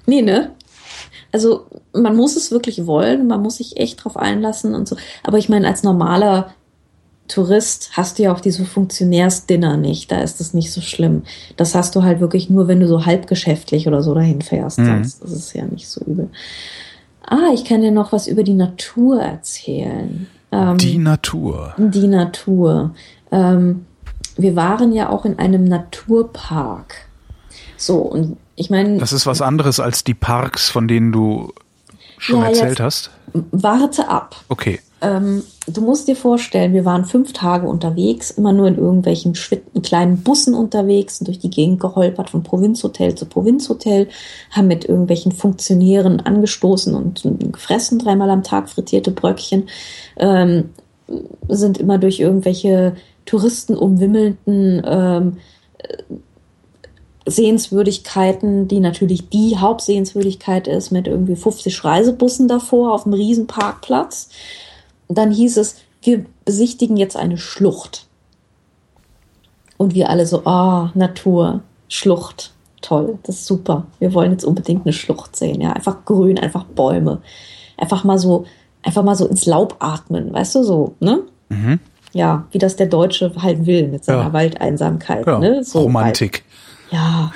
[0.07, 0.53] Nee, ne?
[1.33, 4.97] Also man muss es wirklich wollen, man muss sich echt drauf einlassen und so.
[5.23, 6.55] Aber ich meine, als normaler
[7.29, 10.13] Tourist hast du ja auch diese Funktionärsdinner nicht.
[10.13, 11.23] Da ist das nicht so schlimm.
[11.57, 14.79] Das hast du halt wirklich nur, wenn du so halbgeschäftlich oder so dahin fährst.
[14.79, 14.87] Mhm.
[14.87, 16.29] Sonst ist es ja nicht so übel.
[17.23, 20.29] Ah, ich kann dir noch was über die Natur erzählen.
[20.53, 21.75] Ähm, die Natur.
[21.77, 22.95] Die Natur.
[23.33, 23.87] Ähm,
[24.37, 27.09] wir waren ja auch in einem Naturpark.
[27.77, 28.99] So, und ich meine.
[28.99, 31.53] Das ist was anderes als die Parks, von denen du
[32.19, 33.11] schon ja, erzählt hast.
[33.33, 34.37] Warte ab.
[34.49, 34.81] Okay.
[35.07, 39.35] Ähm, du musst dir vorstellen, wir waren fünf Tage unterwegs, immer nur in irgendwelchen
[39.83, 44.09] kleinen Bussen unterwegs, durch die Gegend geholpert, von Provinzhotel zu Provinzhotel,
[44.51, 49.69] haben mit irgendwelchen Funktionären angestoßen und gefressen, dreimal am Tag frittierte Bröckchen,
[50.17, 50.71] ähm,
[51.49, 52.97] sind immer durch irgendwelche
[53.27, 55.37] Touristen umwimmelnden ähm,
[57.27, 64.31] Sehenswürdigkeiten, die natürlich die Hauptsehenswürdigkeit ist, mit irgendwie 50 Reisebussen davor auf dem Riesenparkplatz.
[65.09, 68.07] Und dann hieß es, wir besichtigen jetzt eine Schlucht.
[69.77, 73.87] Und wir alle so, ah, oh, Natur, Schlucht, toll, das ist super.
[73.99, 77.21] Wir wollen jetzt unbedingt eine Schlucht sehen, ja, einfach grün, einfach Bäume,
[77.77, 78.47] einfach mal so,
[78.83, 81.23] einfach mal so ins Laub atmen, weißt du so, ne?
[81.51, 81.79] Mhm.
[82.13, 84.33] Ja, wie das der Deutsche halt will mit seiner ja.
[84.33, 85.39] Waldeinsamkeit, ja.
[85.39, 85.63] ne?
[85.63, 86.45] So Romantik.
[86.91, 86.93] Halt.
[86.93, 87.33] Ja,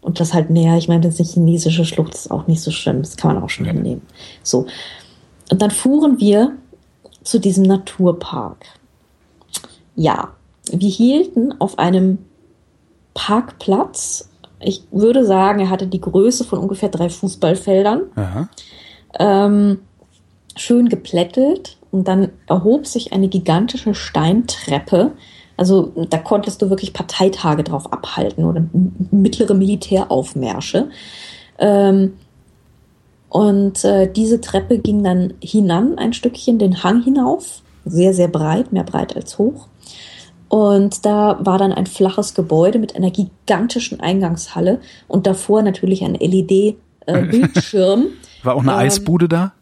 [0.00, 0.76] und das halt mehr.
[0.76, 3.02] Ich meine, das ist eine chinesische Schlucht, ist auch nicht so schlimm.
[3.02, 4.02] Das kann man auch schon hinnehmen.
[4.42, 4.66] So.
[5.50, 6.52] Und dann fuhren wir
[7.28, 8.64] zu diesem Naturpark.
[9.94, 10.32] Ja,
[10.70, 12.18] wir hielten auf einem
[13.14, 14.30] Parkplatz.
[14.60, 18.02] Ich würde sagen, er hatte die Größe von ungefähr drei Fußballfeldern.
[19.18, 19.80] Ähm,
[20.56, 25.12] schön geplättelt und dann erhob sich eine gigantische Steintreppe.
[25.56, 28.64] Also da konntest du wirklich Parteitage drauf abhalten oder
[29.10, 30.88] mittlere Militäraufmärsche.
[31.58, 32.14] Ähm,
[33.28, 38.72] und äh, diese Treppe ging dann hinan, ein Stückchen, den Hang hinauf, sehr, sehr breit,
[38.72, 39.68] mehr breit als hoch.
[40.48, 46.14] Und da war dann ein flaches Gebäude mit einer gigantischen Eingangshalle und davor natürlich ein
[46.14, 48.00] LED-Bildschirm.
[48.00, 48.06] Äh,
[48.44, 49.52] war auch eine ähm, Eisbude da?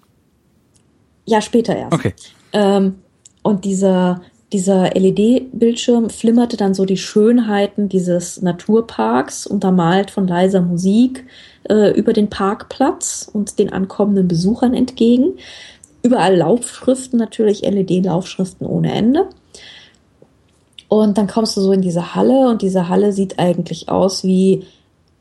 [1.25, 1.93] Ja, später erst.
[1.93, 2.15] Okay.
[2.53, 2.97] Ähm,
[3.43, 11.25] und dieser, dieser LED-Bildschirm flimmerte dann so die Schönheiten dieses Naturparks, untermalt von leiser Musik
[11.69, 15.35] äh, über den Parkplatz und den ankommenden Besuchern entgegen.
[16.03, 19.27] Überall Laufschriften, natürlich LED-Laufschriften ohne Ende.
[20.89, 24.65] Und dann kommst du so in diese Halle und diese Halle sieht eigentlich aus wie,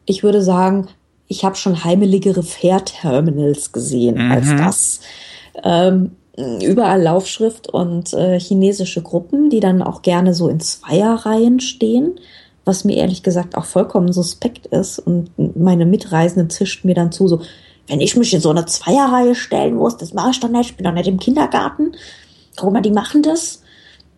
[0.05, 0.87] ich würde sagen,
[1.27, 4.31] ich habe schon heimeligere Fährterminals gesehen mhm.
[4.31, 4.99] als das.
[5.63, 6.11] Ähm,
[6.61, 12.19] überall Laufschrift und äh, chinesische Gruppen, die dann auch gerne so in Zweierreihen stehen
[12.65, 14.99] was mir ehrlich gesagt auch vollkommen suspekt ist.
[14.99, 17.41] Und meine Mitreisenden zischt mir dann zu, so,
[17.87, 20.75] wenn ich mich in so eine Zweierreihe stellen muss, das mache ich doch nicht, ich
[20.75, 21.91] bin doch nicht im Kindergarten.
[22.57, 23.61] Guck mal, die machen das.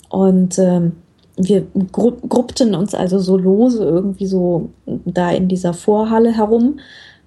[0.09, 0.93] Und ähm,
[1.35, 6.79] wir gru gruppten uns also so lose irgendwie so da in dieser Vorhalle herum.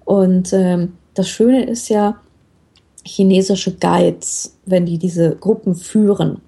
[0.03, 2.17] Und ähm, das Schöne ist ja,
[3.03, 6.41] chinesisge Guides, wenn die diese Gruppen führen,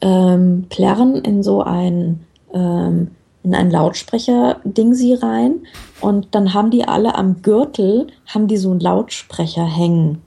[0.00, 2.20] ähm, plärren in so ein
[2.52, 3.10] ähm,
[3.44, 5.66] in ein Lautsprecher-Ding sie rein
[6.00, 10.22] und dann haben die alle am Gürtel, haben die so einen Lautsprecher hängen,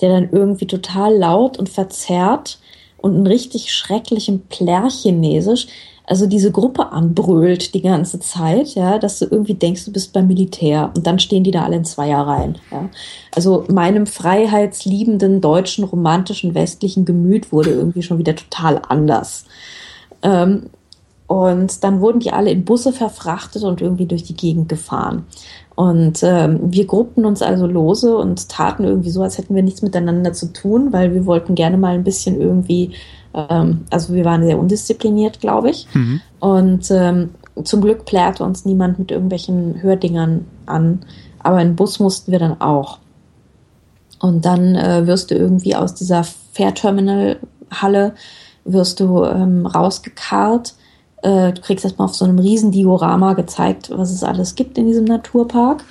[0.00, 2.58] der dann irgendwie total laut und verzerrt
[2.98, 5.68] und einen richtig schrecklichen Plärchinesisch,
[6.08, 10.28] also diese Gruppe anbrüllt die ganze Zeit, ja, dass du irgendwie denkst, du bist beim
[10.28, 12.88] Militär und dann stehen die da alle in Zweierreihen, ja.
[13.34, 19.46] Also meinem freiheitsliebenden deutschen romantischen westlichen Gemüt wurde irgendwie schon wieder total anders.
[20.22, 20.70] Ähm,
[21.26, 25.26] und dann wurden die alle in Busse verfrachtet und irgendwie durch die Gegend gefahren.
[25.74, 29.82] Und ähm, wir gruppten uns also lose und taten irgendwie so, als hätten wir nichts
[29.82, 32.92] miteinander zu tun, weil wir wollten gerne mal ein bisschen irgendwie,
[33.34, 35.86] ähm, also wir waren sehr undiszipliniert, glaube ich.
[35.92, 36.20] Mhm.
[36.38, 37.30] Und ähm,
[37.62, 41.00] zum Glück plärrte uns niemand mit irgendwelchen Hördingern an,
[41.40, 42.98] aber in Bus mussten wir dann auch.
[44.20, 48.14] Und dann äh, wirst du irgendwie aus dieser Fairterminal-Halle
[48.64, 50.74] wirst du ähm, rausgekarrt
[51.22, 54.86] äh, du kriegst erstmal auf so einem riesen Diorama gezeigt, was es alles gibt in
[54.86, 55.84] diesem Naturpark.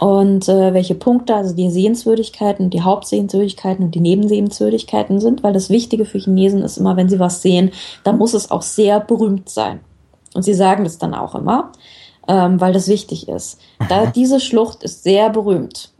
[0.00, 5.68] und äh, welche Punkte, also die Sehenswürdigkeiten, die Hauptsehenswürdigkeiten und die Nebensehenswürdigkeiten sind, weil das
[5.68, 7.70] Wichtige für Chinesen ist immer, wenn sie was sehen,
[8.02, 9.80] dann muss es auch sehr berühmt sein.
[10.34, 11.72] Und sie sagen das dann auch immer,
[12.28, 13.60] ähm, weil das wichtig ist.
[13.88, 15.92] Da, diese Schlucht ist sehr berühmt.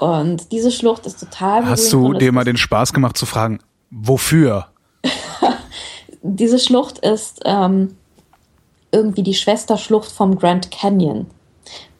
[0.00, 1.72] Und diese Schlucht ist total berühmt.
[1.72, 3.58] Hast du dir mal den Spaß gemacht zu fragen,
[3.90, 4.68] wofür?
[6.22, 7.96] diese Schlucht ist ähm,
[8.92, 11.26] irgendwie die Schwesterschlucht vom Grand Canyon.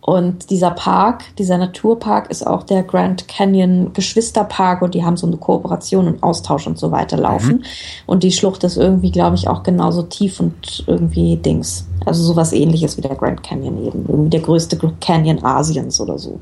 [0.03, 5.27] Und dieser Park, dieser Naturpark ist auch der Grand Canyon Geschwisterpark und die haben so
[5.27, 7.57] eine Kooperation und Austausch und so weiter laufen.
[7.57, 7.65] Mhm.
[8.07, 11.87] Und die Schlucht ist irgendwie, glaube ich, auch genauso tief und irgendwie Dings.
[12.07, 14.07] Also sowas ähnliches wie der Grand Canyon eben.
[14.09, 16.41] Irgendwie der größte Canyon Asiens oder so.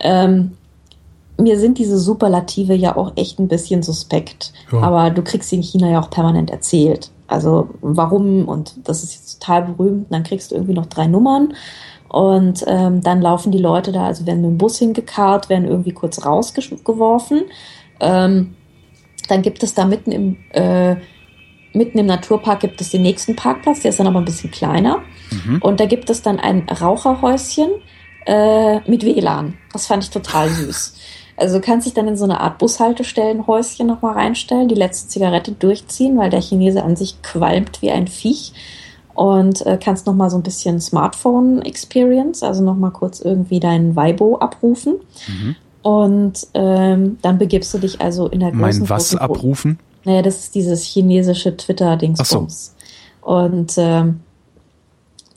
[0.00, 0.52] Ähm,
[1.38, 4.52] mir sind diese Superlative ja auch echt ein bisschen suspekt.
[4.72, 4.80] Ja.
[4.80, 7.10] Aber du kriegst sie in China ja auch permanent erzählt.
[7.28, 10.04] Also warum und das ist jetzt total berühmt.
[10.04, 11.54] Und dann kriegst du irgendwie noch drei Nummern
[12.08, 15.92] und ähm, dann laufen die Leute da, also werden mit dem Bus hingekarrt, werden irgendwie
[15.92, 17.42] kurz rausgeworfen.
[18.00, 18.54] Ähm,
[19.28, 20.96] dann gibt es da mitten im, äh,
[21.72, 25.02] mitten im Naturpark gibt es den nächsten Parkplatz, der ist dann aber ein bisschen kleiner.
[25.30, 25.58] Mhm.
[25.60, 27.70] Und da gibt es dann ein Raucherhäuschen
[28.24, 29.54] äh, mit WLAN.
[29.72, 30.94] Das fand ich total süß.
[31.36, 35.52] Also du kannst dich dann in so eine Art Bushaltestellenhäuschen nochmal reinstellen, die letzte Zigarette
[35.52, 38.52] durchziehen, weil der Chinese an sich qualmt wie ein Viech
[39.14, 43.60] und äh, kannst noch mal so ein bisschen Smartphone Experience, also noch mal kurz irgendwie
[43.60, 44.96] deinen Weibo abrufen.
[45.26, 45.56] Mhm.
[45.82, 49.78] Und ähm, dann begibst du dich also in der großen Mein was abrufen?
[50.04, 52.74] Naja, das ist dieses chinesische Twitter-Dingsbums.
[53.22, 53.30] So.
[53.30, 54.20] Und ähm,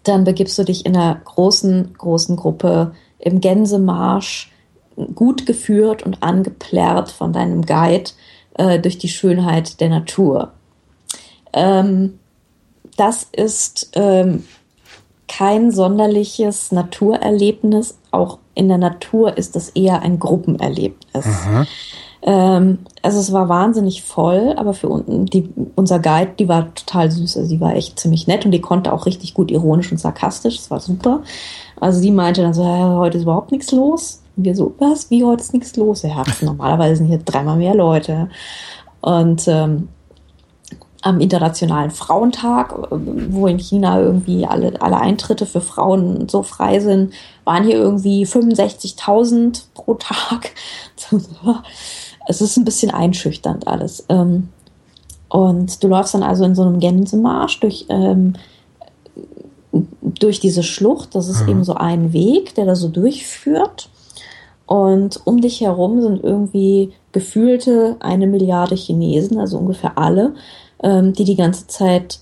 [0.03, 4.48] dann begibst du dich in einer großen, großen Gruppe im Gänsemarsch,
[5.15, 8.11] gut geführt und angeplärrt von deinem Guide
[8.55, 10.51] äh, durch die Schönheit der Natur.
[11.53, 12.19] Ähm,
[12.97, 14.43] das ist ähm,
[15.27, 17.97] kein sonderliches Naturerlebnis.
[18.11, 21.25] Auch in der Natur ist es eher ein Gruppenerlebnis.
[22.21, 27.09] Ähm, also es war wahnsinnig voll, aber für unten die, unser Guide, die war total
[27.09, 27.37] süß.
[27.37, 30.57] Also die war echt ziemlich nett und die konnte auch richtig gut ironisch und sarkastisch.
[30.57, 31.21] Das war super.
[31.79, 34.18] Also sie meinte dann so, heute ist überhaupt nichts los.
[34.39, 35.09] Und wir so, was?
[35.09, 36.03] Wie heute ist nichts los?
[36.03, 38.29] Ja, normalerweise sind hier dreimal mehr Leute.
[39.01, 39.89] Und ähm,
[41.01, 47.13] am Internationalen Frauentag, wo in China irgendwie alle, alle Eintritte für Frauen so frei sind,
[47.43, 50.51] waren hier irgendwie 65.000 pro Tag.
[52.29, 54.05] es ist ein bisschen einschüchternd alles.
[54.07, 54.47] Ähm,
[55.27, 58.35] und du läufst dann also in so einem Gänsemarsch durch, ähm,
[60.01, 61.13] durch diese Schlucht.
[61.13, 61.49] Das ist mhm.
[61.49, 63.89] eben so ein Weg, der da so durchführt.
[64.69, 70.35] Und um dich herum sind irgendwie gefühlte eine Milliarde Chinesen, also ungefähr alle,
[70.83, 72.19] ähm, die die ganze Zeit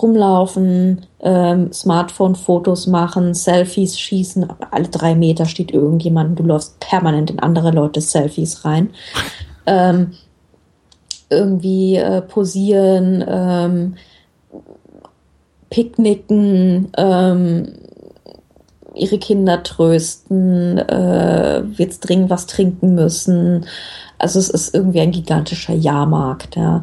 [0.00, 4.46] rumlaufen, ähm, Smartphone-Fotos machen, Selfies schießen.
[4.70, 8.90] Alle drei Meter steht irgendjemand, du läufst permanent in andere Leute Selfies rein.
[9.70, 10.12] Ähm,
[11.28, 13.96] irgendwie äh, posieren, ähm,
[15.68, 17.74] picknicken, ähm,
[18.94, 23.66] ihre Kinder trösten, äh, jetzt dringend was trinken müssen.
[24.18, 26.82] Also es ist irgendwie ein gigantischer Jahrmarkt, ja.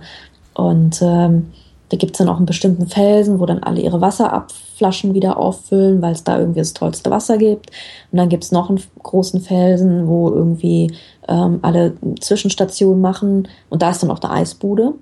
[0.54, 1.52] Und ähm,
[1.90, 6.14] da gibt's dann auch einen bestimmten Felsen, wo dann alle ihre Wasserabflaschen wieder auffüllen, weil
[6.14, 7.70] es da irgendwie das tollste Wasser gibt.
[8.12, 10.92] Und dann gibt's noch einen großen Felsen, wo irgendwie
[11.28, 13.48] ähm, alle Zwischenstationen machen.
[13.70, 14.94] Und da ist dann auch eine Eisbude.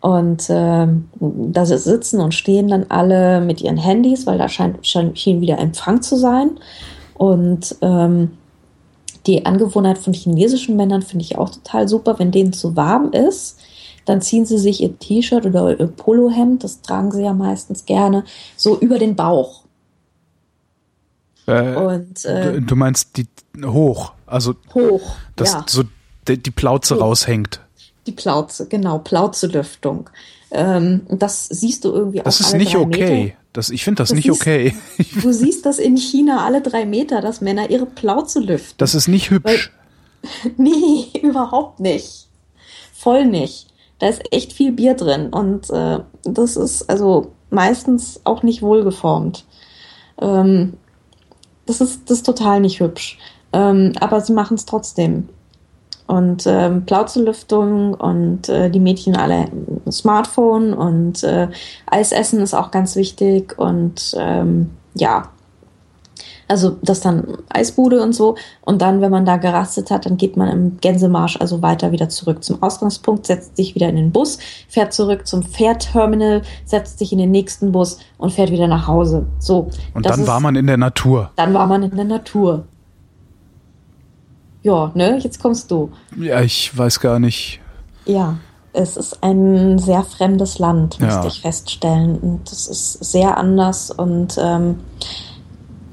[0.00, 5.18] Und ähm, da sitzen und stehen dann alle mit ihren Handys, weil da scheint, scheint
[5.18, 6.58] schien wieder Empfang zu sein.
[7.14, 8.32] Und ähm,
[9.26, 13.58] die Angewohnheit von chinesischen Männern finde ich auch total super, wenn denen zu warm ist
[14.08, 18.24] dann ziehen sie sich ihr T-Shirt oder ihr Polohemd, das tragen sie ja meistens gerne,
[18.56, 19.64] so über den Bauch.
[21.46, 23.26] Äh, Und, äh, du, du, meinst die
[23.64, 25.64] hoch, also hoch, dass ja.
[25.68, 25.84] so
[26.26, 27.02] die, die Plauze hoch.
[27.02, 27.60] raushängt.
[28.08, 30.10] Die Plauze, genau, Plauzelüftung.
[30.50, 33.36] Ähm, das siehst du irgendwie Das ist nicht okay.
[33.52, 34.74] Das, ich finde das, das, nicht okay.
[35.22, 38.74] du siehst das in China alle drei Meter, dass Männer ihre Plauze lüften.
[38.78, 39.72] Das ist nicht hübsch.
[40.42, 42.28] Weil, nee, überhaupt nicht.
[42.92, 43.68] Voll nicht
[43.98, 49.44] da ist echt viel Bier drin und äh, das ist also meistens auch nicht wohlgeformt.
[50.20, 50.74] Ähm,
[51.66, 53.18] das ist das ist total nicht hübsch.
[53.52, 55.28] Ähm, aber sie machen es trotzdem.
[56.08, 59.44] Und ähm, Plauzelüftung und äh, die Mädchen alle
[59.90, 61.48] Smartphone und äh,
[61.86, 65.28] Eisessen ist auch ganz wichtig und ähm, ja,
[66.48, 68.36] Also das dann Eisbude und so.
[68.62, 72.08] Und dann, wenn man da gerastet hat, dann geht man im Gänsemarsch also weiter wieder
[72.08, 77.12] zurück zum Ausgangspunkt, setzt sich wieder in den Bus, fährt zurück zum Fährterminal, setzt sich
[77.12, 79.26] in den nächsten Bus und fährt wieder nach Hause.
[79.38, 79.68] So.
[79.92, 81.30] Und dann ist, war man in der Natur.
[81.36, 82.64] Dann war man in der Natur.
[84.68, 85.90] Ja, ne, jetzt kommst du.
[86.14, 87.58] Ja, ich weiß gar nicht.
[88.04, 88.36] Ja,
[88.74, 91.26] es ist ein sehr fremdes Land, musste ja.
[91.26, 92.18] ich feststellen.
[92.18, 94.80] Und es ist sehr anders und ähm,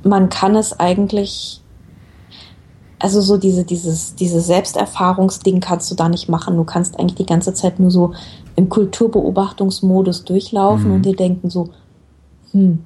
[0.04, 1.62] man kann es eigentlich,
[3.00, 6.58] also so diese, dieses, diese Selbsterfahrungsding kannst du da nicht machen.
[6.58, 8.14] Du kannst eigentlich die ganze Zeit nur so
[8.58, 10.96] im Kulturbeobachtungsmodus durchlaufen mhm.
[10.96, 11.70] und dir denken so,
[12.52, 12.84] hm,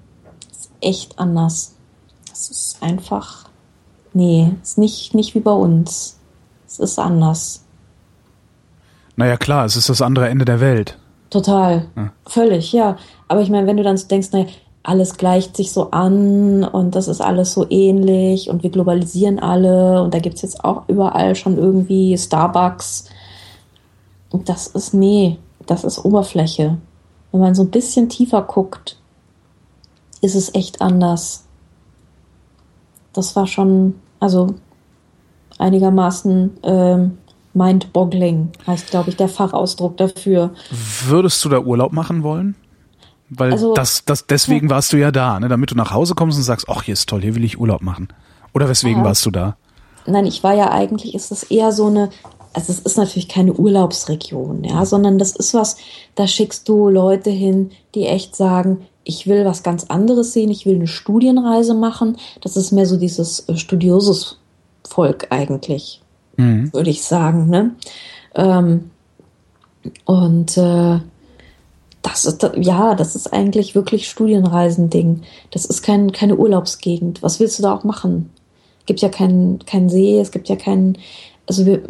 [0.52, 1.74] ist echt anders.
[2.30, 3.49] Das ist einfach,
[4.14, 6.20] nee, ist nicht, nicht wie bei uns.
[6.68, 7.64] Es ist anders.
[9.16, 10.98] Naja, klar, es ist das andere Ende der Welt.
[11.30, 11.88] Total.
[11.96, 12.12] Ja.
[12.26, 12.98] Völlig, ja.
[13.28, 14.46] Aber ich meine, wenn du dann denkst, naja,
[14.84, 20.02] alles gleicht sich so an und das ist alles so ähnlich und wir globalisieren alle
[20.02, 23.06] und da gibt es jetzt auch überall schon irgendwie Starbucks.
[24.30, 26.78] Und das ist, nee, das ist Oberfläche.
[27.32, 28.98] Wenn man so ein bisschen tiefer guckt,
[30.22, 31.46] ist es echt anders.
[33.14, 34.56] Das war schon, also
[35.58, 37.18] einigermaßen ähm,
[37.54, 40.52] mind-boggling, heißt, glaube ich, der Fachausdruck dafür.
[41.08, 42.56] Würdest du da Urlaub machen wollen?
[43.30, 44.76] Weil also, das, das, deswegen ja.
[44.76, 45.50] warst du ja da, ne?
[45.50, 47.82] damit du nach Hause kommst und sagst, ach, hier ist toll, hier will ich Urlaub
[47.82, 48.08] machen.
[48.54, 49.06] Oder weswegen ja.
[49.06, 49.58] warst du da?
[50.08, 52.10] Nein, ich war ja eigentlich, ist es eher so eine,
[52.54, 55.78] also es ist natürlich keine Urlaubsregion, ja, sondern das ist was,
[56.16, 60.68] da schickst du Leute hin, die echt sagen, ich will was ganz anderes sehen, ich
[60.68, 62.18] will eine Studienreise machen.
[62.42, 64.40] Das ist mehr so dieses äh, studiosus
[64.88, 66.02] Volk eigentlich,
[66.38, 66.72] mhm.
[66.72, 67.50] würde ich sagen.
[67.50, 67.72] Ne?
[68.36, 68.92] Ähm,
[70.06, 71.00] und äh,
[72.04, 75.24] das ist, ja, das ist eigentlich wirklich Studienreisending.
[75.50, 77.24] Das ist kein, keine Urlaubsgegend.
[77.24, 78.30] Was willst du da auch machen?
[78.82, 81.00] Es gibt ja keinen kein See, es gibt ja keinen,
[81.48, 81.82] also wir,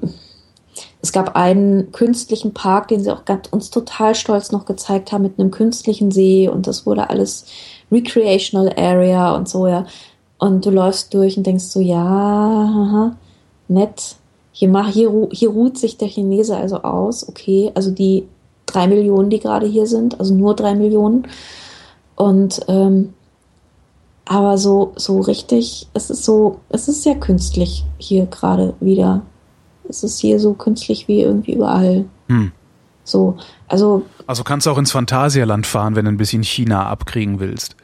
[1.02, 5.40] es gab einen künstlichen Park, den sie auch uns total stolz noch gezeigt haben mit
[5.40, 7.46] einem künstlichen See und das wurde alles
[7.92, 9.86] Recreational Area und so, ja.
[10.38, 13.16] Und du läufst durch und denkst so, ja, aha,
[13.68, 14.16] nett.
[14.52, 17.72] Hier, hier, hier ruht sich der Chinese also aus, okay.
[17.76, 18.28] Also die
[18.66, 21.28] drei Millionen, die gerade hier sind, also nur drei Millionen.
[22.16, 23.14] Und ähm,
[24.26, 29.24] aber so, so richtig, es ist so, es ist sehr künstlich hier gerade wieder.
[29.90, 32.06] Es ist hier so künstlich wie irgendwie überall.
[32.28, 32.52] Hm.
[33.04, 33.38] So,
[33.68, 34.06] also.
[34.28, 37.76] Also kannst du auch ins Phantasialand fahren, wenn du ein bisschen China abkriegen willst.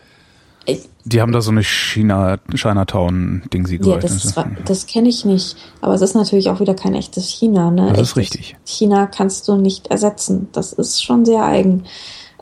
[0.68, 4.04] Ich, die haben da so eine China, Chinatown-Ding sie gehört.
[4.04, 5.56] Ja, das, das kenne ich nicht.
[5.82, 7.70] Aber es ist natürlich auch wieder kein echtes China.
[7.70, 7.90] Ne?
[7.90, 8.58] Das echtes ist richtig.
[8.66, 10.48] China kannst du nicht ersetzen.
[10.52, 11.86] Das ist schon sehr eigen.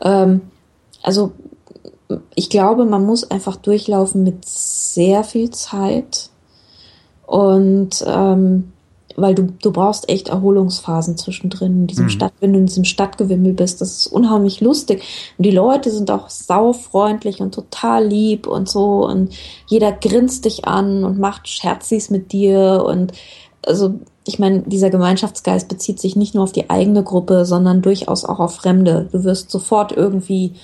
[0.00, 0.42] Ähm,
[1.02, 1.32] also
[2.34, 6.30] ich glaube, man muss einfach durchlaufen mit sehr viel Zeit.
[7.26, 8.72] Und ähm,
[9.16, 12.10] weil du, du brauchst echt Erholungsphasen zwischendrin in diesem mhm.
[12.10, 13.80] Stadt, wenn du in diesem Stadtgewimmel bist.
[13.80, 15.02] Das ist unheimlich lustig.
[15.38, 19.06] Und die Leute sind auch saufreundlich und total lieb und so.
[19.06, 19.34] Und
[19.66, 22.84] jeder grinst dich an und macht Scherzis mit dir.
[22.86, 23.12] Und
[23.66, 23.94] also,
[24.26, 28.40] ich meine, dieser Gemeinschaftsgeist bezieht sich nicht nur auf die eigene Gruppe, sondern durchaus auch
[28.40, 29.08] auf Fremde.
[29.12, 30.54] Du wirst sofort irgendwie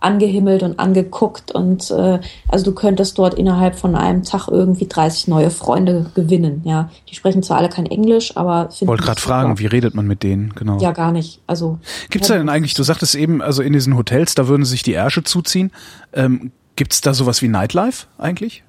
[0.00, 5.28] angehimmelt und angeguckt und äh, also du könntest dort innerhalb von einem Tag irgendwie 30
[5.28, 6.90] neue Freunde gewinnen, ja.
[7.08, 10.22] Die sprechen zwar alle kein Englisch, aber Ich wollte gerade fragen, wie redet man mit
[10.22, 10.78] denen, genau.
[10.80, 11.42] Ja, gar nicht.
[11.46, 11.78] Also
[12.08, 14.94] Gibt's da denn eigentlich, du sagtest eben, also in diesen Hotels, da würden sich die
[14.94, 15.70] Ärsche zuziehen.
[16.14, 18.64] Ähm, gibt's da sowas wie Nightlife eigentlich?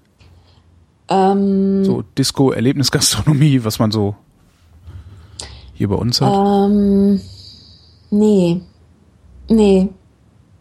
[1.08, 4.16] Ähm, so Disco, Erlebnisgastronomie, was man so
[5.74, 6.34] hier bei uns hat?
[6.34, 7.22] Ähm,
[8.10, 8.62] nee.
[9.48, 9.90] Nee.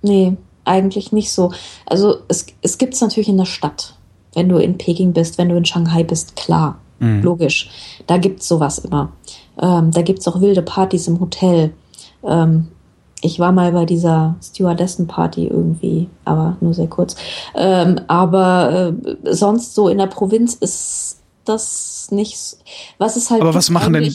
[0.02, 1.52] Nee eigentlich nicht so.
[1.86, 3.96] Also es, es gibt es natürlich in der Stadt.
[4.34, 7.22] Wenn du in Peking bist, wenn du in Shanghai bist, klar, mhm.
[7.22, 7.70] logisch.
[8.06, 9.12] Da gibt es sowas immer.
[9.60, 11.72] Ähm, da gibt es auch wilde Partys im Hotel.
[12.24, 12.68] Ähm,
[13.22, 17.16] ich war mal bei dieser Stewardessen-Party irgendwie, aber nur sehr kurz.
[17.54, 22.56] Ähm, aber äh, sonst so in der Provinz ist das nicht.
[22.98, 23.42] Was ist halt.
[23.42, 24.14] Aber was machen denn?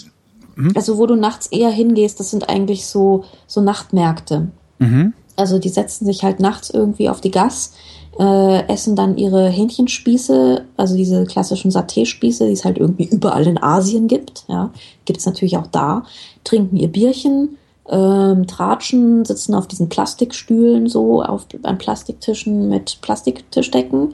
[0.56, 0.72] Hm?
[0.76, 4.48] Also wo du nachts eher hingehst, das sind eigentlich so so Nachtmärkte.
[4.80, 5.14] Mhm.
[5.36, 7.74] Also die setzen sich halt nachts irgendwie auf die Gas,
[8.18, 13.62] äh, essen dann ihre Hähnchenspieße, also diese klassischen Saté-Spieße, die es halt irgendwie überall in
[13.62, 14.46] Asien gibt.
[14.48, 14.72] Ja,
[15.06, 16.04] gibt es natürlich auch da.
[16.44, 17.58] Trinken ihr Bierchen,
[17.90, 24.14] ähm, tratschen, sitzen auf diesen Plastikstühlen so auf an Plastiktischen mit Plastiktischdecken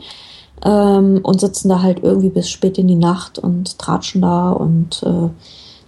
[0.63, 5.03] ähm, und sitzen da halt irgendwie bis spät in die Nacht und tratschen da und
[5.03, 5.29] äh,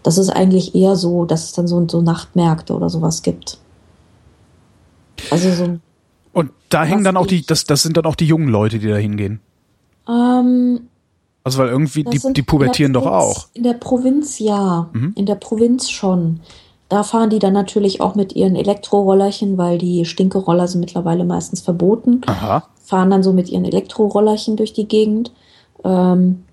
[0.04, 3.58] das ist eigentlich eher so, dass es dann so, so Nachtmärkte oder sowas gibt.
[5.32, 5.80] Also so.
[6.34, 8.88] Und da hängen dann auch die, das, das sind dann auch die jungen Leute, die
[8.88, 9.40] da hingehen.
[10.08, 10.88] Ähm,
[11.44, 13.48] Also weil irgendwie, die, die pubertieren doch auch.
[13.54, 15.14] In der Provinz ja, mhm.
[15.16, 16.40] in der Provinz schon.
[16.90, 21.62] Da fahren die dann natürlich auch mit ihren Elektrorollerchen, weil die Stinkeroller sind mittlerweile meistens
[21.62, 22.22] verboten.
[22.28, 22.68] Aha.
[22.84, 25.32] Fahren dann so mit ihren Elektrorollerchen durch die Gegend.
[25.84, 26.44] Ähm,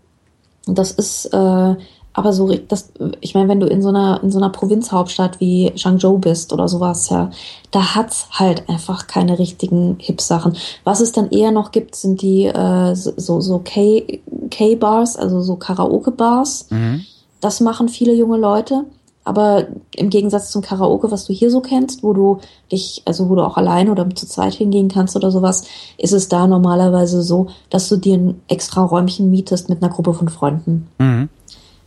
[0.66, 1.74] das ist äh,
[2.12, 5.72] aber so, das, ich meine, wenn du in so einer in so einer Provinzhauptstadt wie
[5.76, 7.30] Changzhou bist oder sowas, ja,
[7.70, 10.56] da hat's halt einfach keine richtigen Hip-Sachen.
[10.82, 14.20] Was es dann eher noch gibt, sind die äh, so so K
[14.50, 16.66] K-Bars, also so Karaoke-Bars.
[16.70, 17.04] Mhm.
[17.40, 18.84] Das machen viele junge Leute.
[19.22, 22.38] Aber im Gegensatz zum Karaoke, was du hier so kennst, wo du
[22.72, 25.64] dich, also wo du auch alleine oder zu zweit hingehen kannst oder sowas,
[25.98, 30.14] ist es da normalerweise so, dass du dir ein extra Räumchen mietest mit einer Gruppe
[30.14, 30.88] von Freunden.
[30.98, 31.28] Mhm.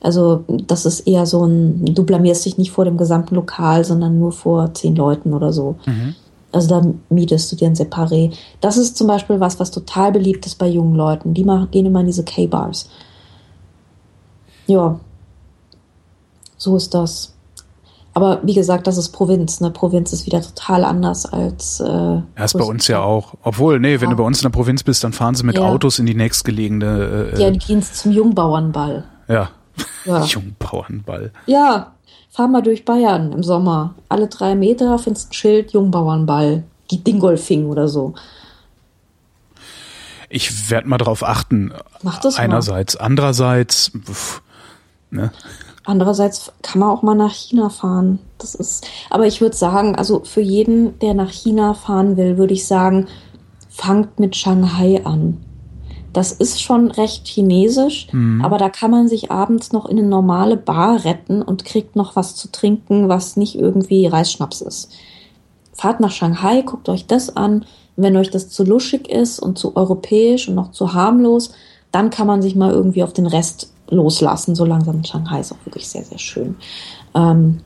[0.04, 4.20] Also das ist eher so ein, du blamierst dich nicht vor dem gesamten Lokal, sondern
[4.20, 5.78] nur vor zehn Leuten oder so.
[5.86, 6.14] Mhm.
[6.52, 8.32] Also da mietest du dir ein Separé.
[8.62, 11.34] Das ist zum Beispiel was, was total beliebt ist bei jungen Leuten.
[11.34, 12.90] Die machen, gehen immer in diese K-Bars.
[14.68, 15.00] Ja,
[16.58, 17.34] so ist das.
[18.14, 19.62] Aber wie gesagt, das ist Provinz.
[19.62, 19.72] Ne?
[19.72, 21.80] Provinz ist wieder total anders als.
[21.80, 23.34] Äh, ja, ist bei uns ja auch.
[23.42, 24.16] Obwohl, nee, wenn ja.
[24.16, 25.64] du bei uns in der Provinz bist, dann fahren sie mit ja.
[25.64, 27.32] Autos in die nächstgelegene.
[27.34, 29.06] Äh, ja, die gehen zum Jungbauernball.
[29.28, 29.50] Ja.
[30.06, 30.24] Ja.
[30.26, 31.32] Jungbauernball.
[31.45, 31.94] Ja,
[32.30, 33.95] fahr mal durch Bayern im Sommer.
[34.10, 36.64] Alle drei Meter findest ein Schild Jungbauernball.
[36.91, 38.14] Dingolfing oder so.
[40.30, 41.74] Ich werde mal drauf achten.
[42.02, 42.95] Mach das Einerseits.
[42.95, 43.06] Mal.
[43.06, 43.91] Andererseits.
[44.06, 44.41] Pff,
[45.12, 45.32] ne?
[45.86, 48.20] Andererseits kann man auch mal nach China fahren.
[48.38, 52.54] Das ist, aber ich würde sagen, also für jeden, der nach China fahren will, würde
[52.54, 53.08] ich sagen,
[53.70, 55.44] fangt mit Shanghai an.
[56.14, 58.45] Das ist schon recht chinesisch, mhm.
[58.45, 62.15] aber da kann man sich abends noch in eine normale Bar retten und kriegt noch
[62.15, 64.91] was zu trinken, was nicht irgendwie Reisschnaps ist.
[65.73, 67.65] Fahrt nach Shanghai, guckt euch das an.
[67.95, 71.52] Wenn euch das zu luschig ist und zu europäisch und noch zu harmlos,
[71.91, 74.56] dann kann man sich mal irgendwie auf den Rest loslassen.
[74.56, 76.56] So langsam Shanghai ist auch wirklich sehr, sehr schön.
[77.15, 77.61] Ähm,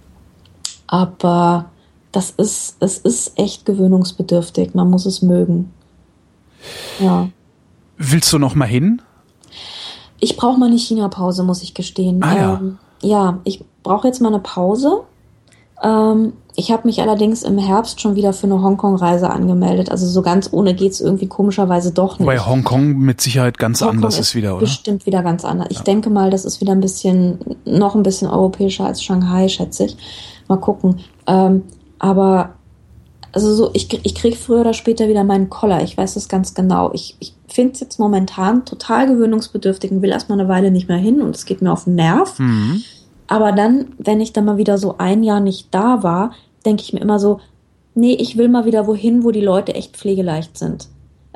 [0.88, 1.70] aber
[2.12, 4.74] das ist, es ist echt gewöhnungsbedürftig.
[4.74, 5.72] Man muss es mögen.
[7.00, 7.30] Ja.
[7.98, 9.02] Willst du noch mal hin?
[10.20, 12.24] Ich brauche mal eine China-Pause, muss ich gestehen.
[12.24, 12.54] Ah, ja.
[12.56, 15.04] Ähm, ja, ich brauche jetzt mal eine Pause.
[15.84, 19.92] Ähm, ich habe mich allerdings im Herbst schon wieder für eine Hongkong-Reise angemeldet.
[19.92, 22.28] Also so ganz ohne geht's irgendwie komischerweise doch nicht.
[22.28, 24.62] Weil Hongkong mit Sicherheit ganz Hongkong anders ist, ist wieder, oder?
[24.62, 25.68] Bestimmt wieder ganz anders.
[25.70, 29.86] Ich denke mal, das ist wieder ein bisschen, noch ein bisschen europäischer als Shanghai, schätze
[29.86, 29.98] ich.
[30.48, 31.00] Mal gucken.
[31.28, 31.62] Ähm,
[32.00, 32.56] aber
[33.32, 35.84] also so, ich, ich krieg früher oder später wieder meinen Koller.
[35.84, 36.92] Ich weiß das ganz genau.
[36.94, 40.98] Ich, ich finde es jetzt momentan total gewöhnungsbedürftig und will erstmal eine Weile nicht mehr
[40.98, 42.40] hin und es geht mir auf den Nerv.
[42.40, 42.84] Mhm.
[43.28, 46.32] Aber dann, wenn ich dann mal wieder so ein Jahr nicht da war,
[46.66, 47.40] denke ich mir immer so,
[47.94, 50.88] nee, ich will mal wieder wohin, wo die Leute echt pflegeleicht sind.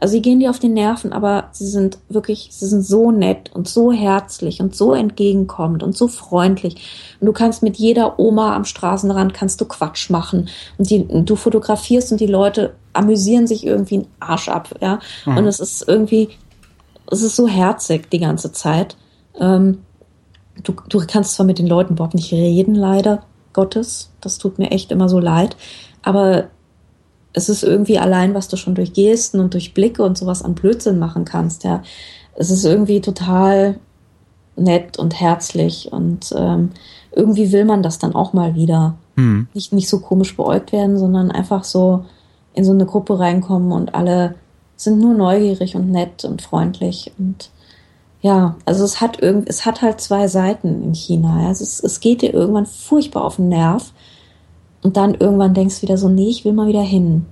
[0.01, 3.51] Also sie gehen dir auf die Nerven, aber sie sind wirklich, sie sind so nett
[3.53, 7.15] und so herzlich und so entgegenkommend und so freundlich.
[7.19, 10.49] Und du kannst mit jeder Oma am Straßenrand kannst du Quatsch machen
[10.79, 14.99] und die, du fotografierst und die Leute amüsieren sich irgendwie einen Arsch ab, ja.
[15.27, 15.37] Mhm.
[15.37, 16.29] Und es ist irgendwie,
[17.11, 18.97] es ist so herzig die ganze Zeit.
[19.39, 19.83] Ähm,
[20.63, 23.23] du, du kannst zwar mit den Leuten überhaupt nicht reden, leider
[23.53, 24.09] Gottes.
[24.19, 25.55] Das tut mir echt immer so leid.
[26.01, 26.45] Aber
[27.33, 30.55] es ist irgendwie allein, was du schon durch Gesten und durch Blicke und sowas an
[30.55, 31.83] Blödsinn machen kannst, ja.
[32.35, 33.75] Es ist irgendwie total
[34.55, 36.71] nett und herzlich und ähm,
[37.11, 38.95] irgendwie will man das dann auch mal wieder.
[39.15, 39.47] Hm.
[39.53, 42.05] Nicht, nicht so komisch beäugt werden, sondern einfach so
[42.53, 44.35] in so eine Gruppe reinkommen und alle
[44.75, 47.49] sind nur neugierig und nett und freundlich und
[48.21, 51.41] ja, also es hat irgend, es hat halt zwei Seiten in China.
[51.41, 51.51] Ja.
[51.51, 53.93] Es, ist, es geht dir irgendwann furchtbar auf den Nerv
[54.83, 57.25] und dann irgendwann denkst du wieder so, nee, ich will mal wieder hin.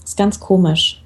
[0.00, 1.02] Das ist ganz komisch,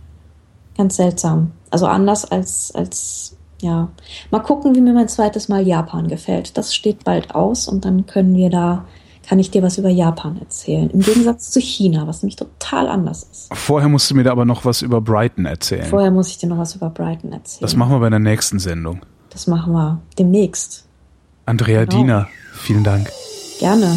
[0.77, 1.53] ganz seltsam.
[1.71, 3.89] Also anders als als ja.
[4.31, 6.57] Mal gucken, wie mir mein zweites Mal Japan gefällt.
[6.57, 8.85] Das steht bald aus und dann können wir da
[9.31, 10.91] kann ich dir was über Japan erzählen.
[10.91, 13.55] Im Gegensatz zu China, was nämlich total anders ist.
[13.55, 15.85] Vorher musst du mir da aber noch was über Brighton erzählen.
[15.85, 17.63] Vorher muss ich dir noch was über Brighton erzählen.
[17.63, 19.03] Das machen wir bei der nächsten Sendung.
[19.29, 20.85] Das machen wir demnächst.
[21.47, 21.97] Andrea genau.
[21.97, 23.09] Diener, vielen Dank.
[23.61, 23.97] Gerne.